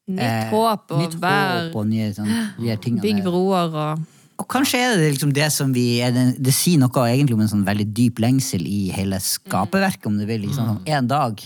Nytt 0.08 0.52
håp 0.52 0.92
og 0.92 1.00
Nytt 1.02 1.16
vær. 1.20 1.70
håp 1.72 1.76
og 1.80 1.88
nye 1.88 2.12
sånn. 2.14 3.00
Bygg 3.02 3.24
broer 3.24 3.74
og 3.74 4.04
Og 4.38 4.48
kanskje 4.52 4.76
er 4.84 4.98
det 4.98 5.14
liksom 5.16 5.32
det 5.34 5.50
som 5.52 5.72
vi 5.72 6.02
er 6.04 6.12
det, 6.12 6.36
det 6.44 6.54
sier 6.54 6.78
noe 6.78 6.92
egentlig 6.92 7.34
om 7.34 7.40
en 7.42 7.48
sånn 7.48 7.64
veldig 7.66 7.94
dyp 7.94 8.20
lengsel 8.20 8.66
i 8.68 8.90
hele 8.92 9.16
skaperverket, 9.16 10.06
om 10.08 10.18
du 10.20 10.26
vil. 10.26 10.42
Liksom. 10.42 10.66
Sånn, 10.68 10.82
en 10.88 11.08
dag 11.08 11.40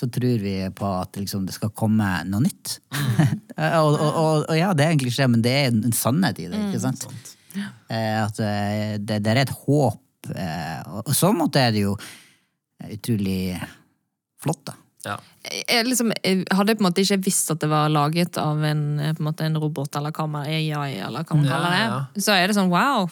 så 0.00 0.08
tror 0.08 0.40
vi 0.40 0.54
på 0.76 0.90
at 0.96 1.18
liksom, 1.20 1.44
det 1.48 1.54
skal 1.56 1.72
komme 1.76 2.08
noe 2.28 2.44
nytt. 2.46 2.78
og, 3.80 3.90
og, 3.90 4.06
og, 4.08 4.46
og 4.48 4.54
ja, 4.56 4.70
det 4.76 4.86
er 4.86 4.94
en 4.94 5.02
klisjé, 5.02 5.26
men 5.28 5.44
det 5.44 5.52
er 5.52 5.68
en 5.72 5.96
sannhet 5.96 6.40
i 6.40 6.48
det. 6.48 6.60
ikke 6.70 6.82
sant? 6.82 7.04
Eh, 7.90 8.16
at 8.22 8.40
eh, 8.40 8.96
det, 8.96 9.20
det 9.26 9.34
er 9.34 9.42
et 9.42 9.56
håp. 9.66 10.30
Eh, 10.32 10.78
og 10.88 11.02
og 11.10 11.14
så 11.16 11.32
måte 11.36 11.60
er 11.60 11.74
det 11.76 11.84
jo 11.84 11.96
utrolig 12.88 13.58
flott, 14.40 14.62
da. 14.70 14.76
Ja. 15.00 15.14
jeg, 15.48 15.86
liksom, 15.86 16.10
jeg 16.12 16.42
hadde 16.52 16.74
på 16.76 16.82
en 16.82 16.86
måte 16.90 17.00
ikke 17.00 17.22
visst 17.24 17.48
at 17.52 17.62
det 17.62 17.70
var 17.70 17.88
laget 17.88 18.36
av 18.36 18.58
en, 18.68 18.82
på 19.00 19.22
en, 19.22 19.24
måte, 19.24 19.46
en 19.48 19.56
robot 19.56 19.96
eller 19.96 20.12
hva 20.12 20.26
man 20.28 20.44
AI, 20.44 20.98
eller 21.00 21.24
hva 21.24 21.38
man 21.38 21.48
kaller 21.48 21.72
det. 21.72 21.84
ja. 21.86 22.02
Så 22.20 22.36
er 22.36 22.50
det 22.50 22.56
sånn 22.58 22.72
wow. 22.72 23.08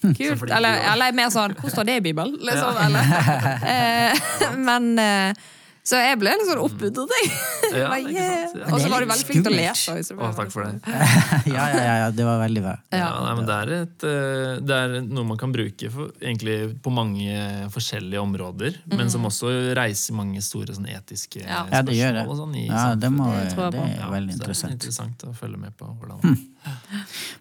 Kult. 0.00 0.16
flink 0.16 0.54
Eller, 0.56 0.78
er. 0.80 0.92
eller 0.94 1.12
mer 1.12 1.28
sånn 1.28 1.52
Hvor 1.60 1.72
står 1.72 1.84
det 1.84 1.96
i 2.00 2.04
Bibelen? 2.08 2.38
Liksom, 2.40 2.78
eller, 2.86 3.10
eh, 3.74 4.30
men 4.68 4.94
eh, 4.98 5.48
Så 5.86 5.96
jeg 5.96 6.18
ble 6.20 6.32
litt 6.36 6.48
sånn 6.48 6.60
oppmuntret, 6.60 7.14
jeg. 7.16 7.30
Ja, 7.70 7.94
yeah. 8.02 8.50
Og 8.74 8.80
så 8.82 8.88
var 8.90 9.04
du 9.04 9.06
veldig 9.06 9.26
flink 9.28 9.44
til 9.46 9.52
å 9.52 9.54
lese. 9.54 9.92
Å, 10.10 10.30
takk 10.34 10.50
for 10.50 10.66
det. 10.66 10.80
ja, 11.54 11.66
ja, 11.70 11.82
ja, 11.86 11.92
ja, 12.02 12.08
det 12.14 12.24
var 12.26 12.40
veldig 12.42 12.62
bra. 12.64 12.72
Ja, 12.90 13.10
nei, 13.22 13.34
men 13.38 13.46
det 13.46 13.58
er, 13.62 13.72
et, 13.84 14.06
eh, 14.10 14.54
det 14.66 14.78
er 14.84 14.96
noe 15.06 15.28
man 15.28 15.38
kan 15.38 15.54
bruke 15.54 15.90
for, 15.94 16.10
egentlig 16.18 16.56
på 16.82 16.92
mange 16.94 17.68
forskjellige 17.70 18.24
områder, 18.24 18.80
men 18.90 19.12
som 19.12 19.28
også 19.28 19.52
reiser 19.78 20.18
mange 20.18 20.42
store 20.44 20.74
sånn, 20.76 20.88
etiske 20.90 21.44
Ja. 21.44 21.62
Ja, 21.70 21.84
det 21.86 21.94
gjør 21.94 22.18
det. 22.18 22.24
og 22.26 22.40
sånn, 22.40 22.56
i 22.58 22.66
Ja, 22.66 22.88
det, 22.98 23.12
må, 23.14 23.30
Det 23.30 23.70
det 23.76 23.86
er 23.86 24.10
veldig 24.16 24.34
interessant. 24.34 24.74
det 24.74 24.74
er 24.74 24.78
interessant. 24.80 25.26
å 25.30 25.36
følge 25.38 25.62
med 25.62 25.76
på 25.78 25.86
hvordan, 25.94 26.20
mm. 26.26 26.40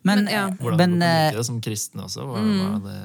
Men, 0.05 0.29
hvordan 0.61 0.77
men 0.77 0.99
vi 1.01 1.09
eh, 1.09 1.39
det 1.39 1.47
som 1.49 1.57
kristne 1.63 2.05
også. 2.05 2.27
Hva, 2.29 2.43
hva 2.45 2.69
det, 2.85 2.99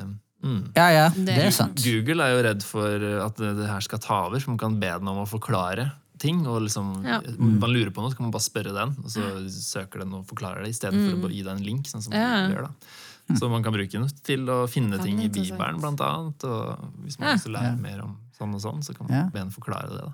mm. 0.44 0.60
Ja, 0.76 0.88
ja, 0.92 1.08
Det- 1.08 1.26
det 1.26 1.38
er 1.46 1.50
sant. 1.50 1.82
Google 1.82 2.22
er 2.22 2.36
jo 2.36 2.42
redd 2.48 2.62
for 2.62 2.86
at 3.26 3.36
det, 3.40 3.66
her 3.66 3.80
skal 3.80 3.98
ta 3.98 4.26
over, 4.26 4.38
så 4.38 4.48
man 4.52 4.58
kan 4.58 4.78
be 4.78 4.86
den 4.98 5.08
om 5.08 5.24
å 5.24 5.28
forklare 5.28 5.92
ting. 6.18 6.46
og 6.46 6.62
liksom, 6.62 7.02
Ja. 7.04 7.20
Man 7.38 7.70
lurer 7.70 7.90
på 7.90 8.00
noe, 8.00 8.10
så 8.12 8.16
kan 8.16 8.24
man 8.26 8.30
bare 8.30 8.44
spørre 8.46 8.72
den, 8.72 8.94
og 9.04 9.10
så 9.10 9.24
søker 9.50 9.98
den 10.04 10.12
og 10.14 10.26
forklarer 10.26 10.62
det, 10.64 10.70
istedenfor 10.76 11.20
for 11.20 11.28
å 11.28 11.32
gi 11.34 11.42
deg 11.42 11.56
en 11.56 11.64
link. 11.64 11.86
sånn 11.86 12.02
som 12.02 12.12
Mm. 12.12 12.20
Ja. 12.20 12.46
Google 12.46 12.54
gjør 12.56 12.68
da. 12.68 13.34
Så 13.38 13.48
man 13.50 13.62
kan 13.64 13.72
bruke 13.72 13.90
den 13.90 14.08
til 14.22 14.46
å 14.46 14.68
finne 14.68 15.02
ting 15.02 15.18
i. 15.20 15.28
Bibelen, 15.28 15.80
blant 15.80 15.98
annet. 16.00 16.44
Og 16.44 16.78
hvis 17.04 17.18
man 17.18 17.30
Ja. 17.30 17.34
å 17.36 17.48
lære 17.52 17.62
Ja. 17.62 17.74
mer 17.76 18.00
om 18.02 18.16
sånn 18.38 18.54
og 18.54 18.60
sånn, 18.60 18.84
så 18.84 18.94
kan 18.96 19.06
man 19.08 19.16
Ja. 19.18 19.30
be 19.30 19.38
den 19.40 19.50
forklare 19.50 19.88
det. 19.90 19.98
da. 20.04 20.12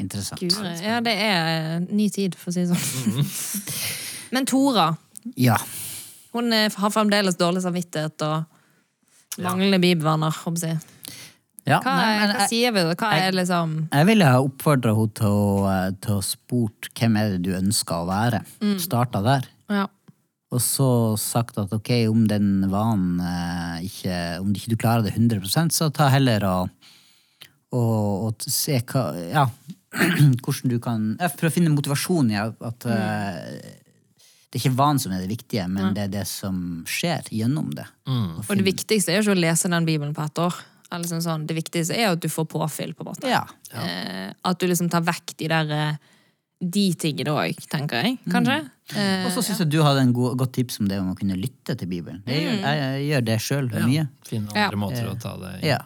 Interessant. 0.00 0.40
Guri. 0.40 0.82
Ja, 0.82 1.00
det 1.00 1.16
er 1.18 1.76
eh, 1.76 1.78
ny 1.90 2.08
tid, 2.08 2.34
for 2.34 2.50
å 2.50 2.54
si 2.54 2.64
det 2.64 2.76
sånn. 2.76 3.12
Mm. 3.12 4.28
Men 4.32 4.46
Tora, 4.46 4.96
Ja. 5.36 5.56
hun 6.32 6.52
eh, 6.52 6.68
har 6.70 6.90
fremdeles 6.90 7.36
dårlig 7.36 7.62
samvittighet 7.64 8.22
og 8.22 8.44
manglende 9.44 9.80
bibelvenner, 9.82 10.34
håper 10.44 10.72
jeg. 10.72 10.78
ja 11.68 11.82
Hva, 11.84 11.94
nei, 11.98 12.14
hva 12.22 12.40
jeg, 12.42 12.48
sier 12.52 12.74
vi? 12.76 12.86
Hva 12.94 13.12
er 13.18 13.36
liksom 13.36 13.76
jeg 13.92 14.08
ville 14.08 14.32
ha 14.32 14.40
oppfordra 14.44 14.94
henne 14.96 15.14
til 15.20 15.38
å, 15.42 15.52
eh, 15.72 15.92
til 16.04 16.18
å 16.18 16.24
spurt 16.24 16.90
hvem 16.98 17.20
er 17.20 17.36
det 17.36 17.44
du 17.46 17.54
ønsker 17.58 18.02
å 18.02 18.08
være. 18.08 18.42
Mm. 18.64 18.76
Starta 18.82 19.22
der. 19.24 19.48
Ja. 19.72 19.86
Og 20.48 20.62
så 20.64 20.88
sagt 21.20 21.58
at 21.60 21.72
ok, 21.76 21.90
om 22.08 22.24
den 22.28 22.70
vanen 22.72 23.18
eh, 23.20 23.88
ikke 23.88 24.14
Om 24.40 24.54
ikke 24.56 24.72
du 24.72 24.78
klarer 24.80 25.04
det 25.04 25.12
100% 25.12 25.74
så 25.76 25.90
ta 25.92 26.06
heller 26.08 26.46
og, 26.48 26.70
og, 27.76 28.30
og 28.30 28.46
se 28.48 28.78
hva 28.88 29.10
Ja, 29.28 29.44
hvordan 30.44 30.72
du 30.72 30.78
kan 30.80 31.10
Prøv 31.20 31.50
å 31.50 31.52
finne 31.52 31.74
motivasjon 31.74 32.32
i 32.32 32.40
at 32.40 32.88
eh, 32.88 33.52
det 34.48 34.56
er 34.58 34.62
ikke 34.64 34.76
vanen 34.78 34.98
som 35.02 35.12
er 35.12 35.20
det 35.20 35.28
viktige, 35.28 35.66
men 35.68 35.92
det 35.96 36.06
er 36.06 36.12
det 36.12 36.26
som 36.30 36.60
skjer 36.88 37.26
gjennom 37.36 37.68
det. 37.76 37.84
Mm. 38.08 38.38
Og 38.40 38.52
det 38.56 38.64
viktigste 38.64 39.12
er 39.12 39.18
jo 39.18 39.26
ikke 39.26 39.36
å 39.36 39.42
lese 39.44 39.68
den 39.68 39.84
bibelen 39.88 40.14
på 40.16 40.24
ett 40.24 40.38
år. 40.40 40.54
Eller 40.90 41.04
sånn, 41.04 41.20
sånn. 41.20 41.42
Det 41.46 41.52
viktigste 41.58 41.92
er 41.92 42.06
jo 42.06 42.14
at 42.16 42.22
du 42.24 42.30
får 42.32 42.46
påfyll. 42.48 42.94
på 42.96 43.04
en 43.04 43.10
måte. 43.10 43.28
Ja. 43.28 43.42
Eh, 43.76 44.30
at 44.48 44.58
du 44.58 44.64
liksom 44.70 44.88
tar 44.88 45.02
vekk 45.04 45.34
de 45.36 45.48
der 45.52 45.74
eh, 45.76 45.98
de 46.64 46.86
tingene 46.98 47.34
òg, 47.36 47.60
tenker 47.70 48.00
jeg. 48.02 48.16
Kanskje. 48.32 48.56
Eh, 48.96 49.26
Og 49.28 49.34
så 49.36 49.44
syns 49.44 49.60
jeg 49.60 49.68
du 49.70 49.82
hadde 49.84 50.00
en 50.06 50.14
god, 50.16 50.38
godt 50.40 50.56
tips 50.56 50.80
om 50.80 50.88
det 50.88 50.96
om 50.98 51.12
å 51.12 51.18
kunne 51.18 51.36
lytte 51.36 51.76
til 51.78 51.86
Bibelen. 51.92 52.22
Jeg, 52.26 52.40
gjør, 52.46 52.56
jeg, 52.64 52.80
jeg 52.80 53.04
gjør 53.12 53.26
det 53.28 53.36
sjøl 53.44 53.68
mye. 53.84 54.08
Finne 54.26 54.56
Ja. 54.56 54.64
andre 54.70 54.80
måter 54.80 55.12
å 55.12 55.14
ta 55.20 55.36
det 55.44 55.52
i. 55.60 55.68
Ja. 55.68 55.78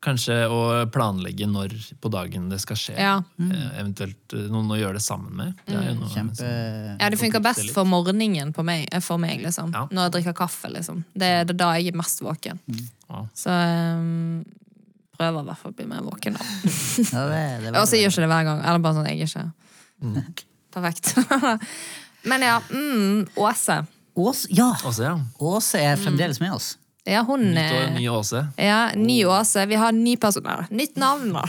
Kanskje 0.00 0.36
å 0.48 0.60
planlegge 0.88 1.44
når 1.44 1.74
på 2.00 2.08
dagen 2.12 2.46
det 2.48 2.56
skal 2.62 2.78
skje. 2.80 2.94
Ja. 2.96 3.18
Mm. 3.36 3.50
Eventuelt 3.82 4.32
eh, 4.32 4.46
noen 4.48 4.70
å 4.72 4.78
gjøre 4.78 4.96
det 4.96 5.04
sammen 5.04 5.34
med. 5.36 5.58
Det 5.66 5.76
er 5.76 5.90
jo 5.90 5.96
noe 5.98 6.08
Kjempe 6.08 6.46
liksom, 6.46 6.94
ja, 7.02 7.10
det 7.12 7.18
funker 7.20 7.44
best 7.44 7.72
for 7.74 7.88
morgenen 7.88 8.54
på 8.56 8.64
meg, 8.64 8.86
eh, 8.88 9.02
for 9.04 9.20
meg, 9.20 9.42
liksom. 9.44 9.74
Ja. 9.76 9.84
Når 9.92 10.08
jeg 10.08 10.14
drikker 10.16 10.38
kaffe, 10.40 10.72
liksom. 10.72 11.04
Det 11.12 11.28
er 11.42 11.52
da 11.52 11.74
jeg 11.76 11.92
er 11.92 12.00
mest 12.00 12.24
våken. 12.24 12.62
Ja. 13.10 13.22
Så 13.36 13.52
um, 13.52 14.40
prøver 15.20 15.44
i 15.44 15.50
hvert 15.50 15.60
fall 15.60 15.74
å 15.74 15.78
bli 15.82 15.88
mer 15.92 16.04
våken. 16.08 16.40
da. 16.40 16.48
Ja, 17.12 17.28
det, 17.28 17.44
det 17.66 17.76
Og 17.76 17.84
så 17.88 18.00
gjør 18.00 18.14
ikke 18.14 18.24
det 18.24 18.32
hver 18.32 18.48
gang. 18.48 18.64
Eller 18.64 18.84
bare 18.84 18.96
sånn, 18.96 19.08
jeg 19.10 19.20
er 19.20 20.30
ikke 20.30 20.46
perfekt. 20.76 21.12
Men 22.30 22.44
ja, 22.44 22.58
mm, 22.72 23.34
Åse. 23.40 23.82
Åse, 24.16 24.48
ja! 24.56 24.72
Åse, 24.84 25.04
ja. 25.04 25.18
Åse 25.38 25.80
er 25.80 26.00
fremdeles 26.00 26.40
med 26.40 26.56
oss. 26.56 26.74
Ja, 27.10 27.24
hun 27.26 27.42
Nytt 27.56 27.72
eh, 27.74 27.92
ny 27.96 28.04
Åse. 28.12 28.44
Ja, 28.60 28.80
ny 28.94 29.16
Åse. 29.26 29.64
Vi 29.66 29.78
har 29.80 29.92
ny 29.96 30.12
personell. 30.20 30.62
Nytt 30.70 30.96
navn, 31.00 31.32
da. 31.34 31.42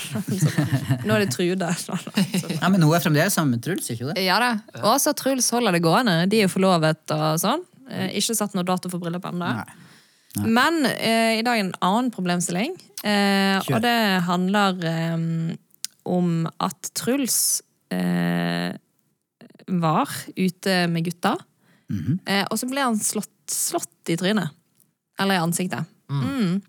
Nå 1.06 1.14
er 1.18 1.26
det 1.26 1.30
Trude. 1.36 1.68
Ja, 1.70 2.70
Men 2.72 2.82
hun 2.82 2.96
er 2.98 3.04
fremdeles 3.04 3.36
sammen 3.38 3.56
med 3.58 3.64
Truls, 3.66 3.92
ikke 3.94 4.10
det? 4.10 4.24
Ja 4.26 4.40
da. 4.42 4.52
Åse 4.94 5.14
og 5.14 5.20
Truls 5.22 5.52
holder 5.54 5.78
det 5.78 5.84
gående. 5.86 6.16
De 6.32 6.40
er 6.42 6.48
jo 6.48 6.54
forlovet 6.56 7.14
og 7.14 7.38
sånn. 7.44 7.62
Eh, 7.92 8.10
Ikke 8.18 8.34
satt 8.38 8.56
noe 8.58 8.66
dato 8.68 8.90
for 8.90 9.04
bryllup 9.04 9.26
ennå. 9.30 9.52
Men 10.48 10.86
eh, 10.88 11.38
i 11.42 11.44
dag 11.46 11.60
er 11.60 11.66
en 11.68 11.74
annen 11.84 12.10
problemstilling. 12.16 12.78
Eh, 13.04 13.58
og 13.68 13.82
det 13.84 13.98
handler 14.30 14.80
eh, 14.88 15.26
om 16.10 16.32
at 16.64 16.90
Truls 16.98 17.38
eh, 17.94 18.72
var 19.68 20.10
ute 20.38 20.80
med 20.90 21.06
gutta. 21.10 21.36
Mhm. 21.92 22.22
eh, 22.26 22.46
og 22.50 22.58
så 22.58 22.70
ble 22.72 22.82
han 22.88 22.98
slått, 23.04 23.30
slått 23.52 24.10
i 24.14 24.18
trynet. 24.18 24.56
Eller 25.22 25.38
i 25.38 25.44
ansiktet. 25.46 25.86
Mm. 26.12 26.62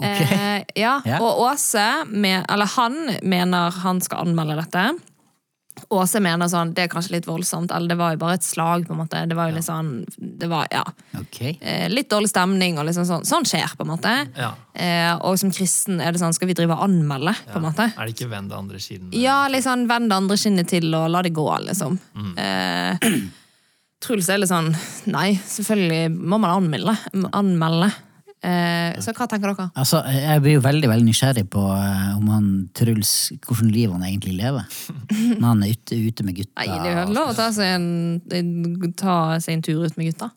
Ok. 0.00 0.20
Eh, 0.32 0.62
ja, 0.80 0.94
Yeah. 1.04 1.20
og 1.22 1.42
Åse, 1.50 1.86
me- 2.08 2.44
eller 2.48 2.66
han, 2.76 2.94
mener 3.22 3.70
han 3.84 4.00
skal 4.00 4.26
anmelde 4.26 4.56
dette. 4.62 4.84
Åse 5.90 6.20
mener 6.20 6.48
sånn, 6.50 6.72
det 6.76 6.82
er 6.84 6.88
kanskje 6.92 7.12
litt 7.14 7.26
voldsomt, 7.28 7.70
eller 7.72 7.88
det 7.92 7.96
var 7.96 8.12
jo 8.12 8.18
bare 8.20 8.34
et 8.36 8.44
slag, 8.44 8.82
på 8.88 8.92
en 8.92 8.98
måte. 9.00 9.20
Det 9.28 9.36
var 9.38 9.48
jo 9.48 9.54
litt 9.56 9.64
sånn, 9.64 9.90
det 10.40 10.48
var, 10.50 10.66
ja, 10.72 10.82
Ok. 11.20 11.38
eh, 11.60 11.86
litt 11.88 12.08
dårlig 12.10 12.28
stemning, 12.32 12.76
og 12.78 12.84
liksom 12.88 13.06
sånn, 13.08 13.24
sånn 13.24 13.46
skjer, 13.48 13.76
på 13.78 13.86
en 13.86 13.92
måte. 13.92 14.14
Ja. 14.36 14.50
Eh, 14.74 15.14
og 15.24 15.38
som 15.40 15.50
kristen 15.54 16.00
er 16.04 16.12
det 16.12 16.20
sånn, 16.20 16.34
skal 16.36 16.48
vi 16.50 16.54
drive 16.58 16.76
og 16.76 16.84
anmelde, 16.88 17.32
på 17.52 17.56
en 17.56 17.62
måte? 17.68 17.86
Er 17.96 18.06
det 18.10 18.14
ikke 18.16 18.28
vend 18.30 18.50
det 18.50 18.58
andre 18.58 18.78
kinnet? 18.78 19.14
Ja, 19.14 19.46
liksom 19.48 19.86
vend 19.88 20.10
det 20.10 20.16
andre 20.16 20.36
kinnet 20.36 20.68
til 20.68 20.94
og 20.94 21.10
la 21.10 21.22
det 21.22 21.32
gå, 21.32 21.48
liksom. 21.68 21.98
Mm. 22.14 22.32
Eh, 22.36 22.98
Truls 24.00 24.30
er 24.32 24.40
litt 24.40 24.48
sånn 24.50 24.70
Nei, 25.12 25.34
selvfølgelig 25.44 26.14
må 26.16 26.38
man 26.40 26.54
anmelde. 26.62 26.94
anmelde. 27.36 27.90
Eh, 28.40 28.96
så 29.04 29.12
hva 29.12 29.26
tenker 29.28 29.50
dere? 29.52 29.66
Altså, 29.76 29.98
Jeg 30.08 30.40
blir 30.40 30.54
jo 30.54 30.62
veldig 30.64 30.88
veldig 30.88 31.04
nysgjerrig 31.10 31.44
på 31.52 31.60
eh, 31.74 32.06
om 32.16 32.30
han 32.32 32.46
Truls, 32.76 33.10
hvordan 33.44 33.68
liv 33.74 33.92
han 33.92 34.06
egentlig 34.06 34.38
lever. 34.38 34.64
Når 35.40 35.46
han 35.46 35.64
er 35.66 35.74
ute, 35.74 35.98
ute 36.08 36.24
med 36.24 36.38
gutta. 36.40 36.56
Nei, 36.56 36.78
det 36.80 36.94
er 36.94 37.02
jo 37.02 37.16
lov 37.18 37.34
å 37.34 37.36
ta 37.36 37.50
seg 37.52 37.74
en, 37.76 38.92
ta 38.96 39.16
seg 39.44 39.58
en 39.58 39.64
tur 39.68 39.84
ut 39.84 40.00
med 40.00 40.08
gutta. 40.08 40.30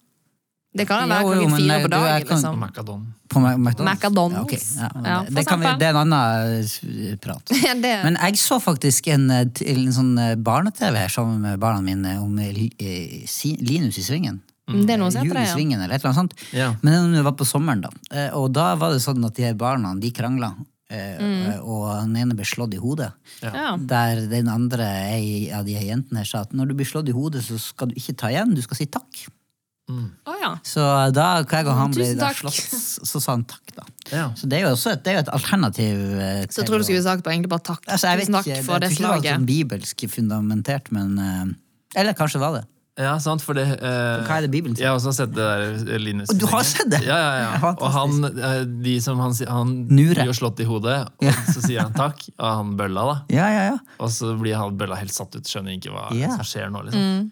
Det 0.73 0.87
kan 0.89 1.07
være 1.09 1.21
klokken 1.23 1.55
fire 1.55 1.75
eh, 1.77 1.83
på 1.83 1.89
dagen. 1.93 2.27
kan- 2.27 2.37
liksom. 2.37 2.59
Macadon. 2.59 3.01
På 3.29 3.39
McDonald's? 3.39 3.85
McDonald's. 4.03 4.33
Ja, 4.33 4.41
ok. 4.41 4.53
ja, 4.53 4.89
Ja, 5.05 5.19
det, 5.27 5.35
det, 5.35 5.45
kan 5.47 5.59
vi, 5.61 5.65
det 5.79 5.85
er 5.87 5.89
en 5.89 6.13
annen 6.13 6.63
eh, 7.11 7.15
prat. 7.21 7.45
det, 7.83 7.93
Men 8.03 8.17
jeg 8.21 8.37
så 8.41 8.59
faktisk 8.61 9.07
en, 9.13 9.29
eh, 9.31 9.45
en 9.73 9.93
sånn 9.93 10.13
barne-TV 10.43 10.97
her 10.97 11.09
sammen 11.13 11.41
med 11.41 11.59
barna 11.61 11.81
mine 11.81 12.15
om 12.21 12.35
Linus 12.37 13.97
i 13.97 14.03
Svingen. 14.03 14.41
det 14.67 14.93
er 14.95 14.97
noen 15.01 15.11
som 15.11 15.21
heter 15.25 15.35
det, 15.39 15.47
ja. 15.49 15.53
Svingen, 15.55 15.81
eller 15.83 15.95
et 15.95 16.01
eller 16.03 16.13
annet 16.13 16.21
sånt. 16.21 16.53
Ja. 16.55 16.69
Men 16.81 17.13
det 17.13 17.23
var 17.25 17.33
på 17.37 17.45
sommeren, 17.45 17.81
da. 17.83 17.91
Og 18.39 18.51
da 18.55 18.73
var 18.79 18.93
det 18.95 19.01
sånn 19.03 19.23
at 19.27 19.35
de 19.35 19.43
her 19.49 19.53
barna 19.59 19.93
de 19.99 20.11
krangla. 20.15 20.53
eh, 20.89 21.59
Og 21.61 21.89
den 22.05 22.15
ene 22.21 22.35
ble 22.37 22.45
slått 22.45 22.73
i 22.73 22.79
hodet. 22.81 23.11
Mm. 23.41 23.53
Ja. 23.53 23.77
Der 23.77 24.27
den 24.29 24.47
andre 24.49 24.87
av 25.57 25.65
de 25.65 25.73
her 25.77 25.85
jentene 25.89 26.21
her 26.21 26.25
sa 26.29 26.41
at 26.45 26.53
når 26.53 26.67
du 26.71 26.73
blir 26.79 26.85
slått 26.87 27.09
i 27.09 27.15
hodet, 27.15 27.41
så 27.43 27.57
skal 27.59 27.89
du 27.89 27.95
ikke 27.99 28.15
ta 28.17 28.27
igjen, 28.33 28.53
du 28.55 28.61
skal 28.61 28.77
si 28.77 28.85
takk. 28.85 29.25
Å 29.91 30.33
ja. 30.39 30.51
Så 30.63 30.79
da 31.13 31.25
hver 31.43 31.65
gang 31.67 31.75
han 31.77 31.91
blir 31.91 32.13
slått, 32.37 32.55
så 33.03 33.19
sa 33.19 33.33
han 33.35 33.43
takk, 33.43 33.73
da. 33.75 33.83
Ja. 34.15 34.25
Så 34.39 34.47
det 34.47 34.61
er 34.61 34.67
jo 34.67 34.73
også 34.77 34.93
et, 34.95 35.01
det 35.03 35.11
er 35.11 35.17
jo 35.17 35.23
et 35.25 35.31
alternativ. 35.35 36.03
eh, 36.23 36.43
Så 36.47 36.61
jeg 36.63 36.69
tror 36.69 36.79
du 36.79 36.85
skulle 36.87 37.03
sagt 37.03 37.23
bare, 37.25 37.35
egentlig 37.35 37.51
bare 37.51 37.65
takk. 37.67 37.81
Altså, 37.87 38.07
jeg 38.13 38.21
vet 38.21 38.29
Tusen 38.29 38.37
takk 38.39 38.47
ikke, 38.53 38.63
for 38.67 38.79
det 38.79 38.89
det 38.89 38.97
slaget. 38.97 39.23
det 39.23 39.31
var 39.31 39.37
sånn 39.41 39.49
bibelsk 39.49 40.05
fundamentert, 40.13 40.91
men 40.95 41.17
eh, 41.19 41.99
Eller 41.99 42.15
kanskje 42.15 42.39
var 42.39 42.55
det. 42.61 42.63
Ja, 43.01 43.15
sant, 43.17 43.41
for 43.41 43.57
det 43.57 43.63
eh, 43.73 44.23
Hva 44.27 44.35
er 44.37 44.45
det 44.45 44.51
Bibelen 44.53 44.75
sier? 44.77 44.85
Jeg 44.85 44.91
har 44.93 44.99
også 44.99 45.13
sett 45.17 45.31
det 45.33 45.41
der 45.41 45.93
eh, 45.95 45.99
Linus. 45.99 46.29
Og 46.29 46.37
du 46.39 46.45
har 46.51 46.63
sett 46.63 46.91
det? 46.93 46.99
Ja, 47.07 47.17
ja, 47.17 47.31
ja. 47.57 47.71
Og 47.73 47.87
han, 47.91 48.19
de 48.85 48.95
som 49.01 49.19
han, 49.19 49.33
han 49.49 49.71
blir 49.89 50.23
jo 50.29 50.35
slått 50.37 50.61
i 50.63 50.67
hodet, 50.69 50.99
og 51.19 51.39
så 51.51 51.59
sier 51.65 51.81
han 51.87 51.93
takk, 51.97 52.21
og 52.37 52.45
han 52.61 52.75
bølla, 52.77 53.03
da. 53.09 53.15
Ja, 53.33 53.47
ja, 53.51 53.63
ja. 53.73 53.77
Og 53.99 54.11
så 54.13 54.35
blir 54.39 54.55
han 54.61 54.77
bølla 54.77 54.95
helt 55.01 55.11
satt 55.15 55.33
ut, 55.35 55.43
skjønner 55.49 55.73
ikke 55.75 55.91
hva 55.95 56.07
Ja. 56.15 56.35
som 56.37 56.45
skjer 56.47 56.69
nå. 56.71 56.85
liksom. 56.87 57.31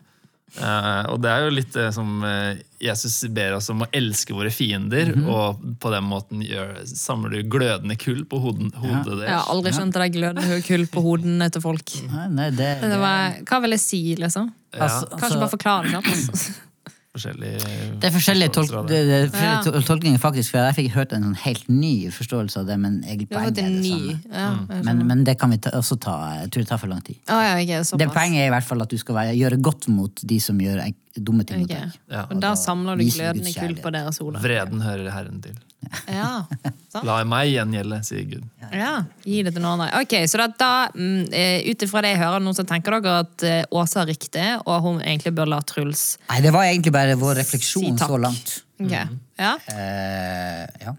Eh, 0.59 1.03
og 1.13 1.21
det 1.23 1.29
er 1.31 1.45
jo 1.45 1.51
litt 1.55 1.71
det 1.71 1.85
som 1.95 2.23
eh, 2.27 2.57
Jesus 2.83 3.13
ber 3.31 3.53
oss 3.55 3.69
om 3.71 3.85
å 3.85 3.87
elske 3.95 4.33
våre 4.35 4.51
fiender, 4.51 5.13
Mhm. 5.15 5.29
og 5.31 5.61
på 5.79 5.91
den 5.93 6.03
måten 6.03 6.41
gjør, 6.43 6.81
samler 6.85 7.29
du 7.37 7.43
glødende 7.43 7.95
kull 7.97 8.25
på 8.25 8.39
hoden, 8.43 8.71
hodet 8.75 9.21
Jeg 9.27 9.31
har 9.31 9.47
aldri 9.53 9.71
skjønt 9.71 9.93
det 9.95 10.01
der 10.01 10.11
glødende 10.17 10.61
kull 10.67 10.85
på 10.91 11.01
hodene 11.05 11.47
til 11.51 11.61
folk. 11.61 11.95
Nei, 12.11 12.27
nei, 12.27 12.49
det, 12.49 12.81
Det 12.81 12.89
det, 12.91 12.99
var, 12.99 13.37
hva 13.47 13.61
vil 13.61 13.71
jeg 13.77 13.79
si, 13.85 14.01
liksom? 14.19 14.51
Ja, 14.73 14.87
altså, 14.89 15.07
Kanskje 15.19 15.39
bare 15.39 15.55
forklare 15.55 16.01
det. 16.01 16.55
sant? 17.12 17.36
forskjellig 17.36 18.00
det 18.00 18.08
er 18.08 18.13
forskjellige, 18.15 18.52
tolk, 18.56 18.71
det, 18.88 19.00
det. 19.08 19.15
er 19.17 19.32
forskjellige 19.34 19.74
Ja. 19.76 19.82
tolkninger, 19.88 20.19
faktisk. 20.19 20.52
For 20.52 20.58
jeg 20.69 20.76
fikk 20.78 20.91
hørt 20.95 21.13
en 21.13 21.34
helt 21.36 21.67
ny 21.69 22.10
forståelse 22.10 22.60
av 22.62 22.65
det, 22.67 22.78
men 22.80 23.04
egentlig 23.04 23.28
poenget 23.30 23.58
er 23.60 23.69
det 23.69 23.86
samme. 23.86 24.15
Ja, 24.32 24.47
jeg 24.69 24.86
Men, 24.86 25.08
men 25.08 25.24
det 25.28 25.38
kan 25.39 25.50
vi 25.52 25.58
ta, 25.58 25.69
også 25.76 26.00
ta. 26.00 26.15
Jeg 26.41 26.52
tror 26.52 26.63
det 26.63 26.67
tar 26.69 26.78
for 26.78 26.88
lang 26.88 27.02
tid. 27.04 27.15
Oh, 27.28 27.41
ja, 27.43 27.54
okay. 27.60 27.84
Det 27.97 28.10
Poenget 28.13 28.45
er 28.45 28.47
i 28.47 28.54
hvert 28.56 28.63
fall 28.63 28.82
at 28.82 28.89
du 28.89 28.97
skal 28.97 29.15
være, 29.15 29.36
gjøre 29.36 29.62
godt 29.62 29.88
mot 29.88 30.24
de 30.24 30.39
som 30.39 30.58
gjør 30.58 30.82
dumme 31.17 31.43
ting 31.43 31.65
mot 31.65 31.69
deg. 31.69 32.00
Ja. 32.10 32.26
Og 32.32 32.39
da 32.41 32.56
samler 32.56 32.95
du 32.95 33.04
gløden 33.04 33.41
glødende 33.43 33.52
Guds 33.52 33.60
kull 33.60 33.76
på 33.84 33.91
deres 33.91 34.17
hode. 34.24 34.39
Vreden 34.41 34.82
hører 34.82 35.12
Herren 35.12 35.41
til. 35.41 35.58
Ja, 36.07 36.45
sant? 36.91 37.03
La 37.07 37.17
meg 37.27 37.49
gjengjelde, 37.51 37.97
sier 38.07 38.23
Gud. 38.29 38.43
ja, 38.71 38.91
gi 39.25 39.41
det 39.43 39.53
til 39.55 39.63
noen 39.63 39.81
andre. 39.81 40.01
Ok, 40.03 40.13
så 40.29 40.37
da, 40.39 40.47
da 40.61 40.69
mm, 40.93 41.25
eh, 41.33 41.65
ut 41.71 41.83
ifra 41.87 42.01
det 42.05 42.11
jeg 42.13 42.21
hører 42.21 42.43
nå, 42.45 42.53
så 42.55 42.63
tenker 42.69 42.95
dere 42.99 43.15
at 43.25 43.43
eh, 43.47 43.63
Åse 43.75 43.99
har 43.99 44.07
riktig, 44.07 44.45
og 44.65 44.81
hun 44.85 45.01
egentlig 45.01 45.33
bør 45.35 45.49
la 45.51 45.59
Truls 45.67 46.03
Nei, 46.29 46.39
det 46.45 46.53
var 46.55 46.67
egentlig 46.69 46.93
bare 46.95 47.17
vår 47.19 47.39
refleksjon 47.41 47.97
si 47.97 48.05
så 48.07 48.17
langt. 48.21 48.57
Ok, 48.81 48.91
Mm. 48.91 49.17
ja? 49.37 49.51
Uh, 49.69 50.65
ja. 50.85 50.93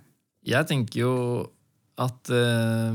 Jeg 0.47 0.67
tenker 0.71 1.01
jo 1.01 1.15
at 1.99 2.31
uh, 2.31 2.95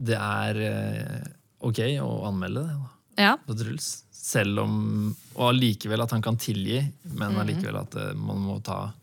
det 0.00 0.16
er 0.16 0.60
uh, 0.62 1.26
ok 1.68 1.80
å 2.04 2.12
anmelde 2.30 2.62
det 2.64 2.76
da, 2.76 2.88
Ja. 3.20 3.32
på 3.46 3.56
Truls. 3.58 3.88
Selv 4.20 4.62
om 4.62 4.76
Og 5.34 5.48
allikevel 5.50 6.02
at 6.04 6.10
han 6.14 6.22
kan 6.22 6.36
tilgi, 6.40 6.78
men 7.16 7.34
allikevel 7.40 7.80
at 7.82 7.94
man 8.16 8.38
må 8.46 8.60
ta, 8.62 8.78
Mhm. 8.86 8.99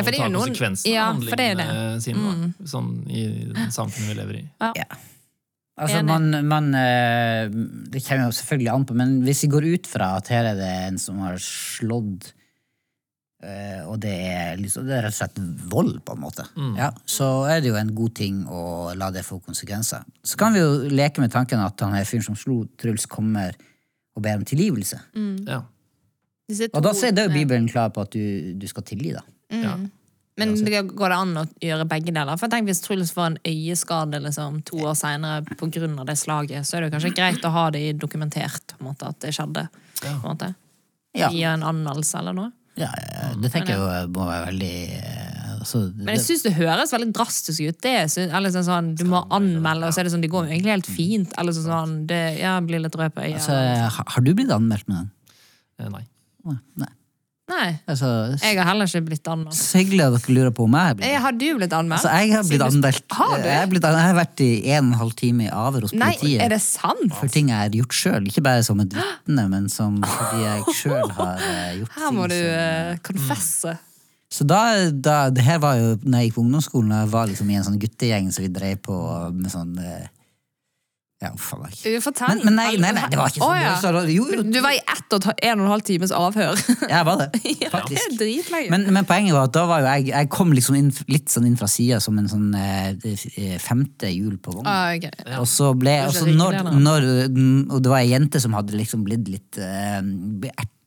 Ja, 0.00 0.04
for 0.06 0.16
det 0.16 0.20
er 0.20 0.26
jo 0.26 0.32
noen- 0.34 0.48
konsekvensen 0.48 0.90
ja, 0.90 1.04
av 1.06 1.20
handlingene 1.20 2.02
sine. 2.02 2.34
da. 2.40 2.66
Sånn 2.72 2.90
i 3.12 3.22
det 3.52 3.68
samfunnet 3.76 4.10
vi 4.14 4.18
lever 4.18 4.40
i. 4.40 4.44
Ja. 4.80 4.88
Altså, 5.80 6.02
man, 6.04 6.26
man 6.44 6.74
eh, 6.76 7.46
Det 7.48 8.02
kommer 8.04 8.26
jo 8.28 8.34
selvfølgelig 8.36 8.68
an 8.74 8.82
på, 8.84 8.96
men 8.98 9.14
hvis 9.24 9.44
vi 9.46 9.48
går 9.54 9.64
ut 9.78 9.86
fra 9.88 10.10
at 10.18 10.28
her 10.28 10.50
er 10.50 10.58
det 10.58 10.68
en 10.90 10.98
som 11.00 11.22
har 11.24 11.38
slått 11.40 12.32
eh, 13.42 13.80
og 13.88 13.96
det 14.02 14.12
er, 14.12 14.58
liksom, 14.60 14.84
det 14.84 14.98
er 14.98 15.06
rett 15.06 15.14
og 15.14 15.18
slett 15.22 15.40
vold, 15.72 15.94
på 16.04 16.12
en 16.16 16.20
måte. 16.20 16.44
Ja, 16.76 16.90
så 17.08 17.30
er 17.48 17.62
det 17.64 17.70
jo 17.72 17.78
en 17.80 17.94
god 17.96 18.14
ting 18.18 18.42
å 18.52 18.92
la 19.00 19.08
det 19.14 19.24
få 19.24 19.38
konsekvenser. 19.40 20.04
Så 20.22 20.36
kan 20.36 20.52
vi 20.52 20.60
jo 20.60 20.74
leke 20.92 21.22
med 21.24 21.32
tanken 21.32 21.62
at 21.64 21.80
han 21.80 21.96
her 21.96 22.04
fyren 22.04 22.26
som 22.28 22.36
slo 22.36 22.66
Truls, 22.76 23.06
kommer 23.08 23.56
og 24.16 24.22
ber 24.26 24.36
om 24.36 24.44
tilgivelse. 24.44 25.00
Ja. 25.48 25.62
Disse 26.50 26.68
Og 26.74 26.82
da 26.82 26.90
er 26.92 27.12
det 27.14 27.28
jo 27.28 27.32
Bibelen 27.38 27.68
klar 27.70 27.88
på 27.94 28.02
at 28.04 28.12
du, 28.12 28.52
du 28.58 28.66
skal 28.68 28.82
tilgi, 28.84 29.14
da. 29.16 29.22
Ja. 29.50 29.78
Men 30.40 30.54
det 30.64 30.82
går 30.96 31.12
det 31.12 31.16
an 31.20 31.32
å 31.36 31.44
gjøre 31.60 31.86
begge 31.90 32.14
deler? 32.16 32.38
For 32.40 32.52
tenk 32.52 32.68
Hvis 32.70 32.82
Truls 32.84 33.10
får 33.12 33.26
en 33.26 33.38
øyeskade 33.50 34.22
liksom, 34.24 34.62
to 34.68 34.78
år 34.88 34.96
seinere 34.98 35.42
pga. 35.50 36.04
det 36.08 36.16
slaget, 36.16 36.66
så 36.66 36.78
er 36.78 36.86
det 36.86 36.94
kanskje 36.94 37.12
greit 37.16 37.44
å 37.44 37.52
ha 37.52 37.66
det 37.74 37.82
dokumentert 38.00 38.76
på 38.76 38.80
en 38.80 38.90
måte, 38.92 39.10
at 39.10 39.20
det 39.20 39.34
skjedde. 39.36 39.66
På 40.00 40.14
en 40.14 40.24
måte. 40.24 40.54
Ja, 41.18 41.28
Via 41.34 41.52
en 41.58 41.66
anmeldelse 41.66 42.22
eller 42.22 42.36
noe. 42.36 42.52
ja 42.78 42.88
ja, 42.88 43.32
det 43.36 43.50
tenker 43.52 43.74
jeg 43.74 43.80
jo 43.82 44.12
må 44.14 44.28
være 44.28 44.46
veldig 44.46 44.76
eh, 44.94 45.40
altså, 45.56 45.80
Men 45.98 46.14
jeg 46.14 46.22
syns 46.22 46.44
det 46.46 46.52
høres 46.54 46.94
veldig 46.94 47.10
drastisk 47.18 47.66
ut. 47.66 47.80
Det 47.82 47.96
eller 48.30 48.54
sånn, 48.54 48.68
sånn, 48.68 48.92
Du 48.96 49.04
må 49.10 49.24
anmelde, 49.34 49.90
og 49.90 49.92
så 49.92 50.00
er 50.00 50.08
det 50.08 50.14
sånn, 50.14 50.22
det 50.24 50.30
går 50.32 50.46
jo 50.46 50.54
egentlig 50.54 50.76
helt 50.76 50.88
fint. 50.88 51.34
Eller 51.42 51.56
sånn, 51.56 51.66
sånn 51.68 51.98
det, 52.08 52.22
ja, 52.40 52.54
blir 52.64 52.80
litt 52.86 52.96
rød 52.96 53.18
på 53.18 53.26
øyet. 53.26 53.42
altså, 53.42 54.06
Har 54.14 54.24
du 54.24 54.32
blitt 54.38 54.54
anmeldt 54.54 54.88
med 54.88 55.02
den? 55.02 55.12
Eh, 55.82 55.92
Nei. 55.98 56.06
Nei. 56.80 56.92
Nei, 57.50 57.66
Altså, 57.90 58.08
jeg 58.38 58.58
har 58.58 58.68
heller 58.68 58.86
ikke 58.86 59.02
blitt 59.08 59.28
anmeldt. 59.30 59.56
Så 59.58 59.80
hyggelig 59.80 60.04
at 60.06 60.16
dere 60.16 60.36
lurer 60.36 60.54
på 60.54 60.66
om 60.68 60.76
jeg 60.78 60.86
har 60.86 60.98
blitt 61.00 61.18
har 61.24 61.36
du 61.36 61.46
blitt 61.58 61.74
anmeldt? 61.76 61.98
Altså, 61.98 62.12
jeg 62.20 62.34
har 62.36 62.46
blitt 62.46 62.64
anmeldt. 62.66 63.04
Har 63.18 63.34
du? 63.34 63.48
Jeg 63.48 63.58
har, 63.58 63.68
blitt, 63.72 63.88
jeg 63.90 64.06
har 64.06 64.16
vært 64.20 64.42
i 64.44 64.50
en 64.70 64.78
og 64.84 64.94
en 64.94 64.98
halv 65.02 65.16
time 65.18 65.46
i 65.46 65.50
avhør 65.50 65.86
hos 65.88 65.94
Nei, 65.96 66.12
politiet. 66.20 66.44
er 66.46 66.54
det 66.54 66.60
sant? 66.64 67.14
For 67.18 67.32
ting 67.32 67.50
jeg 67.52 67.58
har 67.64 67.76
gjort 67.80 67.98
sjøl. 68.00 68.30
Ikke 68.30 68.44
bare 68.46 68.64
som 68.66 68.82
et 68.84 68.96
vitne, 68.96 69.46
men 69.50 69.68
som 69.72 69.98
fordi 70.06 70.42
jeg 70.46 70.76
sjøl 70.82 71.14
har 71.18 71.44
gjort 71.80 71.94
ting. 71.94 72.04
Her 72.04 72.16
må 72.16 72.28
ting 72.30 72.38
du 72.38 72.50
som 72.50 73.04
konfesse. 73.10 73.76
Så 74.30 74.46
da, 74.46 74.62
da 74.94 75.16
Det 75.34 75.42
her 75.42 75.58
var 75.58 75.74
jo 75.80 75.96
når 76.04 76.20
jeg 76.20 76.28
gikk 76.28 76.36
på 76.38 76.44
ungdomsskolen, 76.44 76.92
og 76.94 77.02
jeg 77.02 77.12
var 77.16 77.30
liksom 77.32 77.50
i 77.50 77.58
en 77.58 77.66
sånn 77.66 77.80
guttegjeng 77.82 78.30
som 78.30 78.46
vi 78.46 78.52
drev 78.54 78.78
på 78.86 78.96
med 79.34 79.50
sånn 79.50 79.74
eh, 79.82 80.06
Ja, 81.20 81.28
meg. 81.60 81.74
Fortell. 82.00 82.30
Men, 82.32 82.38
men 82.46 82.54
nei, 82.56 82.70
nei, 82.80 82.94
nei, 82.96 83.02
det 83.12 83.18
var 83.20 83.28
ikke 83.28 83.42
sånn. 83.44 83.58
ja. 83.60 83.74
Så- 83.76 83.90
Jo, 84.08 84.24
jo, 84.32 84.42
Du 84.42 84.56
var 84.64 84.72
i 84.72 84.78
ett 84.80 85.12
og 85.12 85.26
en 85.36 85.60
og 85.60 85.66
en 85.66 85.70
halv 85.74 85.82
times 85.84 86.10
avhør. 86.16 86.56
jeg 86.88 87.04
var 87.04 87.18
det, 87.20 87.28
Ja, 87.60 87.68
faktisk. 87.74 88.14
dritlenge. 88.16 88.70
Men, 88.72 88.86
men 88.96 89.04
poenget 89.04 89.36
var 89.36 89.44
at 89.50 89.52
da 89.52 89.66
var 89.68 89.84
jo 89.84 89.90
jeg 89.90 90.06
Jeg 90.14 90.30
kom 90.32 90.52
liksom 90.56 90.78
inn, 90.78 90.88
litt 91.12 91.28
sånn 91.28 91.44
inn 91.50 91.58
fra 91.60 91.68
sida 91.68 92.00
som 92.00 92.16
en 92.18 92.28
sånn 92.32 92.48
eh, 92.56 92.96
eh, 93.36 93.58
femte 93.60 94.08
hjul 94.08 94.38
på 94.40 94.54
vogna. 94.56 94.72
Ah, 94.72 94.96
ok. 94.96 95.10
Og 95.42 95.46
så 95.46 95.74
ble 95.76 95.98
og 96.06 96.14
så 96.16 96.24
når, 96.24 96.62
når, 96.80 97.10
Og 97.76 97.82
det 97.84 97.92
var 97.92 98.00
ei 98.00 98.14
jente 98.14 98.40
som 98.40 98.56
hadde 98.56 98.72
liksom 98.80 99.04
blitt 99.04 99.28
litt 99.28 99.60
eh, 99.60 100.00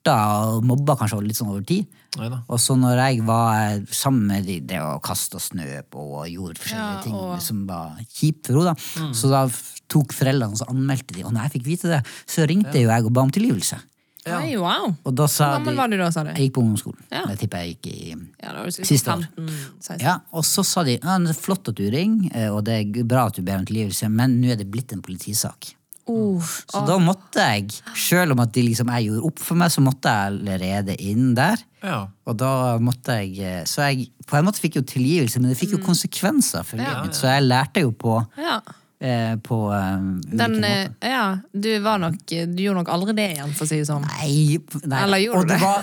erta 0.03 0.15
og 0.57 0.63
mobba 0.67 0.95
kanskje 0.99 1.21
litt 1.23 1.37
sånn 1.37 1.49
over 1.53 1.63
tid. 1.65 1.87
Neida. 2.17 2.43
Og 2.51 2.59
så 2.59 2.75
når 2.77 2.99
jeg 2.99 3.23
var 3.25 3.79
sammen 3.89 4.27
med 4.27 4.45
de, 4.45 4.59
det 4.59 4.79
og 4.81 5.01
kaste 5.03 5.39
snø 5.41 5.81
på 5.89 5.97
og 6.19 6.27
gjorde 6.29 6.59
forskjellige 6.59 6.95
Ja, 6.97 7.01
ting 7.01 7.13
og- 7.15 7.41
som 7.41 7.65
var 7.65 7.97
kjipt 8.13 8.47
for 8.47 8.53
henne, 8.53 8.75
da. 8.75 9.13
så 9.13 9.29
da 9.29 9.47
tok 9.89 10.13
foreldrene 10.13 10.51
og 10.51 10.57
så 10.57 10.67
anmeldte 10.69 11.13
de. 11.15 11.23
Og 11.23 11.31
når 11.33 11.43
jeg 11.49 11.51
fikk 11.61 11.65
vite 11.65 11.87
det, 11.89 12.05
så 12.27 12.45
ringte 12.47 12.73
jo 12.75 12.89
jeg 12.89 13.05
og 13.05 13.13
ba 13.13 13.21
om 13.21 13.31
tilgivelse. 13.31 13.79
Oi, 14.25 14.55
wow. 14.55 14.95
Og 15.05 15.15
da 15.15 15.25
sa 15.27 15.57
Hvor 15.59 15.65
gammel 15.65 15.73
de 15.73 15.75
var 15.77 15.87
du 15.89 15.97
da, 15.97 16.09
sa 16.11 16.23
du? 16.23 16.29
Jeg 16.29 16.49
gikk 16.49 16.53
på 16.55 16.61
ungdomsskolen. 16.63 17.01
Ja. 17.11 17.25
Det 17.25 17.39
tipper 17.39 17.57
jeg 17.59 17.75
gikk 17.81 17.87
i 17.91 18.15
Ja, 18.41 18.69
Siste 18.69 19.07
år. 19.11 19.27
15-16. 19.35 19.99
ja, 20.01 20.19
Og 20.31 20.43
så 20.45 20.63
sa 20.63 20.83
de 20.83 20.91
ja, 21.03 21.17
det 21.19 21.29
er 21.29 21.33
flott 21.33 21.67
at 21.67 21.75
du 21.75 21.89
ringer, 21.91 22.31
eh, 22.33 22.47
og 22.49 22.63
det 22.63 22.95
er 22.97 23.03
bra 23.03 23.25
at 23.25 23.33
du 23.35 23.41
ber 23.41 23.57
om 23.57 23.65
tilgivelse, 23.65 24.09
men 24.09 24.39
nå 24.41 24.51
er 24.51 24.55
det 24.55 24.71
blitt 24.71 24.93
en 24.93 25.01
politisak. 25.01 25.75
Uh, 26.03 26.43
Så 26.67 26.81
da 26.83 26.97
måtte 26.99 27.39
jeg, 27.39 27.69
selv 27.95 28.35
om 28.35 28.41
at 28.43 28.51
de 28.55 28.65
liksom 28.65 28.89
jeg 28.91 29.07
gjorde 29.07 29.29
opp 29.29 29.39
for 29.39 29.59
meg, 29.59 29.71
så 29.71 29.83
måtte 29.83 30.11
jeg 30.11 30.33
allerede 30.33 30.97
inn 30.99 31.31
der. 31.37 31.61
Ja. 31.83 32.01
Og 32.27 32.37
da 32.39 32.51
måtte 32.79 33.17
jeg 33.19 33.39
eh, 33.43 33.63
Så 33.67 33.83
jeg 33.89 34.05
på 34.27 34.37
en 34.39 34.45
måte 34.47 34.61
fikk 34.63 34.77
jo 34.79 34.83
tilgivelse, 34.87 35.41
men 35.41 35.51
det 35.51 35.57
fikk 35.59 35.75
jo 35.75 35.81
konsekvenser 35.83 36.63
for 36.67 36.79
livet 36.79 37.01
mitt. 37.03 37.17
Så 37.19 37.27
jeg 37.27 37.43
lærte 37.47 37.83
jo 37.83 37.91
på, 37.91 38.21
ja. 38.39 38.59
Eh, 39.03 39.35
på 39.43 39.57
eh, 39.75 39.97
ulike 39.99 40.37
Den, 40.39 40.55
måter. 40.57 40.93
eh, 41.03 41.11
ja, 41.13 41.23
du 41.51 41.69
var 41.83 41.99
nok 42.01 42.17
Du 42.31 42.63
gjorde 42.63 42.79
nok 42.81 42.91
aldri 42.95 43.15
det 43.19 43.27
igjen, 43.35 43.53
for 43.57 43.67
å 43.67 43.69
si 43.69 43.79
det 43.81 43.87
sånn. 43.89 44.05
Nei, 44.07 44.57
nei. 44.87 45.01
Eller 45.03 45.23
gjorde 45.25 45.39
og 45.39 45.47
du 45.47 45.53
det? 45.53 45.59
Var, 45.61 45.81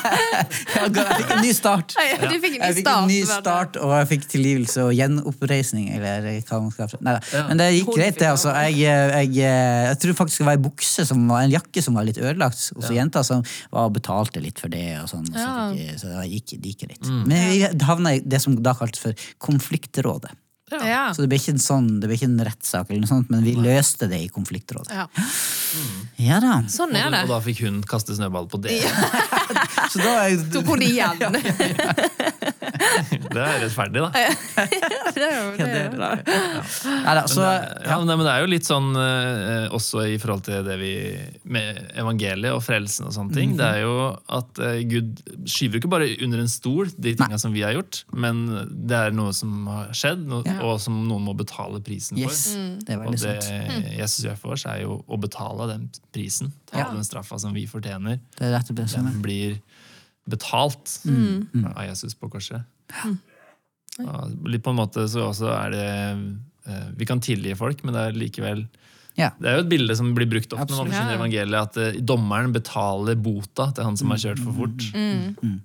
jeg 0.80 1.16
fikk 1.20 1.32
en 1.34 1.42
ny 1.44 1.52
start. 1.56 1.94
Du 1.94 2.36
fikk 2.42 2.56
en 2.56 2.60
ny 2.60 2.66
Jeg 2.66 2.76
fikk 2.80 2.86
start. 2.86 3.02
en 3.02 3.10
ny 3.10 3.18
start, 3.28 3.78
og 3.80 3.94
jeg 3.98 4.08
fikk 4.14 4.26
tilgivelse 4.32 4.84
og 4.86 4.92
gjenoppreisning. 4.96 5.88
Eller 5.96 6.28
hva 6.48 6.60
man 6.64 6.74
skal 6.74 6.94
Neida. 7.00 7.44
Men 7.50 7.60
det 7.60 7.68
gikk 7.78 7.92
greit, 7.94 8.18
det. 8.20 8.28
altså. 8.30 8.52
Jeg, 8.68 8.78
jeg, 8.84 9.32
jeg, 9.40 9.98
tror 10.02 10.18
faktisk 10.22 10.42
det 10.42 10.48
var 10.50 10.58
en 10.58 10.64
bukse 10.68 11.06
som 11.08 11.22
var, 11.30 11.44
en 11.46 11.54
jakke 11.54 11.84
som 11.84 11.98
var 11.98 12.08
litt 12.08 12.20
ødelagt 12.20 12.66
hos 12.76 12.90
jenta, 12.94 13.22
som 13.26 13.44
var 13.72 13.88
og 13.90 13.96
betalte 13.96 14.42
litt 14.42 14.60
for 14.62 14.72
det. 14.72 14.86
og 15.02 15.08
sånn. 15.12 15.26
Så, 15.30 15.38
Ja. 15.40 15.70
fikk, 15.76 15.96
så 16.00 16.10
det 16.12 16.28
gikk, 16.34 16.56
det 16.60 16.74
gikk 16.74 16.86
greit. 16.86 17.10
Men 17.26 17.50
vi 17.50 17.64
havna 17.86 18.14
i 18.18 18.22
det 18.24 18.40
som 18.42 18.56
da 18.62 18.74
kaltes 18.76 19.02
for 19.02 19.26
konfliktrådet. 19.42 20.32
Ja. 20.70 21.02
Så 21.14 21.24
det 21.24 21.28
ble 21.32 21.38
ikke 21.40 21.54
en 21.56 21.62
sånn, 21.62 21.88
det 22.00 22.08
ble 22.10 22.16
ikke 22.18 22.28
en 22.30 22.40
rettssak, 22.46 22.90
eller 22.90 23.02
noe 23.04 23.10
sånt, 23.10 23.30
men 23.32 23.42
vi 23.46 23.56
løste 23.58 24.06
det 24.10 24.20
i 24.26 24.30
konfliktrådet. 24.32 24.92
ja. 24.94 25.08
Ja 26.20 26.36
da. 26.42 26.58
Sånn 26.68 26.90
er 26.98 27.06
det. 27.14 27.22
og 27.24 27.30
da 27.30 27.36
fikk 27.40 27.62
hun 27.64 27.78
kaste 27.88 28.12
snøball 28.12 28.44
på 28.52 28.58
det. 28.60 28.74
Så 29.92 30.02
da 30.02 30.16
er 30.26 30.42
Tok 30.52 30.66
hun 30.74 30.82
det 30.82 30.90
igjen? 30.90 31.38
Det 33.30 33.38
er 33.38 33.60
rettferdig, 33.62 34.00
da. 34.02 34.08
det 35.14 35.22
er 35.22 35.34
jo 35.36 35.50
det. 35.54 35.66
er 35.68 35.84
jo 35.84 35.90
bra. 35.94 36.08
ja, 36.24 37.12
da, 37.14 37.22
så, 37.30 37.44
Ja, 37.86 37.98
men 38.00 38.08
det, 38.08 38.16
men 38.18 38.24
det 38.26 38.32
er 38.32 38.42
jo 38.42 38.48
litt 38.50 38.66
sånn 38.66 38.88
eh, 38.98 39.66
også 39.76 40.02
i 40.10 40.16
forhold 40.20 40.42
til 40.48 40.64
det 40.66 40.76
vi 40.80 40.90
Med 41.52 41.78
evangeliet 42.00 42.56
og 42.56 42.62
frelsen 42.64 43.06
og 43.10 43.14
sånne 43.14 43.36
ting. 43.36 43.52
Det 43.58 43.66
er 43.66 43.82
jo 43.84 43.94
at 44.40 44.60
eh, 44.64 44.80
Gud 44.90 45.20
skyver 45.48 45.78
ikke 45.80 45.92
bare 45.92 46.08
under 46.24 46.42
en 46.42 46.50
stol 46.50 46.90
de 46.96 47.14
tinga 47.20 47.38
som 47.40 47.54
vi 47.54 47.62
har 47.66 47.76
gjort, 47.76 48.02
men 48.16 48.42
det 48.88 48.98
er 48.98 49.14
noe 49.16 49.34
som 49.36 49.68
har 49.70 49.92
skjedd, 49.96 50.26
Noe, 50.30 50.42
Ja. 50.48 50.58
Og 50.62 50.80
som 50.82 50.96
noen 51.08 51.24
må 51.26 51.34
betale 51.36 51.80
prisen 51.84 52.16
for. 52.18 52.28
Yes, 52.28 52.42
det 52.86 52.96
Og 52.98 53.12
det 53.12 53.20
sant. 53.22 53.88
Jesus 53.96 54.24
gjør 54.26 54.36
for 54.40 54.52
oss, 54.56 54.64
er 54.70 54.82
jo 54.84 55.00
å 55.08 55.18
betale 55.20 55.66
den 55.72 55.88
prisen. 56.14 56.52
Ta 56.70 56.86
den 56.92 57.04
straffa 57.06 57.38
som 57.42 57.54
vi 57.56 57.66
fortjener. 57.70 58.20
Det 58.38 58.48
er 58.48 58.54
rett 58.58 58.70
og 58.70 58.82
slett. 58.84 59.04
Den 59.10 59.22
blir 59.24 59.58
betalt 60.30 61.00
Mm. 61.06 61.66
av 61.74 61.84
Jesus 61.88 62.14
på 62.14 62.28
korset. 62.30 62.62
Og 64.00 64.48
litt 64.48 64.62
på 64.64 64.70
en 64.72 64.78
måte 64.80 65.04
så 65.10 65.26
også 65.30 65.50
er 65.52 65.70
det 65.74 65.88
eh, 66.70 66.86
Vi 66.96 67.06
kan 67.08 67.20
tilgi 67.20 67.56
folk, 67.58 67.82
men 67.84 67.94
det 67.96 68.00
er 68.08 68.16
likevel 68.16 68.62
Ja. 69.18 69.32
Det 69.40 69.48
er 69.50 69.56
jo 69.58 69.64
et 69.64 69.68
bilde 69.72 69.96
som 69.98 70.12
blir 70.16 70.28
brukt 70.30 70.52
ofte 70.54 70.70
når 70.72 70.86
man 70.86 70.94
skjønner 70.94 71.16
evangeliet, 71.18 71.60
at 71.66 71.76
eh, 71.82 71.98
dommeren 72.00 72.52
betaler 72.54 73.18
bota 73.20 73.66
til 73.74 73.84
han 73.84 73.96
som 73.98 74.12
har 74.14 74.20
kjørt 74.22 74.38
for 74.40 74.54
fort. 74.56 74.86
Mm. 74.94 75.58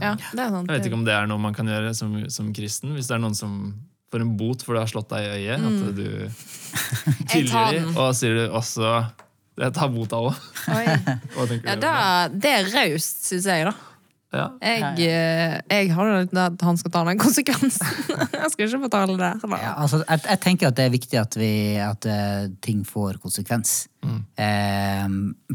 Ja, 0.00 0.14
det 0.14 0.40
er 0.40 0.52
sant. 0.54 0.70
Jeg 0.70 0.78
vet 0.78 0.86
ikke 0.88 1.00
om 1.00 1.04
det 1.04 1.12
er 1.18 1.26
noe 1.28 1.42
man 1.42 1.56
kan 1.58 1.68
gjøre 1.68 1.90
som, 1.98 2.14
som 2.32 2.52
kristen. 2.56 2.94
Hvis 2.96 3.10
det 3.10 3.18
er 3.18 3.24
noen 3.26 3.36
som 3.36 3.58
får 4.12 4.24
en 4.24 4.36
bot 4.40 4.62
for 4.64 4.76
du 4.76 4.80
har 4.82 4.90
slått 4.90 5.10
deg 5.12 5.24
i 5.26 5.32
øyet, 5.38 5.66
at 5.68 5.96
du 5.96 6.06
Mm. 6.68 6.74
Jeg 7.32 7.46
tar 7.48 7.70
tilgir 7.72 7.78
dem, 7.80 7.94
og 7.96 8.10
sier 8.16 8.34
du 8.36 8.42
også 8.52 8.88
Jeg 9.58 9.72
tar 9.72 9.88
bota 9.88 10.18
òg. 10.28 10.34
Ja, 10.68 10.96
du? 11.48 11.80
da, 11.80 11.92
det 12.28 12.50
er 12.52 12.68
raust, 12.74 13.24
syns 13.30 13.46
jeg, 13.48 13.64
da. 13.64 13.72
Ja. 14.36 14.44
Jeg, 14.60 15.06
eh, 15.08 15.54
jeg 15.72 15.88
har 15.96 16.04
jo 16.10 16.18
litt 16.20 16.34
at 16.36 16.60
han 16.60 16.76
skal 16.76 16.92
ta 16.92 17.00
den 17.08 17.16
konsekvensen. 17.18 17.88
Jeg 18.36 18.50
skal 18.52 18.66
ikke 18.68 18.82
betale 18.84 19.16
det. 19.16 19.30
Ja, 19.56 19.70
altså, 19.80 20.02
jeg, 20.04 20.20
jeg 20.28 20.40
tenker 20.44 20.68
at 20.68 20.76
det 20.76 20.84
er 20.84 20.92
viktig 20.92 21.16
at, 21.22 21.38
vi, 21.40 21.48
at 21.80 22.04
eh, 22.12 22.50
ting 22.60 22.84
får 22.84 23.16
konsekvens. 23.24 23.86
Eh, 24.36 25.08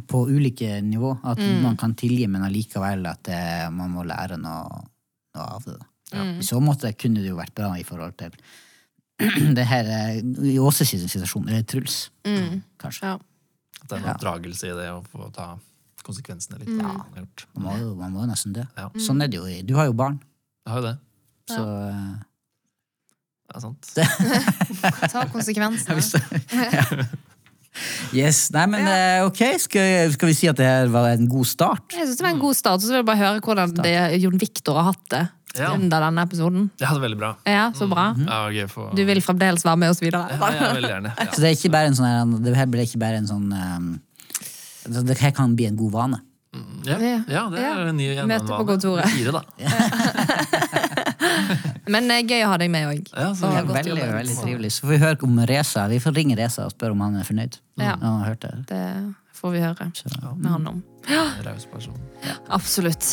på 0.10 0.24
ulike 0.26 0.80
nivå. 0.82 1.14
At 1.22 1.38
man 1.62 1.78
kan 1.78 1.94
tilgi, 1.94 2.26
men 2.26 2.48
allikevel 2.50 3.06
at 3.14 3.30
eh, 3.30 3.68
man 3.70 3.94
må 3.94 4.08
lære 4.10 4.42
noe, 4.42 4.82
noe 5.38 5.48
av 5.54 5.70
det. 5.70 5.78
Da. 5.78 5.93
I 6.14 6.46
så 6.46 6.60
måte 6.62 6.92
kunne 7.00 7.24
det 7.24 7.32
jo 7.32 7.40
vært 7.40 7.56
bra 7.58 7.72
i 7.80 7.86
forhold 7.88 8.18
til 8.20 8.34
det 9.58 9.66
her 9.70 9.88
eh, 9.90 10.18
I 10.52 10.58
Åses 10.62 10.92
situasjon, 10.94 11.48
eller 11.50 11.64
Truls, 11.70 12.10
kanskje. 12.82 13.14
Ja. 13.14 13.20
At 13.84 13.88
det 13.90 13.98
er 13.98 14.04
en 14.04 14.12
oppdragelse 14.14 14.70
i 14.70 14.76
det 14.78 14.90
å 14.94 15.02
få 15.12 15.30
ta 15.36 15.54
konsekvensene 16.04 16.60
litt. 16.62 16.72
Ja, 16.76 16.92
han 16.92 17.02
har 17.16 17.24
gjort. 17.24 17.48
Man 17.56 17.66
må 17.66 17.74
jo 17.80 17.90
man 18.00 18.14
må 18.14 18.24
jo 18.24 18.30
nesten 18.32 18.56
dø. 18.56 18.64
Ja. 18.78 18.90
Sånn 19.02 19.24
er 19.24 19.32
det 19.32 19.40
jo. 19.40 19.48
Du 19.68 19.76
har 19.80 19.90
jo 19.90 19.96
barn, 19.98 20.20
Jeg 20.66 20.74
har 20.74 20.82
jo 20.82 20.86
det. 20.90 20.96
så 21.52 21.64
Det 23.44 23.56
er 23.58 23.64
sant. 23.64 23.92
Ta 25.14 25.28
konsekvensene. 25.34 26.02
Yes. 28.14 28.52
Nei, 28.54 28.68
men 28.70 28.84
ja. 28.86 29.24
ok, 29.26 29.40
skal, 29.58 30.12
skal 30.14 30.30
vi 30.30 30.36
si 30.38 30.46
at 30.46 30.60
det 30.60 30.68
her 30.68 30.92
var 30.94 31.08
en 31.10 31.26
god 31.26 31.48
start? 31.50 31.96
Jeg 31.96 32.06
synes 32.06 32.20
det 32.20 32.26
var 32.28 32.36
en 32.36 32.44
god 32.44 32.58
start, 32.58 32.84
så 32.84 32.92
vil 32.92 33.00
jeg 33.00 33.08
bare 33.08 33.22
høre 33.24 33.42
hvordan 33.42 33.74
det, 33.80 33.94
Jon 34.22 34.38
Viktor 34.38 34.78
har 34.78 34.92
hatt 34.92 35.08
det 35.10 35.24
Ja. 35.54 35.68
under 35.76 36.02
denne 36.02 36.22
episoden. 36.26 36.64
Jeg 36.82 36.88
hadde 36.90 36.98
det 36.98 37.04
veldig 37.06 37.18
bra. 37.20 37.28
Ja, 37.46 37.68
så 37.78 37.86
bra. 37.90 38.08
Ja, 38.18 38.40
gøy 38.50 38.66
for... 38.72 38.90
Du 38.98 39.04
vil 39.06 39.22
fremdeles 39.22 39.62
være 39.66 39.78
med 39.84 39.90
oss 39.94 40.02
videre? 40.02 40.26
Ja, 40.34 40.50
jeg 40.50 40.74
veldig 40.80 40.90
gjerne. 40.96 41.12
Ja. 41.20 41.26
Så 41.30 41.38
det 41.44 41.48
er 41.52 41.56
ikke 41.60 41.70
bare 41.76 41.88
en 41.92 41.98
sånn 42.00 42.34
det 42.42 42.56
her 42.58 42.66
blir 42.74 42.82
ikke 42.88 43.02
bare 43.04 43.18
en 43.22 43.30
sånn 43.30 43.48
um, 43.54 43.92
Det 45.06 45.20
her 45.22 45.30
kan 45.38 45.54
bli 45.56 45.66
en 45.70 45.78
god 45.78 45.92
vane. 45.94 46.18
Ja, 46.86 46.98
ja, 47.30 47.50
det 47.50 47.62
er 47.66 47.88
en 47.90 47.98
ny 47.98 48.08
Møte 48.30 48.46
på 48.46 48.54
gjennomvane. 48.60 48.66
kontoret. 48.68 49.10
Fire, 49.14 49.32
da. 49.34 49.42
Men 51.94 52.12
eh, 52.14 52.22
gøy 52.28 52.44
å 52.46 52.50
ha 52.52 52.58
deg 52.62 52.70
med 52.74 52.84
òg. 52.90 53.08
Ja, 53.14 53.30
så 53.38 53.44
Ja, 53.50 53.62
gøy. 53.64 53.74
Veldig, 53.78 53.96
veldig 54.18 54.36
trivelig. 54.42 54.70
Så 54.76 54.80
får 54.86 54.92
vi 54.94 55.00
høre 55.02 55.18
om 55.30 55.36
Reza. 55.50 55.82
Vi 55.90 56.00
får 56.04 56.12
ringe 56.18 56.36
Reza 56.40 56.62
og 56.68 56.72
spørre 56.76 56.94
om 56.98 57.02
han 57.06 57.14
er 57.22 57.26
fornøyd. 57.30 57.54
Ja. 57.82 57.94
Han 58.02 58.14
har 58.22 58.26
hørt 58.34 58.44
det. 58.46 58.54
Det 58.74 58.84
får 59.40 59.50
vi 59.56 59.60
høre 59.64 59.84
med 60.36 60.50
han 60.52 60.64
om. 60.76 60.80
Ja. 61.10 61.26
Absolutt. 62.54 63.04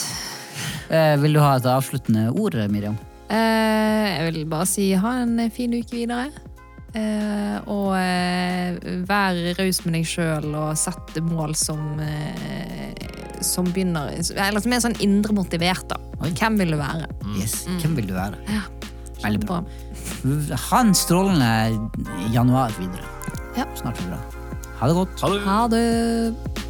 Eh, 0.90 1.14
vil 1.22 1.36
du 1.36 1.40
ha 1.42 1.56
et 1.58 1.66
avsluttende 1.70 2.28
ord, 2.34 2.56
Miriam? 2.72 2.98
Eh, 3.30 4.06
jeg 4.16 4.32
vil 4.32 4.46
bare 4.50 4.66
si 4.66 4.90
ha 4.98 5.20
en 5.22 5.36
fin 5.54 5.74
uke 5.76 5.94
videre. 5.94 6.30
Eh, 6.90 7.58
og 7.70 7.92
eh, 7.94 8.74
vær 9.06 9.36
raus 9.60 9.78
med 9.84 9.94
deg 9.94 10.08
sjøl 10.10 10.48
og 10.58 10.72
sett 10.74 11.20
mål 11.22 11.52
som 11.54 12.00
eh, 12.02 12.88
Som 13.46 13.68
begynner 13.70 14.10
Eller 14.34 14.58
som 14.58 14.74
er 14.74 14.82
sånn 14.82 14.96
indre 14.98 15.36
motivert, 15.36 15.86
da. 15.92 16.00
Oi. 16.18 16.32
Hvem 16.34 16.58
vil 16.58 16.74
du 16.74 16.80
være? 16.80 17.06
Yes. 17.38 17.60
Hvem 17.78 17.94
vil 18.00 18.10
du 18.10 18.16
være? 18.16 18.42
Veldig 19.22 19.44
bra. 19.46 19.60
Bra. 20.24 20.58
Ha 20.66 20.82
en 20.82 20.92
strålende 20.96 21.52
januar 22.34 22.74
videre. 22.80 23.06
Ja. 23.56 23.68
Snart 23.78 24.00
er 24.02 24.08
det 24.08 24.16
bra. 24.16 24.66
Ha 24.80 24.90
det 24.90 24.98
godt. 24.98 25.22
Ha 25.22 25.30
det! 25.30 25.40
Ha 25.46 25.60
det! 25.70 26.69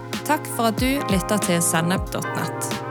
Takk 0.27 0.47
for 0.55 0.69
at 0.71 0.79
du 0.79 1.01
lytter 1.11 1.37
til 1.47 1.61
sennep.nett. 1.65 2.90